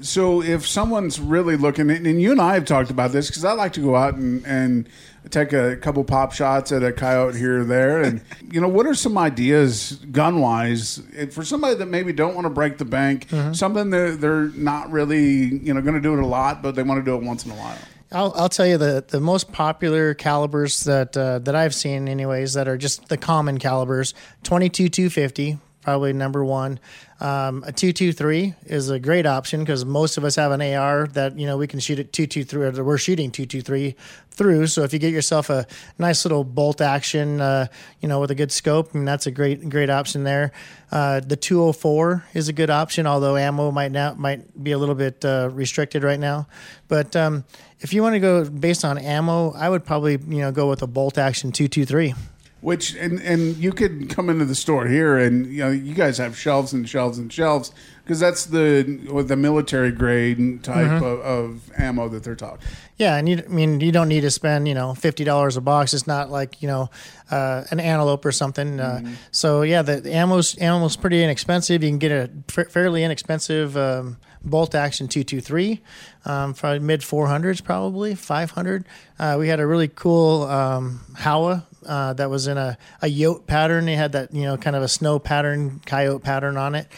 So 0.00 0.40
if 0.40 0.64
someone's 0.66 1.18
really 1.18 1.56
looking, 1.56 1.90
and 1.90 2.22
you 2.22 2.30
and 2.30 2.40
I 2.40 2.54
have 2.54 2.64
talked 2.64 2.90
about 2.90 3.10
this 3.10 3.26
because 3.26 3.44
I 3.44 3.52
like 3.52 3.72
to 3.72 3.80
go 3.80 3.96
out 3.96 4.14
and, 4.14 4.46
and 4.46 4.88
take 5.30 5.52
a 5.52 5.76
couple 5.76 6.04
pop 6.04 6.32
shots 6.32 6.72
at 6.72 6.82
a 6.82 6.92
coyote 6.92 7.36
here 7.36 7.60
or 7.60 7.64
there, 7.64 8.02
and 8.02 8.20
you 8.50 8.60
know 8.60 8.68
what 8.68 8.86
are 8.86 8.94
some 8.94 9.16
ideas 9.18 9.92
gun 10.10 10.40
wise 10.40 11.02
for 11.30 11.44
somebody 11.44 11.74
that 11.76 11.86
maybe 11.86 12.12
don't 12.12 12.34
want 12.34 12.46
to 12.46 12.50
break 12.50 12.78
the 12.78 12.84
bank, 12.84 13.26
something 13.52 13.90
that 13.90 14.20
they're 14.20 14.48
not 14.50 14.90
really 14.90 15.44
you 15.44 15.74
know 15.74 15.80
going 15.80 15.94
to 15.94 16.00
do 16.00 16.14
it 16.14 16.22
a 16.22 16.26
lot, 16.26 16.62
but 16.62 16.74
they 16.74 16.82
want 16.82 16.98
to 16.98 17.04
do 17.04 17.16
it 17.16 17.22
once 17.22 17.44
in 17.44 17.50
a 17.52 17.54
while. 17.54 17.78
I'll, 18.10 18.32
I'll 18.36 18.48
tell 18.48 18.66
you 18.66 18.78
the, 18.78 19.04
the 19.06 19.20
most 19.20 19.52
popular 19.52 20.14
calibers 20.14 20.84
that 20.84 21.16
uh, 21.16 21.40
that 21.40 21.54
I've 21.54 21.74
seen, 21.74 22.08
anyways, 22.08 22.54
that 22.54 22.66
are 22.66 22.78
just 22.78 23.08
the 23.08 23.18
common 23.18 23.58
calibers 23.58 24.14
22 24.44 24.88
250, 24.88 25.58
probably 25.82 26.12
number 26.12 26.44
one. 26.44 26.80
Um, 27.20 27.64
a 27.66 27.72
223 27.72 28.54
is 28.66 28.90
a 28.90 28.98
great 28.98 29.26
option 29.26 29.60
because 29.60 29.84
most 29.84 30.18
of 30.18 30.24
us 30.24 30.36
have 30.36 30.52
an 30.52 30.62
AR 30.62 31.06
that 31.08 31.38
you 31.38 31.46
know 31.46 31.56
we 31.56 31.66
can 31.66 31.80
shoot 31.80 31.98
at 31.98 32.12
223 32.12 32.80
or 32.80 32.84
we're 32.84 32.98
shooting 32.98 33.30
223 33.30 33.96
through. 34.30 34.68
So 34.68 34.84
if 34.84 34.92
you 34.92 35.00
get 35.00 35.12
yourself 35.12 35.50
a 35.50 35.66
nice 35.98 36.24
little 36.24 36.44
bolt 36.44 36.80
action, 36.80 37.40
uh, 37.40 37.66
you 38.00 38.08
know, 38.08 38.20
with 38.20 38.30
a 38.30 38.36
good 38.36 38.52
scope, 38.52 38.94
mean, 38.94 39.04
that's 39.04 39.26
a 39.26 39.32
great 39.32 39.68
great 39.68 39.90
option 39.90 40.24
there. 40.24 40.52
Uh, 40.92 41.20
the 41.20 41.36
204 41.36 42.24
is 42.34 42.48
a 42.48 42.52
good 42.52 42.70
option, 42.70 43.06
although 43.06 43.36
ammo 43.36 43.70
might 43.70 43.90
now 43.90 44.14
might 44.14 44.62
be 44.62 44.72
a 44.72 44.78
little 44.78 44.94
bit 44.94 45.24
uh, 45.24 45.50
restricted 45.52 46.04
right 46.04 46.20
now. 46.20 46.46
But 46.86 47.16
um, 47.16 47.44
if 47.80 47.92
you 47.92 48.02
want 48.02 48.14
to 48.14 48.20
go 48.20 48.48
based 48.48 48.84
on 48.84 48.96
ammo, 48.96 49.52
I 49.52 49.68
would 49.68 49.84
probably 49.84 50.12
you 50.12 50.40
know 50.40 50.52
go 50.52 50.68
with 50.68 50.82
a 50.82 50.86
bolt 50.86 51.18
action 51.18 51.50
223. 51.50 52.14
Which 52.60 52.96
and 52.96 53.20
and 53.20 53.56
you 53.56 53.72
could 53.72 54.10
come 54.10 54.28
into 54.28 54.44
the 54.44 54.56
store 54.56 54.86
here 54.86 55.16
and 55.16 55.46
you 55.46 55.58
know 55.58 55.70
you 55.70 55.94
guys 55.94 56.18
have 56.18 56.36
shelves 56.36 56.72
and 56.72 56.88
shelves 56.88 57.16
and 57.16 57.32
shelves 57.32 57.72
because 58.02 58.18
that's 58.18 58.46
the 58.46 58.82
the 59.26 59.36
military 59.36 59.92
grade 59.92 60.64
type 60.64 61.02
of, 61.02 61.20
of 61.20 61.70
ammo 61.78 62.08
that 62.08 62.24
they're 62.24 62.34
talking. 62.34 62.66
Yeah, 62.96 63.16
and 63.16 63.28
you 63.28 63.42
I 63.44 63.48
mean 63.48 63.80
you 63.80 63.92
don't 63.92 64.08
need 64.08 64.22
to 64.22 64.30
spend 64.30 64.66
you 64.66 64.74
know 64.74 64.94
fifty 64.94 65.22
dollars 65.22 65.56
a 65.56 65.60
box. 65.60 65.94
It's 65.94 66.08
not 66.08 66.30
like 66.30 66.60
you 66.60 66.66
know 66.66 66.90
uh, 67.30 67.62
an 67.70 67.78
antelope 67.78 68.24
or 68.24 68.32
something. 68.32 68.80
Uh, 68.80 69.14
so 69.30 69.62
yeah, 69.62 69.82
the, 69.82 70.00
the 70.00 70.12
ammo's 70.12 70.58
ammo's 70.60 70.96
pretty 70.96 71.22
inexpensive. 71.22 71.84
You 71.84 71.90
can 71.90 71.98
get 71.98 72.10
a 72.10 72.30
fa- 72.48 72.64
fairly 72.64 73.04
inexpensive 73.04 73.76
um, 73.76 74.16
bolt 74.42 74.74
action 74.74 75.06
two 75.06 75.22
two 75.22 75.40
three, 75.40 75.80
um, 76.24 76.54
probably 76.54 76.80
mid 76.80 77.04
four 77.04 77.28
hundreds, 77.28 77.60
probably 77.60 78.14
five 78.14 78.50
hundred. 78.50 78.84
Uh, 79.18 79.36
we 79.38 79.48
had 79.48 79.60
a 79.60 79.66
really 79.66 79.88
cool 79.88 80.42
um, 80.44 81.00
Howa. 81.18 81.66
Uh, 81.86 82.12
that 82.14 82.28
was 82.28 82.46
in 82.46 82.58
a, 82.58 82.76
a 83.02 83.06
yote 83.06 83.46
pattern. 83.46 83.86
They 83.86 83.96
had 83.96 84.12
that, 84.12 84.34
you 84.34 84.42
know, 84.42 84.56
kind 84.56 84.74
of 84.76 84.82
a 84.82 84.88
snow 84.88 85.18
pattern, 85.18 85.80
coyote 85.86 86.22
pattern 86.22 86.56
on 86.56 86.74
it. 86.74 86.88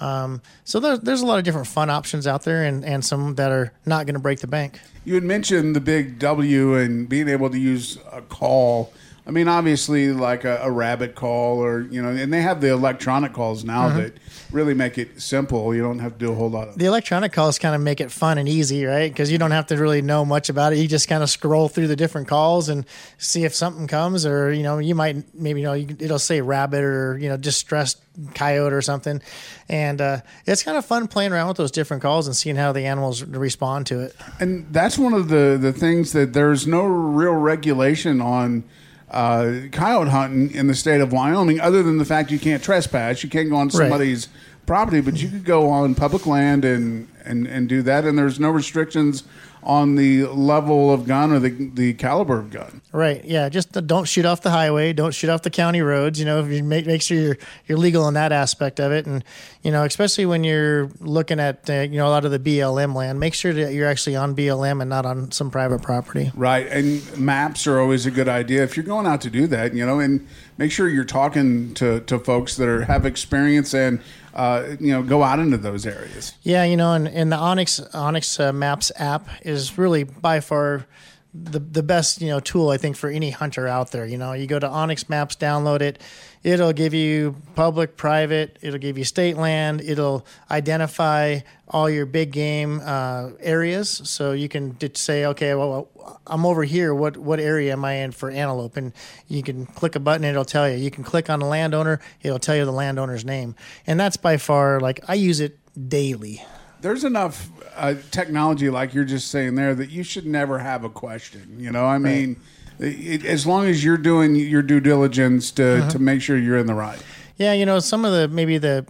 Um, 0.00 0.40
so 0.64 0.80
there's, 0.80 1.00
there's 1.00 1.20
a 1.20 1.26
lot 1.26 1.38
of 1.38 1.44
different 1.44 1.66
fun 1.66 1.90
options 1.90 2.26
out 2.26 2.42
there 2.44 2.64
and, 2.64 2.84
and 2.84 3.04
some 3.04 3.34
that 3.34 3.52
are 3.52 3.72
not 3.84 4.06
going 4.06 4.14
to 4.14 4.20
break 4.20 4.40
the 4.40 4.46
bank. 4.46 4.80
You 5.04 5.14
had 5.14 5.24
mentioned 5.24 5.76
the 5.76 5.80
big 5.80 6.18
W 6.18 6.74
and 6.74 7.08
being 7.08 7.28
able 7.28 7.50
to 7.50 7.58
use 7.58 7.98
a 8.10 8.22
call. 8.22 8.92
I 9.30 9.32
mean, 9.32 9.46
obviously, 9.46 10.12
like 10.12 10.44
a, 10.44 10.58
a 10.60 10.70
rabbit 10.72 11.14
call, 11.14 11.62
or 11.62 11.82
you 11.82 12.02
know, 12.02 12.08
and 12.08 12.32
they 12.32 12.42
have 12.42 12.60
the 12.60 12.72
electronic 12.72 13.32
calls 13.32 13.64
now 13.64 13.88
that 13.90 14.14
really 14.50 14.74
make 14.74 14.98
it 14.98 15.22
simple. 15.22 15.72
You 15.72 15.82
don't 15.82 16.00
have 16.00 16.14
to 16.14 16.18
do 16.18 16.32
a 16.32 16.34
whole 16.34 16.50
lot 16.50 16.66
of. 16.66 16.76
The 16.76 16.86
electronic 16.86 17.32
calls 17.32 17.56
kind 17.56 17.76
of 17.76 17.80
make 17.80 18.00
it 18.00 18.10
fun 18.10 18.38
and 18.38 18.48
easy, 18.48 18.84
right? 18.84 19.08
Because 19.08 19.30
you 19.30 19.38
don't 19.38 19.52
have 19.52 19.68
to 19.68 19.76
really 19.76 20.02
know 20.02 20.24
much 20.24 20.48
about 20.48 20.72
it. 20.72 20.80
You 20.80 20.88
just 20.88 21.06
kind 21.06 21.22
of 21.22 21.30
scroll 21.30 21.68
through 21.68 21.86
the 21.86 21.94
different 21.94 22.26
calls 22.26 22.68
and 22.68 22.84
see 23.18 23.44
if 23.44 23.54
something 23.54 23.86
comes, 23.86 24.26
or 24.26 24.52
you 24.52 24.64
know, 24.64 24.78
you 24.78 24.96
might 24.96 25.32
maybe 25.32 25.60
you 25.60 25.66
know 25.66 25.74
you, 25.74 25.94
it'll 26.00 26.18
say 26.18 26.40
rabbit 26.40 26.82
or 26.82 27.16
you 27.16 27.28
know 27.28 27.36
distressed 27.36 28.02
coyote 28.34 28.72
or 28.72 28.82
something, 28.82 29.22
and 29.68 30.00
uh, 30.00 30.22
it's 30.44 30.64
kind 30.64 30.76
of 30.76 30.84
fun 30.84 31.06
playing 31.06 31.30
around 31.30 31.46
with 31.46 31.56
those 31.56 31.70
different 31.70 32.02
calls 32.02 32.26
and 32.26 32.34
seeing 32.34 32.56
how 32.56 32.72
the 32.72 32.84
animals 32.84 33.22
respond 33.22 33.86
to 33.86 34.00
it. 34.00 34.16
And 34.40 34.66
that's 34.72 34.98
one 34.98 35.12
of 35.12 35.28
the 35.28 35.56
the 35.56 35.72
things 35.72 36.14
that 36.14 36.32
there's 36.32 36.66
no 36.66 36.82
real 36.82 37.34
regulation 37.34 38.20
on. 38.20 38.64
Uh, 39.10 39.62
coyote 39.72 40.08
hunting 40.08 40.52
in 40.52 40.68
the 40.68 40.74
state 40.74 41.00
of 41.00 41.12
Wyoming, 41.12 41.60
other 41.60 41.82
than 41.82 41.98
the 41.98 42.04
fact 42.04 42.30
you 42.30 42.38
can't 42.38 42.62
trespass, 42.62 43.24
you 43.24 43.28
can't 43.28 43.50
go 43.50 43.56
on 43.56 43.68
somebody's 43.70 44.28
property, 44.66 45.00
but 45.00 45.20
you 45.20 45.28
could 45.28 45.44
go 45.44 45.68
on 45.68 45.96
public 45.96 46.26
land 46.26 46.64
and, 46.64 47.08
and, 47.24 47.46
and 47.48 47.68
do 47.68 47.82
that, 47.82 48.04
and 48.04 48.16
there's 48.16 48.38
no 48.38 48.50
restrictions 48.50 49.24
on 49.62 49.96
the 49.96 50.24
level 50.26 50.92
of 50.92 51.06
gun 51.06 51.32
or 51.32 51.38
the 51.38 51.50
the 51.50 51.94
caliber 51.94 52.38
of 52.38 52.50
gun. 52.50 52.80
Right. 52.92 53.24
Yeah. 53.24 53.48
Just 53.48 53.72
don't 53.86 54.06
shoot 54.06 54.24
off 54.24 54.40
the 54.40 54.50
highway. 54.50 54.92
Don't 54.92 55.14
shoot 55.14 55.30
off 55.30 55.42
the 55.42 55.50
county 55.50 55.82
roads. 55.82 56.18
You 56.18 56.24
know, 56.24 56.42
you 56.44 56.64
make 56.64 56.86
make 56.86 57.02
sure 57.02 57.18
you're 57.18 57.38
you're 57.66 57.78
legal 57.78 58.08
in 58.08 58.14
that 58.14 58.32
aspect 58.32 58.80
of 58.80 58.92
it, 58.92 59.06
and 59.06 59.22
you 59.62 59.70
know, 59.70 59.84
especially 59.84 60.26
when 60.26 60.44
you're 60.44 60.90
looking 61.00 61.38
at 61.38 61.68
uh, 61.68 61.80
you 61.80 61.98
know 61.98 62.06
a 62.06 62.10
lot 62.10 62.24
of 62.24 62.30
the 62.30 62.38
BLM 62.38 62.94
land, 62.94 63.20
make 63.20 63.34
sure 63.34 63.52
that 63.52 63.72
you're 63.72 63.88
actually 63.88 64.16
on 64.16 64.34
BLM 64.34 64.80
and 64.80 64.88
not 64.88 65.06
on 65.06 65.30
some 65.30 65.50
private 65.50 65.82
property. 65.82 66.32
Right, 66.34 66.66
and 66.66 67.18
maps 67.18 67.66
are 67.66 67.78
always 67.78 68.06
a 68.06 68.10
good 68.10 68.28
idea 68.28 68.62
if 68.62 68.76
you're 68.76 68.86
going 68.86 69.06
out 69.06 69.20
to 69.22 69.30
do 69.30 69.46
that. 69.48 69.74
You 69.74 69.84
know, 69.86 70.00
and 70.00 70.26
make 70.60 70.70
sure 70.70 70.88
you're 70.88 71.04
talking 71.04 71.72
to, 71.74 72.00
to 72.00 72.18
folks 72.18 72.56
that 72.56 72.68
are 72.68 72.84
have 72.84 73.06
experience 73.06 73.74
and 73.74 74.00
uh, 74.34 74.76
you 74.78 74.92
know 74.92 75.02
go 75.02 75.24
out 75.24 75.40
into 75.40 75.56
those 75.56 75.84
areas. 75.84 76.34
Yeah. 76.42 76.62
You 76.62 76.76
know, 76.76 76.92
and, 76.92 77.08
and 77.08 77.32
the 77.32 77.36
onX 77.36 77.90
onX 77.90 78.38
uh, 78.38 78.52
Maps 78.52 78.92
app 78.94 79.26
is 79.42 79.76
really 79.76 80.04
by 80.04 80.38
far 80.38 80.86
the 81.32 81.60
the 81.60 81.82
best 81.82 82.20
you 82.20 82.28
know 82.28 82.40
tool 82.40 82.70
I 82.70 82.76
think 82.76 82.96
for 82.96 83.08
any 83.08 83.30
hunter 83.30 83.68
out 83.68 83.92
there. 83.92 84.04
You 84.04 84.18
know, 84.18 84.32
you 84.32 84.46
go 84.46 84.58
to 84.58 84.68
onX 84.68 85.08
Maps, 85.08 85.36
download 85.36 85.80
it. 85.80 86.00
It'll 86.42 86.72
give 86.72 86.94
you 86.94 87.36
public, 87.54 87.96
private. 87.96 88.58
It'll 88.62 88.78
give 88.78 88.98
you 88.98 89.04
state 89.04 89.36
land. 89.36 89.80
It'll 89.80 90.26
identify 90.50 91.40
all 91.68 91.88
your 91.88 92.06
big 92.06 92.32
game 92.32 92.80
uh, 92.82 93.30
areas, 93.38 93.88
so 94.04 94.32
you 94.32 94.48
can 94.48 94.76
say, 94.96 95.26
okay, 95.26 95.54
well, 95.54 95.88
I'm 96.26 96.44
over 96.44 96.64
here. 96.64 96.94
What 96.94 97.16
what 97.16 97.38
area 97.38 97.72
am 97.72 97.84
I 97.84 97.94
in 97.94 98.10
for 98.10 98.30
antelope? 98.30 98.76
And 98.76 98.92
you 99.28 99.42
can 99.42 99.66
click 99.66 99.94
a 99.94 100.00
button, 100.00 100.24
it'll 100.24 100.44
tell 100.44 100.68
you. 100.68 100.76
You 100.76 100.90
can 100.90 101.04
click 101.04 101.30
on 101.30 101.38
the 101.38 101.46
landowner. 101.46 102.00
It'll 102.22 102.40
tell 102.40 102.56
you 102.56 102.64
the 102.64 102.72
landowner's 102.72 103.24
name, 103.24 103.54
and 103.86 104.00
that's 104.00 104.16
by 104.16 104.36
far 104.36 104.80
like 104.80 105.00
I 105.06 105.14
use 105.14 105.40
it 105.40 105.58
daily. 105.88 106.42
There's 106.80 107.04
enough 107.04 107.48
uh, 107.76 107.94
technology, 108.10 108.70
like 108.70 108.94
you're 108.94 109.04
just 109.04 109.30
saying 109.30 109.54
there, 109.54 109.74
that 109.74 109.90
you 109.90 110.02
should 110.02 110.26
never 110.26 110.58
have 110.58 110.84
a 110.84 110.88
question. 110.90 111.56
You 111.58 111.70
know, 111.70 111.84
I 111.86 111.98
mean, 111.98 112.40
it, 112.78 113.24
as 113.24 113.46
long 113.46 113.66
as 113.66 113.84
you're 113.84 113.96
doing 113.98 114.34
your 114.34 114.62
due 114.62 114.80
diligence 114.80 115.50
to, 115.52 115.78
Uh-huh. 115.80 115.90
to 115.90 115.98
make 115.98 116.22
sure 116.22 116.36
you're 116.38 116.58
in 116.58 116.66
the 116.66 116.74
right. 116.74 117.00
Yeah, 117.36 117.52
you 117.52 117.64
know, 117.66 117.78
some 117.78 118.04
of 118.04 118.12
the 118.12 118.28
maybe 118.28 118.58
the 118.58 118.86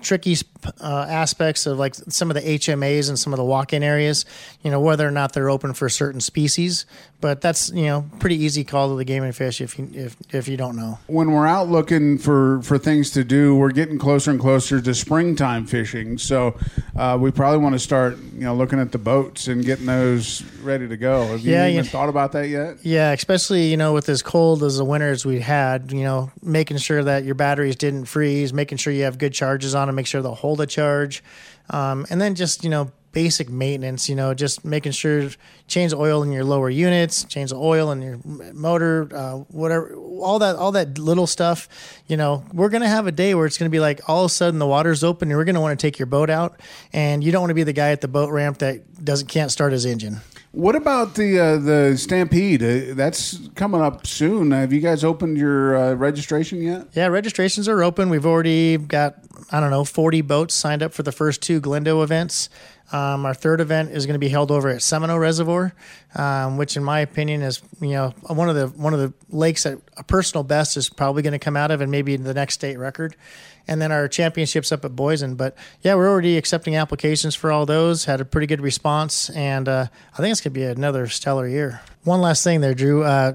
tricky 0.00 0.36
uh, 0.80 1.06
aspects 1.08 1.66
of 1.66 1.78
like 1.78 1.94
some 1.94 2.30
of 2.30 2.34
the 2.34 2.40
HMAs 2.42 3.08
and 3.08 3.18
some 3.18 3.32
of 3.32 3.36
the 3.36 3.44
walk-in 3.44 3.82
areas, 3.82 4.24
you 4.62 4.70
know, 4.70 4.80
whether 4.80 5.06
or 5.06 5.10
not 5.10 5.32
they're 5.32 5.50
open 5.50 5.74
for 5.74 5.88
certain 5.88 6.20
species. 6.20 6.86
But 7.20 7.40
that's 7.40 7.70
you 7.70 7.84
know 7.84 8.04
pretty 8.18 8.34
easy 8.34 8.64
call 8.64 8.88
to 8.88 8.96
the 8.96 9.04
game 9.04 9.22
and 9.22 9.34
fish 9.34 9.60
if 9.60 9.78
you 9.78 9.88
if 9.94 10.16
if 10.34 10.48
you 10.48 10.56
don't 10.56 10.74
know. 10.74 10.98
When 11.06 11.30
we're 11.30 11.46
out 11.46 11.68
looking 11.68 12.18
for, 12.18 12.60
for 12.62 12.78
things 12.78 13.10
to 13.12 13.22
do, 13.22 13.54
we're 13.54 13.70
getting 13.70 13.96
closer 13.96 14.32
and 14.32 14.40
closer 14.40 14.80
to 14.80 14.92
springtime 14.92 15.66
fishing. 15.66 16.18
So 16.18 16.58
uh, 16.96 17.16
we 17.20 17.30
probably 17.30 17.58
want 17.60 17.74
to 17.74 17.78
start, 17.78 18.18
you 18.34 18.40
know, 18.40 18.56
looking 18.56 18.80
at 18.80 18.90
the 18.90 18.98
boats 18.98 19.46
and 19.46 19.64
getting 19.64 19.86
those 19.86 20.42
ready 20.64 20.88
to 20.88 20.96
go. 20.96 21.26
Have 21.28 21.40
you 21.42 21.52
Yeah, 21.52 21.68
even 21.68 21.84
you- 21.84 21.90
thought 21.90 22.08
about 22.08 22.32
that 22.32 22.48
yet? 22.48 22.78
Yeah, 22.82 23.12
especially 23.12 23.68
you 23.70 23.76
know 23.76 23.92
with 23.92 24.08
as 24.08 24.20
cold 24.20 24.64
as 24.64 24.78
the 24.78 24.84
winters 24.84 25.24
we 25.24 25.38
had, 25.38 25.92
you 25.92 26.02
know, 26.02 26.32
making 26.42 26.78
sure 26.78 27.04
that 27.04 27.22
your 27.22 27.36
batteries 27.36 27.76
didn't 27.76 28.06
freeze, 28.06 28.52
making 28.52 28.78
sure 28.78 28.92
you 28.92 29.04
have 29.04 29.18
good 29.18 29.32
charges 29.32 29.76
on 29.76 29.86
them, 29.86 29.94
make 29.94 30.08
sure 30.08 30.22
they'll 30.22 30.34
hold 30.52 30.60
a 30.60 30.66
charge, 30.66 31.24
um, 31.70 32.06
and 32.10 32.20
then 32.20 32.34
just 32.34 32.62
you 32.62 32.68
know 32.68 32.92
basic 33.12 33.48
maintenance. 33.48 34.08
You 34.08 34.16
know, 34.16 34.34
just 34.34 34.64
making 34.64 34.92
sure 34.92 35.30
change 35.66 35.94
oil 35.94 36.22
in 36.22 36.30
your 36.30 36.44
lower 36.44 36.68
units, 36.68 37.24
change 37.24 37.50
the 37.50 37.56
oil 37.56 37.90
in 37.90 38.02
your 38.02 38.18
motor, 38.52 39.08
uh, 39.14 39.36
whatever, 39.48 39.94
all 39.94 40.38
that, 40.40 40.56
all 40.56 40.72
that 40.72 40.98
little 40.98 41.26
stuff. 41.26 41.68
You 42.06 42.18
know, 42.18 42.44
we're 42.52 42.68
gonna 42.68 42.88
have 42.88 43.06
a 43.06 43.12
day 43.12 43.34
where 43.34 43.46
it's 43.46 43.56
gonna 43.56 43.70
be 43.70 43.80
like 43.80 44.00
all 44.08 44.24
of 44.24 44.30
a 44.30 44.34
sudden 44.34 44.58
the 44.58 44.66
water's 44.66 45.02
open 45.02 45.30
and 45.30 45.38
we're 45.38 45.44
gonna 45.44 45.60
want 45.60 45.78
to 45.78 45.86
take 45.86 45.98
your 45.98 46.06
boat 46.06 46.28
out, 46.28 46.60
and 46.92 47.24
you 47.24 47.32
don't 47.32 47.40
want 47.40 47.50
to 47.50 47.54
be 47.54 47.64
the 47.64 47.72
guy 47.72 47.92
at 47.92 48.02
the 48.02 48.08
boat 48.08 48.30
ramp 48.30 48.58
that 48.58 49.02
doesn't 49.02 49.28
can't 49.28 49.50
start 49.50 49.72
his 49.72 49.86
engine. 49.86 50.20
What 50.52 50.76
about 50.76 51.14
the 51.14 51.38
uh, 51.40 51.56
the 51.56 51.96
Stampede? 51.96 52.62
Uh, 52.62 52.94
that's 52.94 53.48
coming 53.54 53.80
up 53.80 54.06
soon. 54.06 54.50
Have 54.50 54.70
you 54.70 54.80
guys 54.80 55.02
opened 55.02 55.38
your 55.38 55.74
uh, 55.74 55.94
registration 55.94 56.60
yet? 56.60 56.88
Yeah, 56.92 57.06
registrations 57.06 57.68
are 57.68 57.82
open. 57.82 58.10
We've 58.10 58.26
already 58.26 58.76
got, 58.76 59.16
I 59.50 59.60
don't 59.60 59.70
know, 59.70 59.84
40 59.84 60.20
boats 60.20 60.54
signed 60.54 60.82
up 60.82 60.92
for 60.92 61.02
the 61.02 61.12
first 61.12 61.40
two 61.40 61.58
Glendo 61.58 62.04
events. 62.04 62.50
Um, 62.92 63.24
our 63.24 63.32
third 63.32 63.62
event 63.62 63.92
is 63.92 64.04
going 64.04 64.12
to 64.12 64.18
be 64.18 64.28
held 64.28 64.50
over 64.50 64.68
at 64.68 64.82
Seminoe 64.82 65.18
Reservoir, 65.18 65.72
um, 66.14 66.58
which, 66.58 66.76
in 66.76 66.84
my 66.84 67.00
opinion, 67.00 67.40
is 67.40 67.62
you 67.80 67.92
know 67.92 68.12
one 68.26 68.50
of 68.50 68.54
the 68.54 68.66
one 68.66 68.92
of 68.92 69.00
the 69.00 69.14
lakes 69.30 69.62
that 69.62 69.78
a 69.96 70.04
personal 70.04 70.44
best 70.44 70.76
is 70.76 70.90
probably 70.90 71.22
going 71.22 71.32
to 71.32 71.38
come 71.38 71.56
out 71.56 71.70
of, 71.70 71.80
and 71.80 71.90
maybe 71.90 72.14
the 72.16 72.34
next 72.34 72.54
state 72.54 72.76
record. 72.78 73.16
And 73.68 73.80
then 73.80 73.92
our 73.92 74.08
championships 74.08 74.72
up 74.72 74.84
at 74.84 74.92
Boysen. 74.92 75.36
But 75.36 75.56
yeah, 75.82 75.94
we're 75.94 76.08
already 76.08 76.36
accepting 76.36 76.76
applications 76.76 77.34
for 77.34 77.52
all 77.52 77.66
those. 77.66 78.04
Had 78.04 78.20
a 78.20 78.24
pretty 78.24 78.46
good 78.46 78.60
response, 78.60 79.30
and 79.30 79.68
uh, 79.68 79.86
I 80.12 80.16
think 80.16 80.32
it's 80.32 80.40
going 80.40 80.54
to 80.54 80.60
be 80.60 80.64
another 80.64 81.06
stellar 81.06 81.46
year. 81.46 81.80
One 82.04 82.20
last 82.20 82.42
thing 82.44 82.60
there, 82.60 82.74
Drew. 82.74 83.04
Uh, 83.04 83.34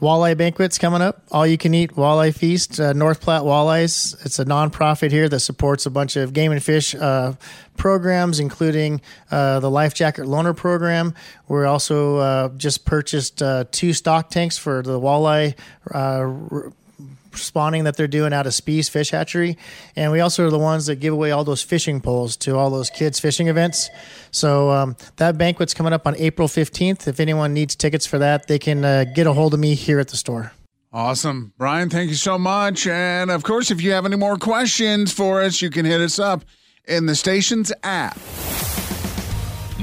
Walleye 0.00 0.36
banquets 0.36 0.76
coming 0.76 1.00
up. 1.00 1.22
All 1.30 1.46
you 1.46 1.56
can 1.56 1.72
eat 1.72 1.92
walleye 1.92 2.34
feast. 2.34 2.78
Uh, 2.78 2.92
North 2.92 3.20
Platte 3.20 3.42
Walleyes. 3.42 4.14
It's 4.26 4.38
a 4.38 4.44
nonprofit 4.44 5.10
here 5.10 5.28
that 5.28 5.40
supports 5.40 5.86
a 5.86 5.90
bunch 5.90 6.16
of 6.16 6.32
game 6.32 6.52
and 6.52 6.62
fish 6.62 6.94
uh, 6.94 7.34
programs, 7.76 8.40
including 8.40 9.00
uh, 9.30 9.60
the 9.60 9.70
Life 9.70 9.94
Jacket 9.94 10.26
Loaner 10.26 10.54
program. 10.54 11.14
We're 11.48 11.66
also 11.66 12.16
uh, 12.16 12.48
just 12.56 12.84
purchased 12.84 13.40
uh, 13.40 13.64
two 13.70 13.92
stock 13.92 14.30
tanks 14.30 14.58
for 14.58 14.82
the 14.82 15.00
walleye. 15.00 15.54
Spawning 17.36 17.84
that 17.84 17.96
they're 17.96 18.06
doing 18.06 18.32
out 18.32 18.46
of 18.46 18.52
Speas 18.52 18.88
Fish 18.88 19.10
Hatchery, 19.10 19.56
and 19.96 20.12
we 20.12 20.20
also 20.20 20.46
are 20.46 20.50
the 20.50 20.58
ones 20.58 20.86
that 20.86 20.96
give 20.96 21.12
away 21.12 21.30
all 21.30 21.44
those 21.44 21.62
fishing 21.62 22.00
poles 22.00 22.36
to 22.38 22.56
all 22.56 22.70
those 22.70 22.90
kids 22.90 23.20
fishing 23.20 23.48
events. 23.48 23.90
So 24.30 24.70
um, 24.70 24.96
that 25.16 25.36
banquet's 25.38 25.74
coming 25.74 25.92
up 25.92 26.06
on 26.06 26.16
April 26.16 26.48
fifteenth. 26.48 27.08
If 27.08 27.20
anyone 27.20 27.52
needs 27.52 27.76
tickets 27.76 28.06
for 28.06 28.18
that, 28.18 28.46
they 28.48 28.58
can 28.58 28.84
uh, 28.84 29.04
get 29.04 29.26
a 29.26 29.32
hold 29.32 29.54
of 29.54 29.60
me 29.60 29.74
here 29.74 30.00
at 30.00 30.08
the 30.08 30.16
store. 30.16 30.52
Awesome. 30.92 31.52
Brian, 31.58 31.90
thank 31.90 32.08
you 32.08 32.16
so 32.16 32.38
much. 32.38 32.86
And 32.86 33.30
of 33.30 33.42
course, 33.42 33.72
if 33.72 33.82
you 33.82 33.90
have 33.92 34.06
any 34.06 34.16
more 34.16 34.36
questions 34.36 35.12
for 35.12 35.42
us, 35.42 35.60
you 35.60 35.68
can 35.68 35.84
hit 35.84 36.00
us 36.00 36.20
up 36.20 36.44
in 36.86 37.06
the 37.06 37.16
station's 37.16 37.72
app. 37.82 38.16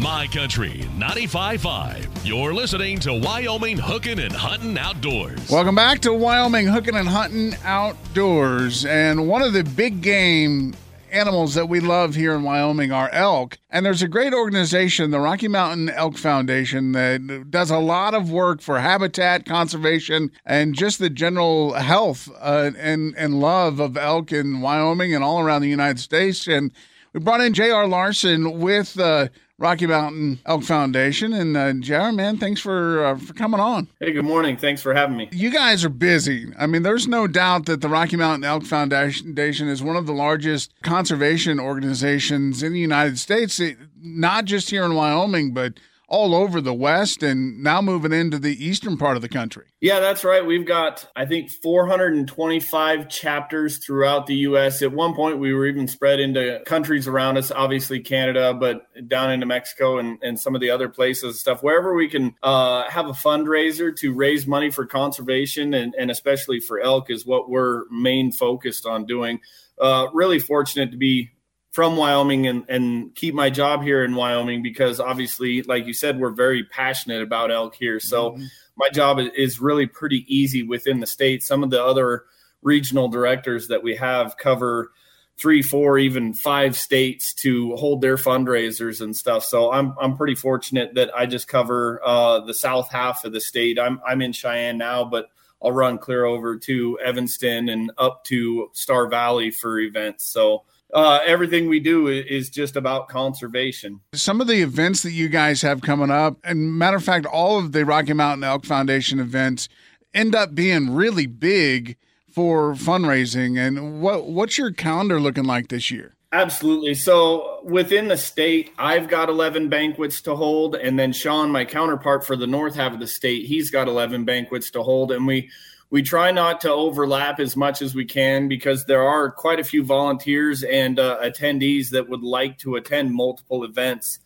My 0.02 0.26
Country 0.26 0.88
95.5. 0.98 2.26
You're 2.26 2.56
listening 2.56 2.98
to 3.02 3.14
Wyoming 3.14 3.78
Hooking 3.78 4.18
and 4.18 4.34
Hunting 4.34 4.76
Outdoors. 4.76 5.48
Welcome 5.48 5.76
back 5.76 6.00
to 6.00 6.12
Wyoming 6.12 6.66
Hooking 6.66 6.96
and 6.96 7.08
Hunting 7.08 7.54
Outdoors. 7.64 8.84
And 8.84 9.28
one 9.28 9.44
of 9.44 9.54
the 9.54 9.64
big 9.64 10.02
game 10.02 10.74
animals 11.12 11.54
that 11.54 11.70
we 11.70 11.82
love 11.82 12.16
here 12.16 12.34
in 12.34 12.42
Wyoming 12.42 12.92
are 12.92 13.12
elk. 13.12 13.60
And 13.70 13.86
there's 13.86 14.02
a 14.02 14.08
great 14.08 14.34
organization, 14.34 15.12
the 15.12 15.20
Rocky 15.20 15.48
Mountain 15.48 15.90
Elk 15.90 16.18
Foundation, 16.18 16.94
that 16.94 17.52
does 17.52 17.70
a 17.70 17.78
lot 17.78 18.16
of 18.16 18.32
work 18.32 18.62
for 18.62 18.80
habitat 18.80 19.46
conservation 19.46 20.32
and 20.48 20.74
just 20.74 20.98
the 20.98 21.12
general 21.12 21.74
health 21.74 22.28
uh, 22.40 22.72
and, 22.76 23.16
and 23.16 23.40
love 23.40 23.80
of 23.80 23.96
elk 23.98 24.32
in 24.32 24.62
Wyoming 24.62 25.14
and 25.14 25.24
all 25.24 25.40
around 25.42 25.62
the 25.62 25.70
United 25.70 26.00
States. 26.00 26.48
And 26.48 26.72
we 27.14 27.20
brought 27.20 27.42
in 27.42 27.54
J.R. 27.54 27.88
Larson 27.88 28.60
with 28.60 29.00
uh, 29.00 29.28
Rocky 29.62 29.86
Mountain 29.86 30.40
Elk 30.48 30.64
Foundation. 30.64 31.34
And 31.34 31.56
uh, 31.56 31.74
J.R., 31.74 32.12
man, 32.12 32.38
thanks 32.38 32.60
for, 32.60 33.06
uh, 33.06 33.18
for 33.18 33.34
coming 33.34 33.60
on. 33.60 33.88
Hey, 34.00 34.12
good 34.12 34.26
morning. 34.26 34.58
Thanks 34.58 34.82
for 34.82 34.96
having 34.96 35.16
me. 35.16 35.30
You 35.32 35.52
guys 35.52 35.86
are 35.86 35.90
busy. 35.90 36.48
I 36.58 36.66
mean, 36.66 36.82
there's 36.82 37.08
no 37.08 37.28
doubt 37.28 37.68
that 37.68 37.82
the 37.82 37.88
Rocky 37.88 38.18
Mountain 38.18 38.44
Elk 38.44 38.64
Foundation 38.64 39.68
is 39.68 39.84
one 39.84 39.96
of 39.96 40.08
the 40.08 40.14
largest 40.14 40.74
conservation 40.82 41.60
organizations 41.60 42.64
in 42.64 42.74
the 42.74 42.80
United 42.80 43.20
States, 43.20 43.62
not 44.02 44.46
just 44.46 44.72
here 44.72 44.84
in 44.84 44.96
Wyoming, 44.96 45.54
but 45.54 45.74
all 46.12 46.36
over 46.36 46.60
the 46.60 46.74
West 46.74 47.24
and 47.24 47.64
now 47.64 47.82
moving 47.82 48.12
into 48.12 48.38
the 48.38 48.64
eastern 48.64 48.98
part 48.98 49.16
of 49.16 49.22
the 49.22 49.30
country. 49.30 49.66
Yeah, 49.80 50.02
that's 50.02 50.26
right. 50.26 50.46
We've 50.46 50.66
got, 50.66 51.10
I 51.16 51.26
think, 51.26 51.50
425 51.50 53.08
chapters 53.08 53.78
throughout 53.78 54.28
the 54.28 54.36
U.S. 54.36 54.82
At 54.82 54.92
one 54.92 55.16
point, 55.16 55.40
we 55.40 55.54
were 55.54 55.66
even 55.66 55.88
spread 55.88 56.20
into 56.20 56.62
countries 56.66 57.08
around 57.08 57.38
us, 57.38 57.50
obviously 57.50 58.02
Canada, 58.02 58.54
but 58.54 58.82
down 59.08 59.32
into 59.32 59.46
Mexico 59.46 60.00
and, 60.00 60.20
and 60.22 60.38
some 60.38 60.54
of 60.54 60.60
the 60.60 60.70
other 60.70 60.90
places 60.90 61.24
and 61.24 61.36
stuff. 61.36 61.64
Wherever 61.64 61.96
we 61.96 62.10
can 62.10 62.36
uh, 62.44 62.90
have 62.90 63.08
a 63.08 63.14
fundraiser 63.14 63.96
to 63.96 64.14
raise 64.14 64.46
money 64.46 64.70
for 64.70 64.86
conservation 64.86 65.74
and, 65.74 65.96
and 65.98 66.12
especially 66.12 66.60
for 66.60 66.82
elk 66.82 67.10
is 67.10 67.26
what 67.26 67.50
we're 67.50 67.86
main 67.90 68.34
focused 68.34 68.86
on 68.86 69.06
doing. 69.06 69.40
Uh, 69.80 70.08
really 70.14 70.40
fortunate 70.40 70.92
to 70.92 70.98
be 70.98 71.32
from 71.72 71.96
Wyoming 71.96 72.48
and, 72.48 72.66
and 72.70 73.16
keep 73.16 73.34
my 73.34 73.50
job 73.50 73.82
here 73.82 74.04
in 74.04 74.14
Wyoming 74.14 74.62
because 74.62 75.00
obviously, 75.00 75.64
like 75.64 75.88
you 75.88 75.94
said, 75.94 76.20
we're 76.20 76.30
very 76.30 76.64
passionate 76.66 77.22
about 77.22 77.50
elk 77.50 77.76
here. 77.76 78.00
So 78.00 78.38
my 78.76 78.90
job 78.90 79.20
is- 79.20 79.32
is 79.36 79.62
really 79.62 79.88
pretty 79.88 80.26
easy 80.28 80.64
within 80.64 81.00
the 81.00 81.08
state. 81.08 81.44
Some 81.44 81.64
of 81.64 81.70
the 81.70 81.84
other 81.84 82.26
regional 82.62 83.08
directors 83.08 83.70
that 83.70 83.84
we 83.84 83.96
have 83.96 84.38
cover 84.38 84.92
three, 85.40 85.62
four, 85.62 85.98
even 85.98 86.34
five 86.34 86.76
states 86.76 87.34
to 87.34 87.76
hold 87.78 88.02
their 88.02 88.18
fundraisers 88.18 89.02
and 89.02 89.16
stuff. 89.16 89.44
So 89.44 89.72
I'm 89.72 89.96
I'm 90.00 90.18
pretty 90.18 90.36
fortunate 90.36 90.94
that 90.96 91.10
I 91.16 91.26
just 91.26 91.48
cover 91.48 92.00
uh, 92.06 92.42
the 92.42 92.54
south 92.54 92.92
half 92.92 93.24
of 93.24 93.32
the 93.32 93.42
state. 93.42 93.80
I'm 93.80 94.02
I'm 94.06 94.22
in 94.22 94.34
Cheyenne 94.34 94.78
now, 94.78 95.06
but 95.06 95.30
I'll 95.64 95.72
run 95.72 95.98
clear 96.00 96.26
over 96.26 96.58
to 96.58 97.00
Evanston 97.00 97.70
and 97.70 97.92
up 97.98 98.24
to 98.26 98.70
Star 98.74 99.08
Valley 99.08 99.52
for 99.52 99.80
events. 99.80 100.26
So 100.26 100.64
uh, 100.94 101.20
everything 101.26 101.70
we 101.70 101.80
do 101.80 102.08
is 102.08 102.50
just 102.50 102.76
about 102.76 103.08
conservation. 103.08 104.02
Some 104.14 104.42
of 104.42 104.48
the 104.48 104.62
events 104.62 105.04
that 105.04 105.12
you 105.12 105.30
guys 105.30 105.62
have 105.62 105.82
coming 105.82 106.12
up, 106.12 106.38
and 106.44 106.78
matter 106.78 106.98
of 106.98 107.04
fact, 107.04 107.26
all 107.26 107.58
of 107.58 107.72
the 107.72 107.86
Rocky 107.86 108.14
Mountain 108.14 108.44
Elk 108.44 108.66
Foundation 108.66 109.20
events 109.20 109.70
end 110.14 110.36
up 110.36 110.54
being 110.54 110.94
really 110.94 111.28
big 111.28 111.98
for 112.32 112.74
fundraising. 112.74 113.58
And 113.58 114.02
what 114.02 114.26
what's 114.26 114.58
your 114.58 114.72
calendar 114.72 115.20
looking 115.20 115.46
like 115.46 115.70
this 115.70 115.92
year? 115.92 116.16
Absolutely. 116.34 116.94
So 116.94 117.60
within 117.64 118.08
the 118.08 118.16
state, 118.16 118.72
I've 118.78 119.10
got 119.10 119.28
11 119.28 119.68
banquets 119.68 120.22
to 120.22 120.36
hold. 120.36 120.76
And 120.76 120.98
then 120.98 121.12
Sean, 121.12 121.52
my 121.52 121.66
counterpart 121.66 122.26
for 122.26 122.38
the 122.38 122.48
north 122.48 122.76
half 122.76 122.94
of 122.94 123.02
the 123.02 123.08
state, 123.08 123.48
he's 123.48 123.70
got 123.70 123.90
11 123.90 124.24
banquets 124.24 124.72
to 124.72 124.82
hold. 124.82 125.12
And 125.12 125.28
we, 125.28 125.50
we 125.92 126.02
try 126.02 126.32
not 126.32 126.62
to 126.62 126.72
overlap 126.72 127.40
as 127.40 127.58
much 127.58 127.82
as 127.82 127.94
we 127.94 128.06
can 128.06 128.48
because 128.48 128.86
there 128.86 129.04
are 129.04 129.30
quite 129.30 129.60
a 129.60 129.64
few 129.64 129.84
volunteers 129.84 130.64
and 130.64 130.98
uh, 130.98 131.20
attendees 131.22 131.90
that 131.90 132.08
would 132.08 132.24
like 132.24 132.58
to 132.60 132.78
attend 132.78 133.14
multiple 133.14 133.66
events. 133.66 134.20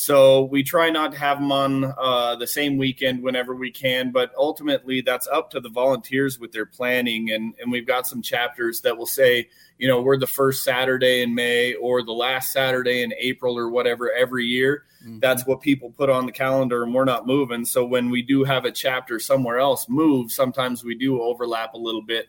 So 0.00 0.44
we 0.44 0.62
try 0.62 0.90
not 0.90 1.10
to 1.10 1.18
have 1.18 1.40
them 1.40 1.50
on 1.50 1.82
uh, 1.82 2.36
the 2.36 2.46
same 2.46 2.78
weekend 2.78 3.20
whenever 3.20 3.56
we 3.56 3.72
can, 3.72 4.12
but 4.12 4.30
ultimately 4.38 5.00
that's 5.00 5.26
up 5.26 5.50
to 5.50 5.60
the 5.60 5.70
volunteers 5.70 6.38
with 6.38 6.52
their 6.52 6.66
planning. 6.66 7.32
And, 7.32 7.52
and 7.60 7.72
we've 7.72 7.84
got 7.84 8.06
some 8.06 8.22
chapters 8.22 8.82
that 8.82 8.96
will 8.96 9.06
say, 9.06 9.48
you 9.76 9.88
know, 9.88 10.00
we're 10.00 10.16
the 10.16 10.24
first 10.28 10.62
Saturday 10.62 11.22
in 11.22 11.34
May 11.34 11.74
or 11.74 12.04
the 12.04 12.12
last 12.12 12.52
Saturday 12.52 13.02
in 13.02 13.12
April 13.18 13.58
or 13.58 13.70
whatever 13.70 14.12
every 14.12 14.44
year. 14.44 14.84
That's 15.18 15.44
what 15.44 15.62
people 15.62 15.90
put 15.90 16.10
on 16.10 16.26
the 16.26 16.32
calendar 16.32 16.84
and 16.84 16.94
we're 16.94 17.04
not 17.04 17.26
moving. 17.26 17.64
So 17.64 17.84
when 17.84 18.08
we 18.08 18.22
do 18.22 18.44
have 18.44 18.64
a 18.64 18.70
chapter 18.70 19.18
somewhere 19.18 19.58
else 19.58 19.88
move, 19.88 20.30
sometimes 20.30 20.84
we 20.84 20.94
do 20.94 21.20
overlap 21.20 21.74
a 21.74 21.78
little 21.78 22.02
bit. 22.02 22.28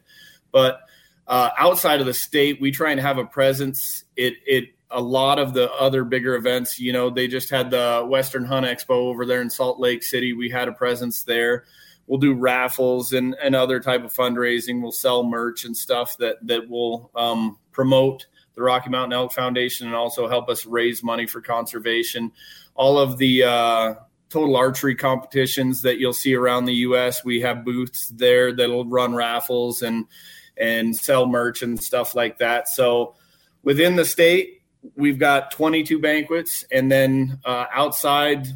But 0.52 0.82
uh, 1.28 1.52
outside 1.56 2.00
of 2.00 2.08
the 2.08 2.16
state, 2.16 2.60
we 2.60 2.72
try 2.72 2.90
and 2.90 3.00
have 3.00 3.20
a 3.20 3.26
presence. 3.26 4.06
It, 4.18 4.34
it, 4.48 4.70
a 4.92 5.02
lot 5.02 5.40
of 5.40 5.54
the 5.54 5.72
other 5.74 6.04
bigger 6.04 6.36
events, 6.36 6.80
you 6.80 6.92
know, 6.92 7.10
they 7.10 7.28
just 7.28 7.50
had 7.50 7.70
the 7.70 8.06
Western 8.08 8.46
Hunt 8.46 8.66
Expo 8.66 8.92
over 8.92 9.26
there 9.26 9.42
in 9.42 9.50
Salt 9.50 9.80
Lake 9.80 10.04
City. 10.04 10.34
We 10.34 10.50
had 10.50 10.68
a 10.68 10.74
presence 10.74 11.24
there. 11.24 11.66
we'll 12.08 12.20
do 12.20 12.34
raffles 12.34 13.14
and, 13.14 13.36
and 13.42 13.56
other 13.56 13.80
type 13.80 14.04
of 14.04 14.14
fundraising. 14.14 14.82
We'll 14.82 14.92
sell 14.92 15.24
merch 15.24 15.64
and 15.66 15.78
stuff 15.78 16.18
that 16.18 16.38
that 16.48 16.68
will 16.68 17.12
um, 17.16 17.58
promote 17.72 18.26
the 18.56 18.64
Rocky 18.64 18.90
Mountain 18.90 19.14
Elk 19.14 19.32
Foundation 19.32 19.88
and 19.88 19.96
also 19.96 20.28
help 20.28 20.50
us 20.50 20.66
raise 20.66 21.04
money 21.04 21.28
for 21.28 21.40
conservation. 21.40 22.32
All 22.74 22.98
of 22.98 23.18
the 23.18 23.44
uh, 23.44 23.94
total 24.30 24.56
archery 24.56 24.96
competitions 24.96 25.82
that 25.84 26.00
you'll 26.00 26.14
see 26.14 26.36
around 26.36 26.66
the 26.66 26.74
U.S. 26.76 27.24
We 27.24 27.42
have 27.42 27.64
booths 27.64 28.10
there 28.10 28.54
that'll 28.54 28.86
run 28.86 29.14
raffles 29.14 29.82
and 29.82 30.06
and 30.58 30.96
sell 30.96 31.26
merch 31.26 31.62
and 31.62 31.82
stuff 31.82 32.16
like 32.16 32.40
that. 32.40 32.68
So 32.68 33.16
within 33.64 33.96
the 33.96 34.04
state, 34.04 34.59
we've 34.96 35.20
got 35.20 35.52
22 35.52 36.00
banquets, 36.00 36.66
and 36.72 36.92
then 36.92 37.40
uh, 37.46 37.66
outside 37.74 38.48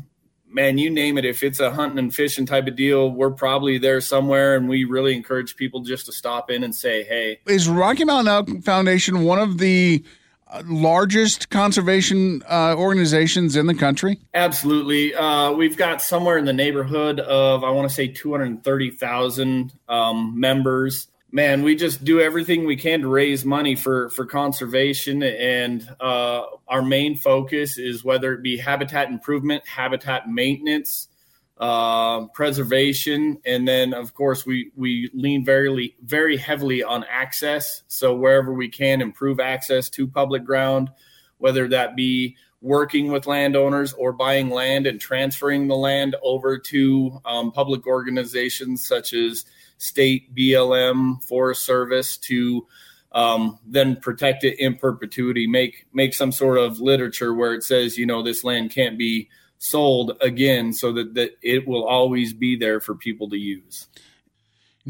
man, 0.53 0.77
you 0.77 0.89
name 0.89 1.17
it. 1.17 1.25
If 1.25 1.43
it's 1.43 1.59
a 1.59 1.71
hunting 1.71 1.99
and 1.99 2.13
fishing 2.13 2.45
type 2.45 2.67
of 2.67 2.75
deal, 2.75 3.09
we're 3.09 3.31
probably 3.31 3.77
there 3.77 3.99
somewhere. 4.01 4.55
And 4.55 4.69
we 4.69 4.83
really 4.83 5.15
encourage 5.15 5.55
people 5.55 5.81
just 5.81 6.05
to 6.05 6.11
stop 6.11 6.49
in 6.49 6.63
and 6.63 6.73
say, 6.73 7.03
hey. 7.03 7.39
Is 7.47 7.67
Rocky 7.67 8.05
Mountain 8.05 8.31
Elk 8.31 8.63
Foundation 8.63 9.23
one 9.23 9.39
of 9.39 9.57
the 9.57 10.03
uh, 10.47 10.61
largest 10.65 11.49
conservation 11.49 12.43
uh, 12.47 12.75
organizations 12.77 13.55
in 13.55 13.65
the 13.65 13.73
country? 13.73 14.19
Absolutely. 14.33 15.15
Uh, 15.15 15.51
we've 15.51 15.77
got 15.77 16.01
somewhere 16.01 16.37
in 16.37 16.45
the 16.45 16.53
neighborhood 16.53 17.19
of, 17.19 17.63
I 17.63 17.71
want 17.71 17.89
to 17.89 17.93
say, 17.93 18.07
230,000 18.07 19.73
um, 19.89 20.39
members 20.39 21.07
man, 21.33 21.63
we 21.63 21.75
just 21.75 22.05
do 22.05 22.21
everything 22.21 22.65
we 22.65 22.75
can 22.75 23.01
to 23.01 23.07
raise 23.07 23.43
money 23.43 23.75
for 23.75 24.09
for 24.09 24.25
conservation, 24.25 25.23
and 25.23 25.85
uh, 25.99 26.43
our 26.67 26.83
main 26.83 27.17
focus 27.17 27.77
is 27.77 28.03
whether 28.03 28.33
it 28.33 28.43
be 28.43 28.55
habitat 28.57 29.09
improvement, 29.09 29.67
habitat 29.67 30.29
maintenance, 30.29 31.09
uh, 31.57 32.27
preservation, 32.27 33.39
and 33.45 33.67
then 33.67 33.93
of 33.93 34.13
course 34.13 34.45
we 34.45 34.71
we 34.75 35.09
lean 35.13 35.43
very 35.43 35.95
very 36.03 36.37
heavily 36.37 36.83
on 36.83 37.03
access. 37.09 37.83
So 37.87 38.15
wherever 38.15 38.53
we 38.53 38.69
can 38.69 39.01
improve 39.01 39.39
access 39.39 39.89
to 39.89 40.07
public 40.07 40.45
ground, 40.45 40.91
whether 41.39 41.67
that 41.69 41.95
be 41.95 42.37
working 42.61 43.11
with 43.11 43.27
landowners 43.27 43.91
or 43.91 44.13
buying 44.13 44.49
land 44.49 44.87
and 44.87 45.01
transferring 45.01 45.67
the 45.67 45.75
land 45.75 46.15
over 46.23 46.57
to 46.57 47.19
um, 47.25 47.51
public 47.51 47.85
organizations 47.85 48.87
such 48.87 49.11
as 49.13 49.43
state 49.77 50.33
BLM 50.35 51.23
Forest 51.23 51.63
Service 51.63 52.17
to 52.17 52.67
um, 53.11 53.59
then 53.65 53.95
protect 53.97 54.43
it 54.43 54.59
in 54.59 54.75
perpetuity. 54.75 55.47
Make 55.47 55.85
make 55.93 56.13
some 56.13 56.31
sort 56.31 56.57
of 56.57 56.79
literature 56.79 57.33
where 57.33 57.53
it 57.53 57.63
says, 57.63 57.97
you 57.97 58.05
know, 58.05 58.23
this 58.23 58.43
land 58.43 58.71
can't 58.71 58.97
be 58.97 59.29
sold 59.59 60.17
again, 60.21 60.73
so 60.73 60.91
that 60.93 61.13
that 61.13 61.37
it 61.41 61.67
will 61.67 61.85
always 61.85 62.33
be 62.33 62.55
there 62.55 62.79
for 62.79 62.95
people 62.95 63.29
to 63.29 63.37
use. 63.37 63.87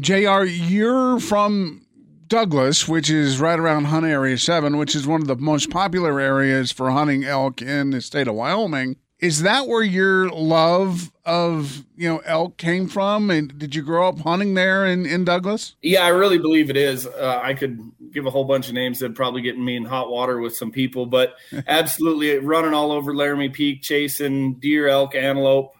J.R., 0.00 0.44
you're 0.44 1.20
from 1.20 1.86
Douglas, 2.26 2.88
which 2.88 3.10
is 3.10 3.38
right 3.38 3.58
around 3.60 3.84
Hunt 3.84 4.06
Area 4.06 4.36
7, 4.36 4.76
which 4.76 4.96
is 4.96 5.06
one 5.06 5.20
of 5.20 5.28
the 5.28 5.36
most 5.36 5.70
popular 5.70 6.18
areas 6.18 6.72
for 6.72 6.90
hunting 6.90 7.22
elk 7.24 7.62
in 7.62 7.90
the 7.90 8.00
state 8.00 8.26
of 8.26 8.34
Wyoming. 8.34 8.96
Is 9.24 9.40
that 9.40 9.68
where 9.68 9.82
your 9.82 10.28
love 10.28 11.10
of 11.24 11.82
you 11.96 12.06
know 12.06 12.18
elk 12.26 12.58
came 12.58 12.88
from? 12.88 13.30
And 13.30 13.58
did 13.58 13.74
you 13.74 13.80
grow 13.80 14.06
up 14.06 14.18
hunting 14.18 14.52
there 14.52 14.84
in, 14.84 15.06
in 15.06 15.24
Douglas? 15.24 15.76
Yeah, 15.80 16.04
I 16.04 16.08
really 16.08 16.36
believe 16.36 16.68
it 16.68 16.76
is. 16.76 17.06
Uh, 17.06 17.40
I 17.42 17.54
could 17.54 17.80
give 18.12 18.26
a 18.26 18.30
whole 18.30 18.44
bunch 18.44 18.68
of 18.68 18.74
names 18.74 18.98
that 18.98 19.14
probably 19.14 19.40
get 19.40 19.56
me 19.56 19.76
in 19.76 19.86
hot 19.86 20.10
water 20.10 20.40
with 20.40 20.54
some 20.54 20.70
people, 20.70 21.06
but 21.06 21.36
absolutely 21.66 22.36
running 22.36 22.74
all 22.74 22.92
over 22.92 23.14
Laramie 23.14 23.48
Peak, 23.48 23.80
chasing 23.80 24.56
deer, 24.56 24.88
elk, 24.88 25.14
antelope, 25.14 25.74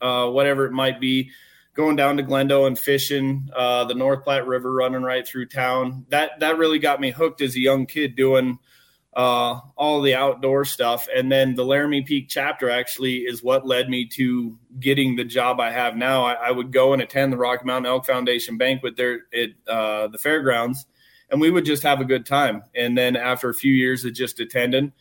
uh, 0.00 0.28
whatever 0.28 0.64
it 0.64 0.72
might 0.72 1.00
be. 1.00 1.32
Going 1.74 1.96
down 1.96 2.18
to 2.18 2.22
Glendo 2.22 2.68
and 2.68 2.78
fishing 2.78 3.50
uh, 3.56 3.86
the 3.86 3.94
North 3.94 4.22
Platte 4.22 4.46
River, 4.46 4.72
running 4.72 5.02
right 5.02 5.26
through 5.26 5.46
town. 5.46 6.06
That 6.10 6.38
that 6.38 6.58
really 6.58 6.78
got 6.78 7.00
me 7.00 7.10
hooked 7.10 7.40
as 7.40 7.56
a 7.56 7.60
young 7.60 7.86
kid 7.86 8.14
doing 8.14 8.60
uh, 9.14 9.60
all 9.76 10.02
the 10.02 10.14
outdoor 10.14 10.64
stuff. 10.64 11.06
And 11.14 11.30
then 11.30 11.54
the 11.54 11.64
Laramie 11.64 12.02
Peak 12.02 12.26
chapter 12.28 12.68
actually 12.68 13.18
is 13.18 13.42
what 13.42 13.66
led 13.66 13.88
me 13.88 14.06
to 14.08 14.58
getting 14.80 15.16
the 15.16 15.24
job 15.24 15.60
I 15.60 15.70
have 15.70 15.96
now. 15.96 16.24
I, 16.24 16.32
I 16.34 16.50
would 16.50 16.72
go 16.72 16.92
and 16.92 17.00
attend 17.00 17.32
the 17.32 17.36
Rocky 17.36 17.64
Mountain 17.64 17.90
Elk 17.90 18.06
Foundation 18.06 18.58
banquet 18.58 18.96
there 18.96 19.20
at 19.32 19.50
uh, 19.72 20.08
the 20.08 20.18
fairgrounds, 20.18 20.86
and 21.30 21.40
we 21.40 21.50
would 21.50 21.64
just 21.64 21.84
have 21.84 22.00
a 22.00 22.04
good 22.04 22.26
time. 22.26 22.64
And 22.74 22.98
then 22.98 23.16
after 23.16 23.48
a 23.48 23.54
few 23.54 23.72
years 23.72 24.04
of 24.04 24.14
just 24.14 24.40
attending, 24.40 24.92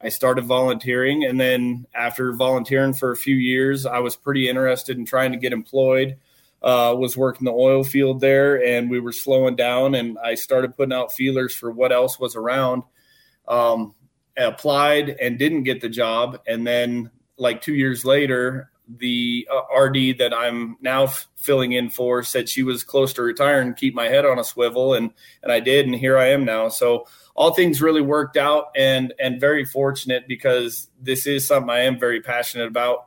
I 0.00 0.08
started 0.08 0.46
volunteering. 0.46 1.24
And 1.24 1.38
then 1.38 1.86
after 1.94 2.32
volunteering 2.32 2.94
for 2.94 3.12
a 3.12 3.16
few 3.16 3.36
years, 3.36 3.86
I 3.86 4.00
was 4.00 4.16
pretty 4.16 4.48
interested 4.48 4.98
in 4.98 5.04
trying 5.04 5.32
to 5.32 5.38
get 5.38 5.52
employed. 5.52 6.16
Uh, 6.62 6.94
was 6.98 7.16
working 7.16 7.46
the 7.46 7.52
oil 7.52 7.82
field 7.82 8.20
there, 8.20 8.62
and 8.62 8.90
we 8.90 9.00
were 9.00 9.12
slowing 9.12 9.56
down. 9.56 9.94
And 9.94 10.18
I 10.18 10.34
started 10.34 10.76
putting 10.76 10.92
out 10.92 11.10
feelers 11.10 11.54
for 11.54 11.70
what 11.70 11.90
else 11.90 12.18
was 12.18 12.36
around 12.36 12.82
um, 13.50 13.94
applied 14.38 15.10
and 15.20 15.38
didn't 15.38 15.64
get 15.64 15.82
the 15.82 15.88
job. 15.90 16.40
And 16.46 16.66
then, 16.66 17.10
like 17.36 17.60
two 17.60 17.74
years 17.74 18.04
later, 18.04 18.70
the 18.98 19.46
uh, 19.50 19.78
RD 19.78 20.18
that 20.18 20.32
I'm 20.34 20.76
now 20.80 21.04
f- 21.04 21.28
filling 21.36 21.72
in 21.72 21.90
for 21.90 22.22
said 22.22 22.48
she 22.48 22.62
was 22.62 22.82
close 22.82 23.12
to 23.14 23.22
retiring, 23.22 23.74
keep 23.74 23.94
my 23.94 24.08
head 24.08 24.24
on 24.24 24.38
a 24.38 24.44
swivel, 24.44 24.94
and 24.94 25.10
and 25.42 25.52
I 25.52 25.60
did, 25.60 25.86
and 25.86 25.94
here 25.94 26.16
I 26.16 26.28
am 26.28 26.44
now. 26.44 26.68
So 26.68 27.06
all 27.34 27.52
things 27.52 27.82
really 27.82 28.00
worked 28.00 28.36
out, 28.36 28.66
and 28.76 29.12
and 29.18 29.40
very 29.40 29.64
fortunate 29.64 30.26
because 30.26 30.88
this 31.00 31.26
is 31.26 31.46
something 31.46 31.70
I 31.70 31.80
am 31.80 31.98
very 31.98 32.20
passionate 32.20 32.68
about 32.68 33.06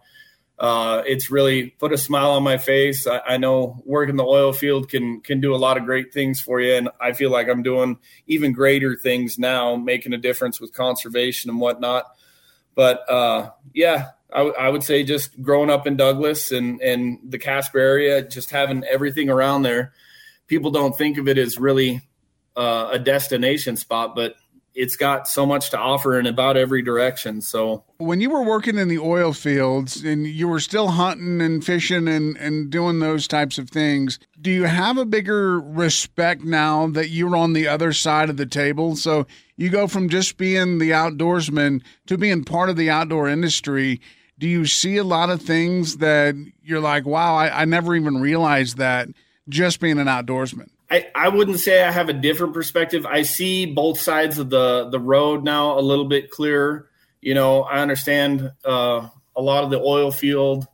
uh, 0.63 1.04
it's 1.06 1.30
really 1.30 1.71
put 1.71 1.91
a 1.91 1.97
smile 1.97 2.32
on 2.32 2.41
my 2.41 2.58
face. 2.58 3.06
I, 3.06 3.19
I, 3.28 3.38
know 3.38 3.84
working 3.84 4.15
the 4.15 4.23
oil 4.23 4.54
field 4.54 4.88
can 4.88 5.19
can 5.19 5.41
do 5.41 5.54
a 5.54 5.58
lot 5.58 5.76
of 5.76 5.84
great 5.84 6.13
things 6.13 6.39
for 6.39 6.62
you, 6.62 6.76
and 6.76 6.88
I 7.02 7.12
feel 7.12 7.30
like 7.30 7.49
I'm 7.49 7.63
doing 7.63 7.97
even 8.28 8.54
greater 8.54 8.95
things 8.95 9.38
now, 9.38 9.76
making 9.76 10.13
a 10.13 10.17
difference 10.17 10.62
with 10.62 10.71
conservation 10.71 11.49
and 11.49 11.60
whatnot. 11.60 12.06
But 12.76 13.02
uh, 13.10 13.49
yeah, 13.73 14.12
I, 14.34 14.43
I, 14.43 14.69
would 14.69 14.84
say 14.84 15.04
just 15.04 15.41
growing 15.41 15.69
up 15.69 15.86
in 15.86 15.97
Douglas 15.97 16.54
and 16.54 16.82
and 16.82 17.19
the 17.28 17.39
Casper 17.39 17.80
area, 17.80 18.26
just 18.26 18.49
having 18.49 18.86
everything 18.86 19.30
around 19.30 19.63
there. 19.63 19.91
People 20.47 20.71
don't 20.71 20.97
think 20.97 21.17
of 21.17 21.28
it 21.28 21.38
as 21.38 21.58
really 21.58 22.08
uh, 22.56 22.88
a 22.93 22.99
destination 22.99 23.76
spot, 23.76 24.15
but 24.15 24.36
it's 24.76 24.96
got 24.96 25.28
so 25.28 25.46
much 25.46 25.70
to 25.70 25.78
offer 25.78 26.20
in 26.20 26.26
about 26.26 26.58
every 26.58 26.82
direction. 26.82 27.42
So 27.42 27.84
when 27.98 28.22
you 28.22 28.30
were 28.30 28.44
working 28.44 28.78
in 28.78 28.88
the 28.88 29.00
oil 29.00 29.34
fields 29.34 30.04
and 30.04 30.26
you 30.26 30.48
were 30.48 30.60
still 30.60 30.90
hunting 30.90 31.42
and 31.42 31.64
fishing 31.64 32.08
and, 32.08 32.36
and 32.38 32.70
doing 32.70 33.00
those 33.00 33.28
types 33.28 33.58
of 33.58 33.70
things, 33.70 34.20
do 34.42 34.52
you 34.52 34.64
have 34.64 34.98
a 34.98 35.06
bigger 35.06 35.60
respect 35.60 36.44
now 36.44 36.88
that 36.88 37.10
you're 37.10 37.36
on 37.36 37.54
the 37.54 37.68
other 37.68 37.94
side 37.94 38.30
of 38.30 38.38
the 38.38 38.46
table? 38.46 38.96
So 38.96 39.28
you 39.58 39.70
go 39.70 39.88
from 39.88 40.10
just 40.10 40.38
being 40.38 40.80
the 40.80 40.92
outdoorsman 40.92 41.82
to 42.08 42.18
being 42.18 42.44
part 42.44 42.70
of 42.70 42.76
the 42.76 42.90
outdoor 42.90 43.30
industry. 43.30 44.02
Do 44.40 44.48
you 44.48 44.66
see 44.66 44.98
a 44.98 45.04
lot 45.04 45.30
of 45.30 45.42
things 45.42 45.98
that 45.98 46.36
you're 46.64 46.80
like, 46.80 47.06
wow, 47.06 47.36
I, 47.36 47.62
I 47.62 47.66
never 47.66 47.96
even 47.96 48.20
realized 48.20 48.78
that 48.78 49.10
just 49.48 49.80
being 49.80 50.00
an 50.00 50.08
outdoorsman? 50.08 50.70
I, 50.93 51.08
I 51.15 51.29
wouldn't 51.29 51.60
say 51.60 51.84
I 51.84 51.89
have 51.89 52.10
a 52.10 52.13
different 52.13 52.53
perspective. 52.53 53.03
I 53.08 53.23
see 53.23 53.65
both 53.65 53.99
sides 53.99 54.38
of 54.38 54.51
the 54.51 54.89
the 54.91 54.99
road 54.99 55.43
now 55.43 55.79
a 55.79 55.82
little 55.82 56.06
bit 56.06 56.29
clearer. 56.29 56.88
You 57.19 57.34
know, 57.34 57.63
I 57.63 57.79
understand 57.79 58.51
uh, 58.63 59.10
a 59.36 59.41
lot 59.41 59.63
of 59.63 59.71
the 59.71 59.79
oil 59.79 60.12
field 60.12 60.67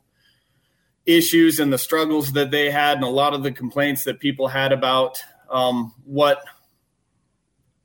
issues 1.06 1.58
and 1.58 1.72
the 1.72 1.78
struggles 1.78 2.32
that 2.32 2.50
they 2.50 2.70
had, 2.70 2.98
and 2.98 3.04
a 3.04 3.08
lot 3.08 3.32
of 3.32 3.42
the 3.42 3.50
complaints 3.50 4.04
that 4.04 4.20
people 4.20 4.46
had 4.46 4.72
about 4.72 5.22
um, 5.48 5.94
what 6.04 6.42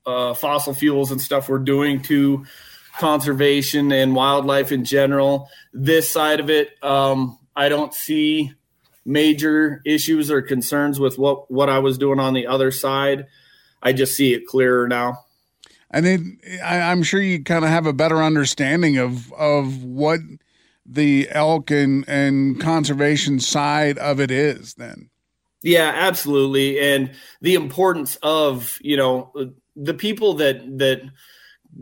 uh, 0.06 0.34
fossil 0.34 0.74
fuels 0.74 1.12
and 1.12 1.22
stuff 1.22 1.48
were 1.48 1.58
doing 1.58 2.02
to 2.02 2.46
conservation 3.00 3.94
and 3.94 4.14
wildlife 4.14 4.74
in 4.74 4.84
general. 4.84 5.50
This 5.72 6.12
side 6.12 6.42
of 6.42 6.50
it, 6.50 6.72
um, 6.84 7.40
I 7.56 7.70
don't 7.70 7.94
see 7.94 8.52
major 9.06 9.82
issues 9.86 10.32
or 10.32 10.42
concerns 10.42 11.00
with 11.00 11.18
what 11.18 11.50
what 11.52 11.70
I 11.70 11.80
was 11.80 11.98
doing 11.98 12.20
on 12.20 12.34
the 12.34 12.48
other 12.48 12.72
side. 12.72 13.28
I 13.82 13.94
just 13.94 14.16
see 14.16 14.34
it 14.34 14.48
clearer 14.48 14.88
now. 14.88 15.26
And 15.92 16.06
then 16.06 16.40
I, 16.64 16.82
I'm 16.82 17.04
sure 17.04 17.22
you 17.22 17.44
kind 17.44 17.64
of 17.64 17.72
have 17.72 17.86
a 17.86 17.94
better 17.94 18.22
understanding 18.22 18.98
of 18.98 19.32
of 19.34 19.84
what 19.84 20.20
the 20.86 21.28
elk 21.32 21.72
and 21.72 22.04
and 22.08 22.60
conservation 22.60 23.40
side 23.40 23.98
of 23.98 24.20
it 24.20 24.32
is 24.32 24.74
then. 24.74 25.10
Yeah, 25.64 25.92
absolutely. 25.96 26.80
And 26.80 27.12
the 27.42 27.56
importance 27.56 28.18
of, 28.22 28.78
you 28.82 28.98
know, 28.98 29.32
the 29.76 29.94
people 29.94 30.36
that 30.36 30.78
that 30.80 31.02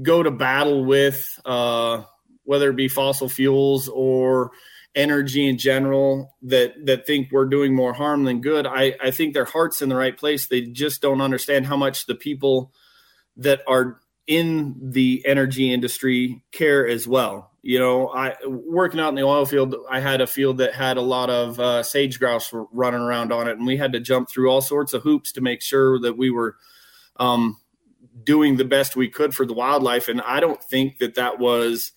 go 0.02 0.24
to 0.24 0.32
battle 0.32 0.86
with 0.86 1.40
uh 1.46 2.04
whether 2.46 2.70
it 2.70 2.76
be 2.76 2.88
fossil 2.88 3.30
fuels 3.30 3.88
or 3.88 4.52
energy 4.96 5.48
in 5.48 5.58
general 5.58 6.36
that 6.42 6.74
that 6.86 7.08
think 7.08 7.32
we're 7.32 7.46
doing 7.46 7.74
more 7.74 7.94
harm 7.94 8.26
than 8.26 8.42
good 8.42 8.68
i 8.68 8.94
i 9.02 9.10
think 9.10 9.34
their 9.34 9.46
heart's 9.46 9.82
in 9.82 9.90
the 9.90 9.96
right 9.96 10.18
place 10.18 10.48
they 10.48 10.62
just 10.62 11.02
don't 11.02 11.22
understand 11.22 11.66
how 11.66 11.76
much 11.76 12.06
the 12.06 12.16
people 12.16 12.72
that 13.36 13.62
are 13.68 14.00
in 14.28 14.76
the 14.82 15.24
energy 15.26 15.74
industry 15.74 16.44
care 16.52 16.88
as 16.88 17.08
well 17.08 17.52
You 17.66 17.80
know, 17.80 18.10
I 18.10 18.36
working 18.46 19.00
out 19.00 19.08
in 19.10 19.16
the 19.16 19.24
oil 19.24 19.46
field, 19.46 19.74
I 19.90 20.02
had 20.02 20.20
a 20.20 20.28
field 20.28 20.58
that 20.58 20.74
had 20.74 20.98
a 20.98 21.02
lot 21.02 21.30
of 21.30 21.60
uh, 21.60 21.82
sage 21.82 22.20
grouse 22.20 22.52
running 22.74 23.00
around 23.00 23.32
on 23.32 23.48
it, 23.48 23.58
and 23.58 23.66
we 23.66 23.78
had 23.78 23.94
to 23.94 24.02
jump 24.02 24.30
through 24.30 24.50
all 24.52 24.60
sorts 24.60 24.94
of 24.94 25.04
hoops 25.04 25.32
to 25.34 25.42
make 25.42 25.62
sure 25.62 25.98
that 26.02 26.18
we 26.18 26.30
were 26.30 26.58
um, 27.22 27.56
doing 28.22 28.58
the 28.58 28.66
best 28.66 28.98
we 28.98 29.08
could 29.08 29.34
for 29.34 29.46
the 29.46 29.54
wildlife. 29.54 30.10
And 30.10 30.20
I 30.22 30.42
don't 30.42 30.62
think 30.62 30.98
that 30.98 31.16
that 31.16 31.40
was 31.40 31.94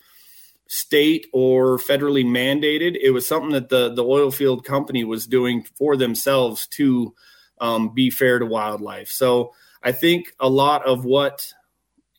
state 0.69 1.27
or 1.33 1.79
federally 1.79 2.25
mandated. 2.25 2.97
It 3.01 3.11
was 3.11 3.27
something 3.27 3.51
that 3.51 3.69
the 3.69 3.93
the 3.93 4.05
oil 4.05 4.31
field 4.31 4.65
company 4.65 5.05
was 5.05 5.27
doing 5.27 5.65
for 5.77 5.97
themselves 5.97 6.67
to 6.69 7.15
um, 7.61 7.95
be 7.95 8.11
fair 8.11 8.39
to 8.39 8.47
wildlife. 8.47 9.09
So 9.09 9.55
I 9.83 9.93
think 9.93 10.33
a 10.41 10.49
lot 10.49 10.87
of 10.87 11.05
what 11.05 11.53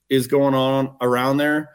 is 0.09 0.27
going 0.27 0.55
on 0.55 0.95
around 1.01 1.37
there, 1.37 1.71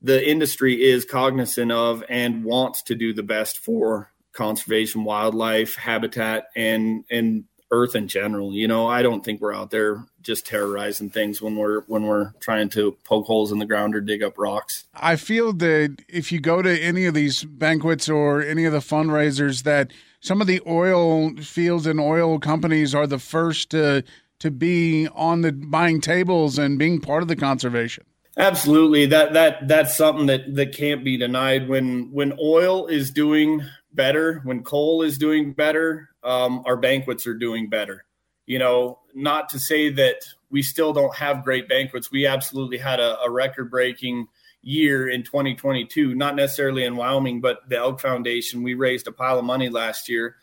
the 0.00 0.28
industry 0.28 0.82
is 0.82 1.04
cognizant 1.04 1.72
of 1.72 2.04
and 2.08 2.44
wants 2.44 2.82
to 2.84 2.94
do 2.94 3.12
the 3.12 3.22
best 3.22 3.58
for 3.58 4.12
conservation, 4.32 5.04
wildlife, 5.04 5.74
habitat, 5.74 6.46
and 6.54 7.04
and 7.10 7.44
earth 7.70 7.94
in 7.94 8.08
general. 8.08 8.52
You 8.52 8.68
know, 8.68 8.86
I 8.86 9.02
don't 9.02 9.24
think 9.24 9.40
we're 9.40 9.54
out 9.54 9.70
there 9.70 10.04
just 10.22 10.46
terrorizing 10.46 11.10
things 11.10 11.40
when 11.42 11.56
we're 11.56 11.82
when 11.82 12.04
we're 12.04 12.32
trying 12.40 12.68
to 12.70 12.96
poke 13.04 13.26
holes 13.26 13.52
in 13.52 13.58
the 13.58 13.66
ground 13.66 13.94
or 13.94 14.00
dig 14.00 14.22
up 14.22 14.38
rocks. 14.38 14.84
I 14.94 15.16
feel 15.16 15.52
that 15.54 16.02
if 16.08 16.30
you 16.32 16.40
go 16.40 16.62
to 16.62 16.80
any 16.80 17.06
of 17.06 17.14
these 17.14 17.44
banquets 17.44 18.08
or 18.08 18.42
any 18.42 18.64
of 18.64 18.72
the 18.72 18.78
fundraisers 18.78 19.62
that 19.64 19.92
some 20.20 20.40
of 20.40 20.46
the 20.46 20.60
oil 20.66 21.34
fields 21.36 21.86
and 21.86 22.00
oil 22.00 22.38
companies 22.38 22.94
are 22.94 23.06
the 23.06 23.18
first 23.18 23.70
to 23.70 24.04
to 24.38 24.50
be 24.50 25.08
on 25.14 25.40
the 25.40 25.52
buying 25.52 26.00
tables 26.00 26.58
and 26.58 26.78
being 26.78 27.00
part 27.00 27.22
of 27.22 27.28
the 27.28 27.36
conservation. 27.36 28.04
Absolutely. 28.36 29.06
That 29.06 29.32
that 29.32 29.66
that's 29.66 29.96
something 29.96 30.26
that 30.26 30.54
that 30.56 30.76
can't 30.76 31.02
be 31.02 31.16
denied 31.16 31.68
when 31.68 32.12
when 32.12 32.36
oil 32.38 32.86
is 32.86 33.10
doing 33.10 33.62
better, 33.96 34.40
when 34.44 34.62
coal 34.62 35.02
is 35.02 35.18
doing 35.18 35.52
better, 35.52 36.10
um, 36.22 36.62
our 36.66 36.76
banquets 36.76 37.26
are 37.26 37.34
doing 37.34 37.68
better. 37.68 38.04
You 38.46 38.58
know, 38.60 39.00
not 39.14 39.48
to 39.50 39.58
say 39.58 39.90
that 39.90 40.22
we 40.50 40.62
still 40.62 40.92
don't 40.92 41.14
have 41.16 41.44
great 41.44 41.68
banquets. 41.68 42.12
We 42.12 42.26
absolutely 42.26 42.78
had 42.78 43.00
a, 43.00 43.18
a 43.20 43.30
record 43.30 43.70
breaking 43.70 44.28
year 44.62 45.08
in 45.08 45.22
2022, 45.22 46.14
not 46.14 46.36
necessarily 46.36 46.84
in 46.84 46.96
Wyoming, 46.96 47.40
but 47.40 47.68
the 47.68 47.78
Elk 47.78 48.00
Foundation. 48.00 48.62
We 48.62 48.74
raised 48.74 49.08
a 49.08 49.12
pile 49.12 49.38
of 49.38 49.44
money 49.44 49.68
last 49.68 50.08
year. 50.08 50.36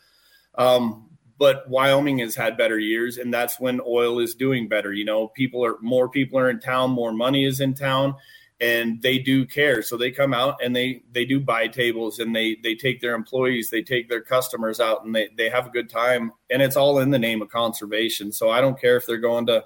Um, 0.55 1.09
but 1.37 1.67
Wyoming 1.69 2.19
has 2.19 2.35
had 2.35 2.57
better 2.57 2.79
years, 2.79 3.17
and 3.17 3.33
that's 3.33 3.59
when 3.59 3.81
oil 3.85 4.19
is 4.19 4.35
doing 4.35 4.67
better. 4.67 4.93
You 4.93 5.05
know, 5.05 5.27
people 5.27 5.65
are 5.65 5.77
more 5.81 6.07
people 6.07 6.39
are 6.39 6.49
in 6.49 6.59
town, 6.59 6.91
more 6.91 7.11
money 7.11 7.45
is 7.45 7.59
in 7.59 7.73
town, 7.73 8.15
and 8.63 9.01
they 9.01 9.19
do 9.19 9.45
care. 9.45 9.81
So 9.81 9.97
they 9.97 10.09
come 10.09 10.33
out 10.33 10.63
and 10.63 10.73
they 10.73 11.03
they 11.11 11.25
do 11.25 11.41
buy 11.41 11.67
tables 11.67 12.19
and 12.19 12.33
they 12.33 12.55
they 12.63 12.75
take 12.75 13.01
their 13.01 13.13
employees 13.13 13.69
they 13.69 13.81
take 13.81 14.07
their 14.07 14.21
customers 14.21 14.79
out 14.79 15.03
and 15.03 15.13
they 15.13 15.29
they 15.35 15.49
have 15.49 15.67
a 15.67 15.69
good 15.69 15.89
time. 15.89 16.31
And 16.49 16.61
it's 16.61 16.77
all 16.77 16.99
in 16.99 17.11
the 17.11 17.19
name 17.19 17.41
of 17.41 17.49
conservation. 17.49 18.31
So 18.31 18.49
i 18.49 18.61
don't 18.61 18.79
care 18.79 18.95
if 18.95 19.05
they're 19.05 19.17
going 19.17 19.47
to 19.47 19.65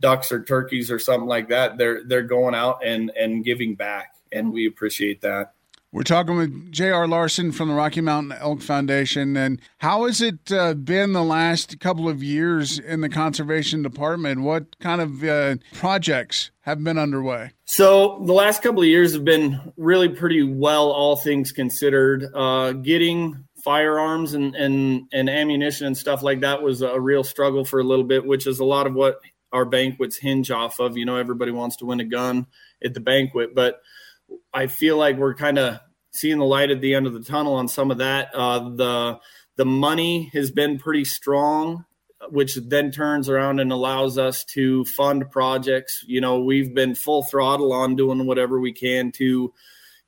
ducks 0.00 0.32
or 0.32 0.42
turkeys 0.42 0.90
or 0.90 0.98
something 0.98 1.28
like 1.28 1.48
that. 1.48 1.78
They're 1.78 2.02
they're 2.04 2.22
going 2.22 2.56
out 2.56 2.84
and 2.84 3.12
and 3.16 3.44
giving 3.44 3.76
back. 3.76 4.16
And 4.32 4.46
mm-hmm. 4.46 4.54
we 4.54 4.66
appreciate 4.66 5.20
that 5.20 5.53
we're 5.94 6.02
talking 6.02 6.36
with 6.36 6.72
J.R. 6.72 7.06
Larson 7.06 7.52
from 7.52 7.68
the 7.68 7.74
Rocky 7.74 8.00
Mountain 8.00 8.36
Elk 8.40 8.60
Foundation. 8.60 9.36
And 9.36 9.60
how 9.78 10.06
has 10.06 10.20
it 10.20 10.50
uh, 10.50 10.74
been 10.74 11.12
the 11.12 11.22
last 11.22 11.78
couple 11.78 12.08
of 12.08 12.20
years 12.20 12.80
in 12.80 13.00
the 13.00 13.08
conservation 13.08 13.80
department? 13.80 14.40
What 14.40 14.76
kind 14.80 15.00
of 15.00 15.22
uh, 15.22 15.56
projects 15.72 16.50
have 16.62 16.82
been 16.82 16.98
underway? 16.98 17.52
So, 17.64 18.20
the 18.26 18.32
last 18.32 18.60
couple 18.60 18.80
of 18.80 18.88
years 18.88 19.14
have 19.14 19.24
been 19.24 19.72
really 19.76 20.08
pretty 20.08 20.42
well, 20.42 20.90
all 20.90 21.14
things 21.14 21.52
considered. 21.52 22.26
Uh, 22.34 22.72
getting 22.72 23.44
firearms 23.62 24.34
and, 24.34 24.56
and, 24.56 25.04
and 25.12 25.30
ammunition 25.30 25.86
and 25.86 25.96
stuff 25.96 26.24
like 26.24 26.40
that 26.40 26.60
was 26.60 26.82
a 26.82 27.00
real 27.00 27.22
struggle 27.22 27.64
for 27.64 27.78
a 27.78 27.84
little 27.84 28.04
bit, 28.04 28.26
which 28.26 28.48
is 28.48 28.58
a 28.58 28.64
lot 28.64 28.88
of 28.88 28.94
what 28.94 29.20
our 29.52 29.64
banquets 29.64 30.16
hinge 30.16 30.50
off 30.50 30.80
of. 30.80 30.96
You 30.96 31.04
know, 31.04 31.18
everybody 31.18 31.52
wants 31.52 31.76
to 31.76 31.86
win 31.86 32.00
a 32.00 32.04
gun 32.04 32.48
at 32.84 32.94
the 32.94 33.00
banquet, 33.00 33.54
but 33.54 33.80
I 34.52 34.66
feel 34.66 34.96
like 34.96 35.16
we're 35.16 35.34
kind 35.34 35.58
of 35.58 35.80
seeing 36.14 36.38
the 36.38 36.44
light 36.44 36.70
at 36.70 36.80
the 36.80 36.94
end 36.94 37.06
of 37.06 37.12
the 37.12 37.20
tunnel 37.20 37.54
on 37.54 37.68
some 37.68 37.90
of 37.90 37.98
that. 37.98 38.34
Uh, 38.34 38.70
the 38.70 39.20
the 39.56 39.64
money 39.64 40.30
has 40.32 40.50
been 40.50 40.78
pretty 40.78 41.04
strong, 41.04 41.84
which 42.30 42.56
then 42.56 42.90
turns 42.90 43.28
around 43.28 43.60
and 43.60 43.70
allows 43.70 44.16
us 44.18 44.44
to 44.44 44.84
fund 44.84 45.30
projects. 45.30 46.04
You 46.06 46.20
know, 46.20 46.40
we've 46.40 46.74
been 46.74 46.94
full 46.94 47.22
throttle 47.22 47.72
on 47.72 47.96
doing 47.96 48.26
whatever 48.26 48.58
we 48.58 48.72
can 48.72 49.12
to 49.12 49.52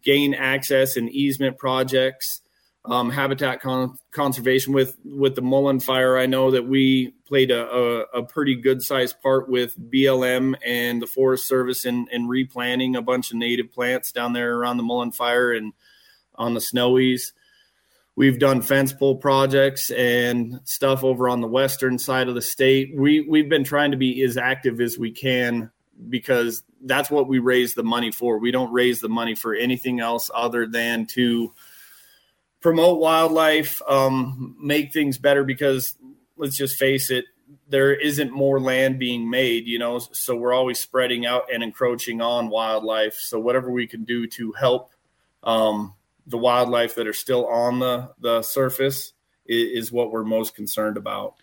gain 0.03 0.35
access 0.35 0.97
and 0.97 1.11
easement 1.11 1.59
projects. 1.59 2.41
Um, 2.85 3.11
habitat 3.11 3.61
con- 3.61 3.97
conservation 4.13 4.73
with 4.73 4.97
with 5.05 5.35
the 5.35 5.43
Mullen 5.43 5.81
fire. 5.81 6.17
I 6.17 6.27
know 6.27 6.53
that 6.53 6.69
we 6.69 7.15
played 7.27 7.51
a, 7.51 7.69
a, 7.69 8.01
a, 8.21 8.23
pretty 8.23 8.55
good 8.55 8.81
sized 8.81 9.21
part 9.21 9.49
with 9.49 9.77
BLM 9.91 10.55
and 10.65 11.03
the 11.03 11.09
Forest 11.09 11.49
Service 11.49 11.85
in, 11.85 12.07
in 12.13 12.29
replanting 12.29 12.95
a 12.95 13.03
bunch 13.03 13.33
of 13.33 13.39
native 13.39 13.73
plants 13.73 14.13
down 14.13 14.35
there 14.35 14.57
around 14.57 14.77
the 14.77 14.85
Mullen 14.85 15.11
fire 15.11 15.53
and 15.53 15.73
on 16.39 16.55
the 16.55 16.61
snowies. 16.61 17.33
We've 18.17 18.39
done 18.39 18.63
fence 18.63 18.95
pole 18.95 19.17
projects 19.17 19.91
and 19.91 20.61
stuff 20.65 21.05
over 21.05 21.29
on 21.29 21.43
the 21.43 21.49
western 21.49 21.99
side 21.99 22.29
of 22.29 22.35
the 22.35 22.43
state. 22.43 22.97
We 22.97 23.21
we've 23.21 23.49
been 23.49 23.65
trying 23.65 23.91
to 23.91 23.99
be 23.99 24.23
as 24.23 24.39
active 24.39 24.81
as 24.81 24.99
we 24.99 25.13
can 25.13 25.71
because 26.09 26.63
that's 26.83 27.11
what 27.11 27.29
we 27.29 27.39
raise 27.39 27.75
the 27.75 27.83
money 27.83 28.11
for. 28.11 28.39
We 28.39 28.51
don't 28.51 28.73
raise 28.73 29.01
the 29.01 29.09
money 29.09 29.35
for 29.35 29.55
anything 29.55 30.01
else 30.01 30.31
other 30.35 30.67
than 30.67 31.07
to 31.09 31.53
promote 32.61 33.01
wildlife, 33.01 33.83
um, 33.87 34.57
make 34.59 34.95
things 34.95 35.19
better. 35.19 35.45
Because 35.45 35.95
let's 36.39 36.57
just 36.57 36.79
face 36.79 37.11
it, 37.11 37.27
there 37.69 37.95
isn't 37.95 38.31
more 38.33 38.61
land 38.61 38.99
being 38.99 39.29
made, 39.29 39.67
you 39.67 39.79
know. 39.79 39.99
So 39.99 40.37
we're 40.37 40.55
always 40.55 40.81
spreading 40.81 41.27
out 41.27 41.53
and 41.53 41.63
encroaching 41.63 42.23
on 42.23 42.49
wildlife. 42.49 43.15
So 43.15 43.39
whatever 43.39 43.71
we 43.71 43.87
can 43.87 44.05
do 44.05 44.27
to 44.29 44.53
help 44.53 44.93
um, 45.43 45.95
the 46.27 46.39
wildlife 46.39 46.95
that 46.97 47.07
are 47.07 47.13
still 47.13 47.47
on 47.47 47.79
the 47.79 48.11
the 48.19 48.43
surface 48.43 49.13
is, 49.47 49.85
is 49.85 49.93
what 49.93 50.11
we're 50.11 50.25
most 50.25 50.55
concerned 50.55 50.97
about. 50.97 51.35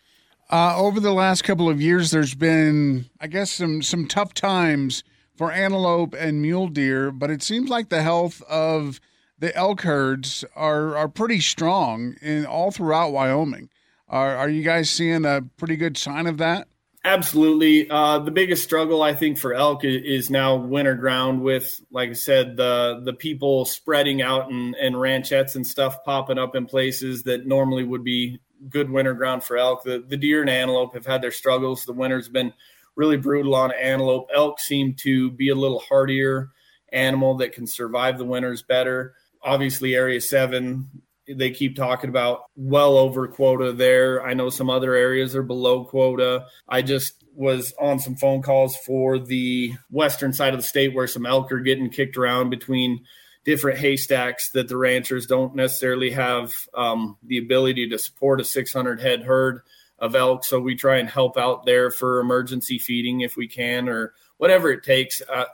Uh, 0.50 0.78
over 0.78 1.00
the 1.00 1.14
last 1.14 1.44
couple 1.44 1.70
of 1.70 1.82
years, 1.82 2.12
there's 2.12 2.36
been, 2.36 3.10
I 3.20 3.28
guess, 3.28 3.52
some 3.52 3.82
some 3.82 4.08
tough 4.08 4.34
times 4.34 5.04
for 5.36 5.52
antelope 5.52 6.14
and 6.14 6.42
mule 6.42 6.68
deer, 6.68 7.12
but 7.12 7.32
it 7.32 7.42
seems 7.42 7.70
like 7.70 7.90
the 7.90 8.04
health 8.04 8.42
of 8.44 9.00
the 9.40 9.56
elk 9.56 9.82
herds 9.82 10.46
are 10.56 10.96
are 10.96 11.08
pretty 11.08 11.40
strong 11.40 12.16
in 12.22 12.46
all 12.46 12.72
throughout 12.72 13.12
Wyoming. 13.12 13.70
Are 14.08 14.36
are 14.36 14.50
you 14.50 14.64
guys 14.64 14.90
seeing 14.90 15.26
a 15.26 15.42
pretty 15.58 15.76
good 15.76 15.98
sign 15.98 16.28
of 16.28 16.38
that? 16.38 16.68
Absolutely. 17.06 17.90
Uh, 17.90 18.20
the 18.20 18.32
biggest 18.32 18.64
struggle 18.64 19.02
I 19.02 19.14
think 19.14 19.38
for 19.38 19.54
elk 19.54 19.84
is, 19.84 20.30
now 20.30 20.56
winter 20.56 20.96
ground 20.96 21.42
with, 21.42 21.82
like 21.92 22.10
I 22.12 22.14
said, 22.14 22.56
the 22.56 23.02
the 23.04 23.12
people 23.12 23.66
spreading 23.66 24.22
out 24.22 24.50
and, 24.50 24.74
and 24.76 24.96
ranchettes 24.96 25.56
and 25.56 25.68
stuff 25.68 26.06
popping 26.06 26.38
up 26.38 26.56
in 26.56 26.66
places 26.66 27.24
that 27.24 27.46
normally 27.46 27.84
would 27.84 28.06
be 28.06 28.40
good 28.70 28.90
winter 28.90 29.14
ground 29.14 29.44
for 29.44 29.58
elk. 29.58 29.84
The, 29.84 30.02
the 30.08 30.16
deer 30.16 30.40
and 30.40 30.50
antelope 30.50 30.94
have 30.94 31.06
had 31.06 31.22
their 31.22 31.32
struggles. 31.32 31.84
The 31.84 31.92
winter's 31.92 32.30
been 32.30 32.54
really 32.96 33.18
brutal 33.18 33.54
on 33.56 33.74
antelope. 33.74 34.30
Elk 34.34 34.62
seem 34.62 34.94
to 35.00 35.30
be 35.32 35.50
a 35.50 35.56
little 35.56 35.80
hardier 35.80 36.52
animal 36.94 37.36
that 37.36 37.52
can 37.52 37.68
survive 37.68 38.18
the 38.18 38.24
winters 38.26 38.64
better. 38.64 39.14
Obviously, 39.42 39.94
Area 39.94 40.22
7 40.22 40.90
they 41.28 41.52
keep 41.52 41.76
talking 41.76 42.10
about 42.10 42.46
well 42.56 42.98
over 42.98 43.28
quota 43.28 43.72
there. 43.72 44.24
I 44.26 44.34
know 44.34 44.50
some 44.50 44.70
other 44.70 44.94
areas 44.94 45.36
are 45.36 45.44
below 45.44 45.86
quota. 45.86 46.46
I 46.68 46.82
just 46.82 47.24
was 47.36 47.74
on 47.80 48.00
some 48.00 48.16
phone 48.16 48.42
calls 48.42 48.76
for 48.76 49.18
the 49.18 49.74
western 49.90 50.34
side 50.34 50.54
of 50.54 50.60
the 50.60 50.66
state 50.66 50.94
where 50.94 51.08
some 51.08 51.26
elk 51.26 51.52
are 51.52 51.60
getting 51.60 51.90
kicked 51.90 52.18
around 52.18 52.50
between 52.50 53.06
different 53.46 53.80
haystacks 53.80 54.52
that 54.52 54.68
the 54.68 54.78
ranchers 54.78 55.26
don't 55.26 55.56
necessarily 55.56 56.12
have 56.12 56.54
um, 56.74 57.18
the 57.24 57.38
ability 57.38 57.90
to 57.90 57.98
support 57.98 58.40
a 58.40 58.44
600 58.44 59.02
head 59.02 59.24
herd 59.24 59.62
of 60.00 60.16
elk. 60.16 60.46
So 60.46 60.60
we 60.60 60.76
try 60.76 60.98
and 60.98 61.10
help 61.10 61.38
out 61.38 61.66
there 61.66 61.92
for 61.92 62.20
emergency 62.20 62.80
feeding 62.80 63.22
if 63.22 63.36
we 63.36 63.48
can 63.48 63.90
or 63.90 64.14
whatever 64.38 64.72
it 64.72 64.84
takes. 64.84 65.22
Uh, 65.22 65.46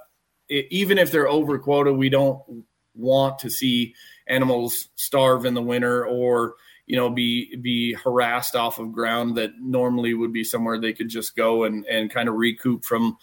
it, 0.48 0.68
even 0.70 0.98
if 0.98 1.12
they're 1.12 1.28
over 1.28 1.58
quota, 1.60 1.94
we 1.94 2.10
don't 2.10 2.42
want 2.96 3.40
to 3.40 3.50
see 3.50 3.96
animals 4.30 4.90
starve 4.96 5.46
in 5.46 5.54
the 5.54 5.62
winter 5.62 6.06
or 6.06 6.56
you 6.86 6.96
know 6.96 7.10
be 7.10 7.56
be 7.58 7.94
harassed 7.94 8.56
off 8.56 8.80
of 8.80 8.92
ground 8.92 9.36
that 9.38 9.52
normally 9.60 10.14
would 10.14 10.34
be 10.34 10.44
somewhere 10.44 10.80
they 10.80 10.94
could 10.94 11.10
just 11.10 11.36
go 11.36 11.64
and 11.64 11.86
and 11.86 12.12
kind 12.12 12.30
of 12.30 12.36
recoup 12.36 12.86
from 12.86 13.18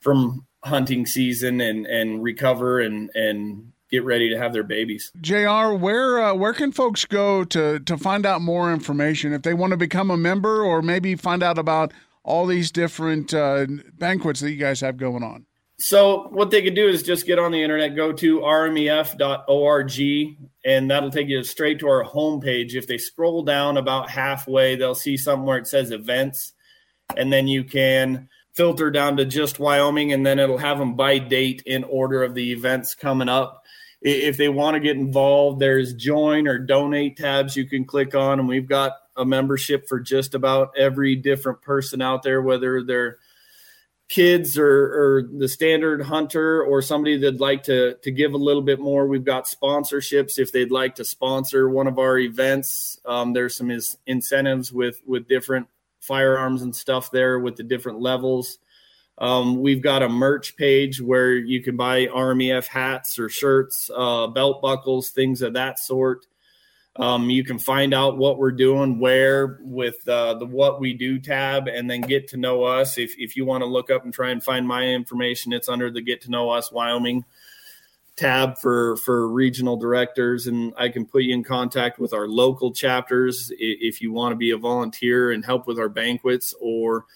from 0.00 0.46
hunting 0.64 1.06
season 1.06 1.60
and 1.60 1.86
and 1.86 2.22
recover 2.22 2.80
and 2.80 3.10
and 3.14 3.72
get 3.90 4.04
ready 4.04 4.30
to 4.30 4.38
have 4.38 4.52
their 4.52 4.62
babies. 4.62 5.12
J.R. 5.20 5.74
Where 5.74 6.20
uh, 6.20 6.34
where 6.34 6.54
can 6.54 6.72
folks 6.72 7.04
go 7.04 7.44
to 7.44 7.78
to 7.80 7.96
find 7.96 8.26
out 8.26 8.40
more 8.40 8.72
information 8.72 9.32
if 9.32 9.42
they 9.42 9.54
want 9.54 9.72
to 9.72 9.76
become 9.76 10.10
a 10.10 10.16
member 10.16 10.64
or 10.64 10.82
maybe 10.82 11.14
find 11.14 11.42
out 11.42 11.58
about 11.58 11.92
all 12.24 12.46
these 12.46 12.70
different 12.72 13.34
uh, 13.34 13.66
banquets 13.98 14.40
that 14.40 14.50
you 14.50 14.56
guys 14.56 14.80
have 14.80 14.96
going 14.96 15.22
on? 15.22 15.46
So 15.82 16.28
what 16.28 16.52
they 16.52 16.62
could 16.62 16.76
do 16.76 16.86
is 16.86 17.02
just 17.02 17.26
get 17.26 17.40
on 17.40 17.50
the 17.50 17.60
internet, 17.60 17.96
go 17.96 18.12
to 18.12 18.38
rmef.org, 18.38 20.36
and 20.64 20.88
that'll 20.88 21.10
take 21.10 21.26
you 21.26 21.42
straight 21.42 21.80
to 21.80 21.88
our 21.88 22.04
homepage. 22.04 22.74
If 22.74 22.86
they 22.86 22.98
scroll 22.98 23.42
down 23.42 23.76
about 23.76 24.08
halfway, 24.08 24.76
they'll 24.76 24.94
see 24.94 25.16
something 25.16 25.44
where 25.44 25.58
it 25.58 25.66
says 25.66 25.90
events, 25.90 26.52
and 27.16 27.32
then 27.32 27.48
you 27.48 27.64
can 27.64 28.28
filter 28.54 28.92
down 28.92 29.16
to 29.16 29.24
just 29.24 29.58
Wyoming, 29.58 30.12
and 30.12 30.24
then 30.24 30.38
it'll 30.38 30.56
have 30.56 30.78
them 30.78 30.94
by 30.94 31.18
date 31.18 31.64
in 31.66 31.82
order 31.82 32.22
of 32.22 32.36
the 32.36 32.52
events 32.52 32.94
coming 32.94 33.28
up. 33.28 33.64
If 34.00 34.36
they 34.36 34.48
want 34.48 34.74
to 34.74 34.80
get 34.80 34.96
involved, 34.96 35.58
there's 35.58 35.94
join 35.94 36.46
or 36.46 36.58
donate 36.58 37.16
tabs 37.16 37.56
you 37.56 37.66
can 37.66 37.84
click 37.84 38.14
on, 38.14 38.38
and 38.38 38.46
we've 38.46 38.68
got 38.68 38.92
a 39.16 39.24
membership 39.24 39.88
for 39.88 39.98
just 39.98 40.36
about 40.36 40.76
every 40.78 41.16
different 41.16 41.60
person 41.60 42.00
out 42.00 42.22
there, 42.22 42.40
whether 42.40 42.84
they're 42.84 43.18
kids 44.08 44.58
or, 44.58 44.66
or 44.66 45.28
the 45.38 45.48
standard 45.48 46.02
hunter 46.02 46.62
or 46.62 46.82
somebody 46.82 47.16
that'd 47.16 47.40
like 47.40 47.62
to 47.62 47.94
to 48.02 48.10
give 48.10 48.34
a 48.34 48.38
little 48.38 48.62
bit 48.62 48.78
more 48.78 49.06
we've 49.06 49.24
got 49.24 49.46
sponsorships. 49.46 50.38
If 50.38 50.52
they'd 50.52 50.70
like 50.70 50.96
to 50.96 51.04
sponsor 51.04 51.68
one 51.68 51.86
of 51.86 51.98
our 51.98 52.18
events 52.18 52.98
um, 53.06 53.32
there's 53.32 53.54
some 53.54 53.70
is 53.70 53.96
incentives 54.06 54.72
with 54.72 55.00
with 55.06 55.28
different 55.28 55.66
firearms 56.00 56.62
and 56.62 56.74
stuff 56.76 57.10
there 57.10 57.38
with 57.38 57.56
the 57.56 57.62
different 57.62 58.00
levels. 58.00 58.58
Um, 59.18 59.60
we've 59.60 59.82
got 59.82 60.02
a 60.02 60.08
merch 60.08 60.56
page 60.56 61.00
where 61.00 61.32
you 61.34 61.62
can 61.62 61.76
buy 61.76 62.06
rmef 62.06 62.66
hats 62.66 63.18
or 63.18 63.28
shirts 63.28 63.90
uh, 63.94 64.26
belt 64.26 64.60
buckles 64.60 65.10
things 65.10 65.42
of 65.42 65.54
that 65.54 65.78
sort 65.78 66.26
um, 66.96 67.30
you 67.30 67.42
can 67.42 67.58
find 67.58 67.94
out 67.94 68.18
what 68.18 68.38
we're 68.38 68.52
doing 68.52 68.98
where 68.98 69.58
with 69.62 70.06
uh, 70.06 70.34
the 70.34 70.44
what 70.44 70.80
we 70.80 70.92
do 70.92 71.18
tab 71.18 71.66
and 71.66 71.88
then 71.88 72.02
get 72.02 72.28
to 72.28 72.36
know 72.36 72.64
us. 72.64 72.98
If, 72.98 73.14
if 73.18 73.36
you 73.36 73.46
want 73.46 73.62
to 73.62 73.66
look 73.66 73.90
up 73.90 74.04
and 74.04 74.12
try 74.12 74.30
and 74.30 74.44
find 74.44 74.68
my 74.68 74.84
information, 74.84 75.52
it's 75.52 75.68
under 75.68 75.90
the 75.90 76.02
get 76.02 76.20
to 76.22 76.30
know 76.30 76.50
us 76.50 76.70
Wyoming 76.70 77.24
tab 78.14 78.58
for 78.58 78.96
for 78.98 79.26
regional 79.26 79.76
directors 79.76 80.46
and 80.46 80.74
I 80.76 80.90
can 80.90 81.06
put 81.06 81.22
you 81.22 81.32
in 81.32 81.42
contact 81.42 81.98
with 81.98 82.12
our 82.12 82.28
local 82.28 82.72
chapters 82.72 83.50
if 83.58 84.02
you 84.02 84.12
want 84.12 84.32
to 84.32 84.36
be 84.36 84.50
a 84.50 84.58
volunteer 84.58 85.32
and 85.32 85.42
help 85.42 85.66
with 85.66 85.78
our 85.78 85.88
banquets 85.88 86.54
or 86.60 87.06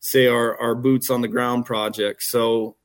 say 0.00 0.28
our 0.28 0.56
our 0.60 0.74
boots 0.74 1.10
on 1.10 1.22
the 1.22 1.28
ground 1.28 1.66
project. 1.66 2.22
So 2.22 2.76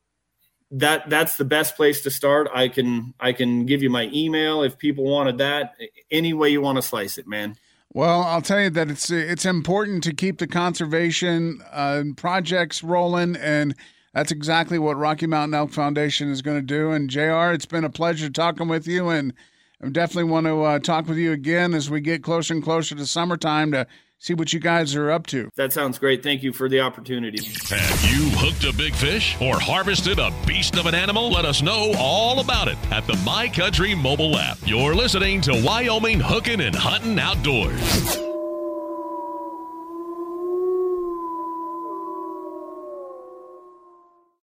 that 0.70 1.08
that's 1.08 1.36
the 1.36 1.44
best 1.44 1.76
place 1.76 2.02
to 2.02 2.10
start. 2.10 2.48
I 2.54 2.68
can 2.68 3.14
I 3.20 3.32
can 3.32 3.66
give 3.66 3.82
you 3.82 3.90
my 3.90 4.10
email 4.12 4.62
if 4.62 4.78
people 4.78 5.04
wanted 5.04 5.38
that. 5.38 5.74
Any 6.10 6.32
way 6.32 6.50
you 6.50 6.60
want 6.60 6.76
to 6.76 6.82
slice 6.82 7.18
it, 7.18 7.26
man. 7.26 7.56
Well, 7.92 8.22
I'll 8.22 8.42
tell 8.42 8.60
you 8.60 8.70
that 8.70 8.90
it's 8.90 9.10
it's 9.10 9.44
important 9.44 10.02
to 10.04 10.12
keep 10.12 10.38
the 10.38 10.48
conservation 10.48 11.62
uh, 11.70 12.02
projects 12.16 12.82
rolling, 12.82 13.36
and 13.36 13.76
that's 14.12 14.32
exactly 14.32 14.80
what 14.80 14.96
Rocky 14.96 15.28
Mountain 15.28 15.54
Elk 15.54 15.70
Foundation 15.70 16.28
is 16.28 16.42
going 16.42 16.58
to 16.58 16.66
do. 16.66 16.90
And 16.90 17.08
J.R., 17.08 17.52
it's 17.52 17.66
been 17.66 17.84
a 17.84 17.90
pleasure 17.90 18.30
talking 18.30 18.66
with 18.66 18.88
you, 18.88 19.10
and 19.10 19.32
I 19.80 19.90
definitely 19.90 20.30
want 20.30 20.46
to 20.46 20.62
uh, 20.62 20.78
talk 20.80 21.06
with 21.06 21.18
you 21.18 21.30
again 21.30 21.72
as 21.72 21.88
we 21.88 22.00
get 22.00 22.24
closer 22.24 22.54
and 22.54 22.64
closer 22.64 22.96
to 22.96 23.06
summertime 23.06 23.70
to 23.70 23.86
see 24.24 24.34
what 24.34 24.52
you 24.52 24.58
guys 24.58 24.94
are 24.94 25.10
up 25.10 25.26
to. 25.26 25.50
That 25.56 25.72
sounds 25.72 25.98
great. 25.98 26.22
Thank 26.22 26.42
you 26.42 26.52
for 26.52 26.68
the 26.68 26.80
opportunity. 26.80 27.44
Have 27.68 28.04
you 28.10 28.30
hooked 28.38 28.64
a 28.64 28.76
big 28.76 28.94
fish 28.94 29.36
or 29.40 29.60
harvested 29.60 30.18
a 30.18 30.32
beast 30.46 30.76
of 30.76 30.86
an 30.86 30.94
animal? 30.94 31.30
Let 31.30 31.44
us 31.44 31.60
know 31.60 31.92
all 31.98 32.40
about 32.40 32.68
it 32.68 32.78
at 32.90 33.06
the 33.06 33.16
My 33.24 33.48
Country 33.48 33.94
mobile 33.94 34.38
app. 34.38 34.58
You're 34.64 34.94
listening 34.94 35.42
to 35.42 35.62
Wyoming 35.62 36.20
Hooking 36.20 36.62
and 36.62 36.74
Hunting 36.74 37.18
Outdoors. 37.18 38.33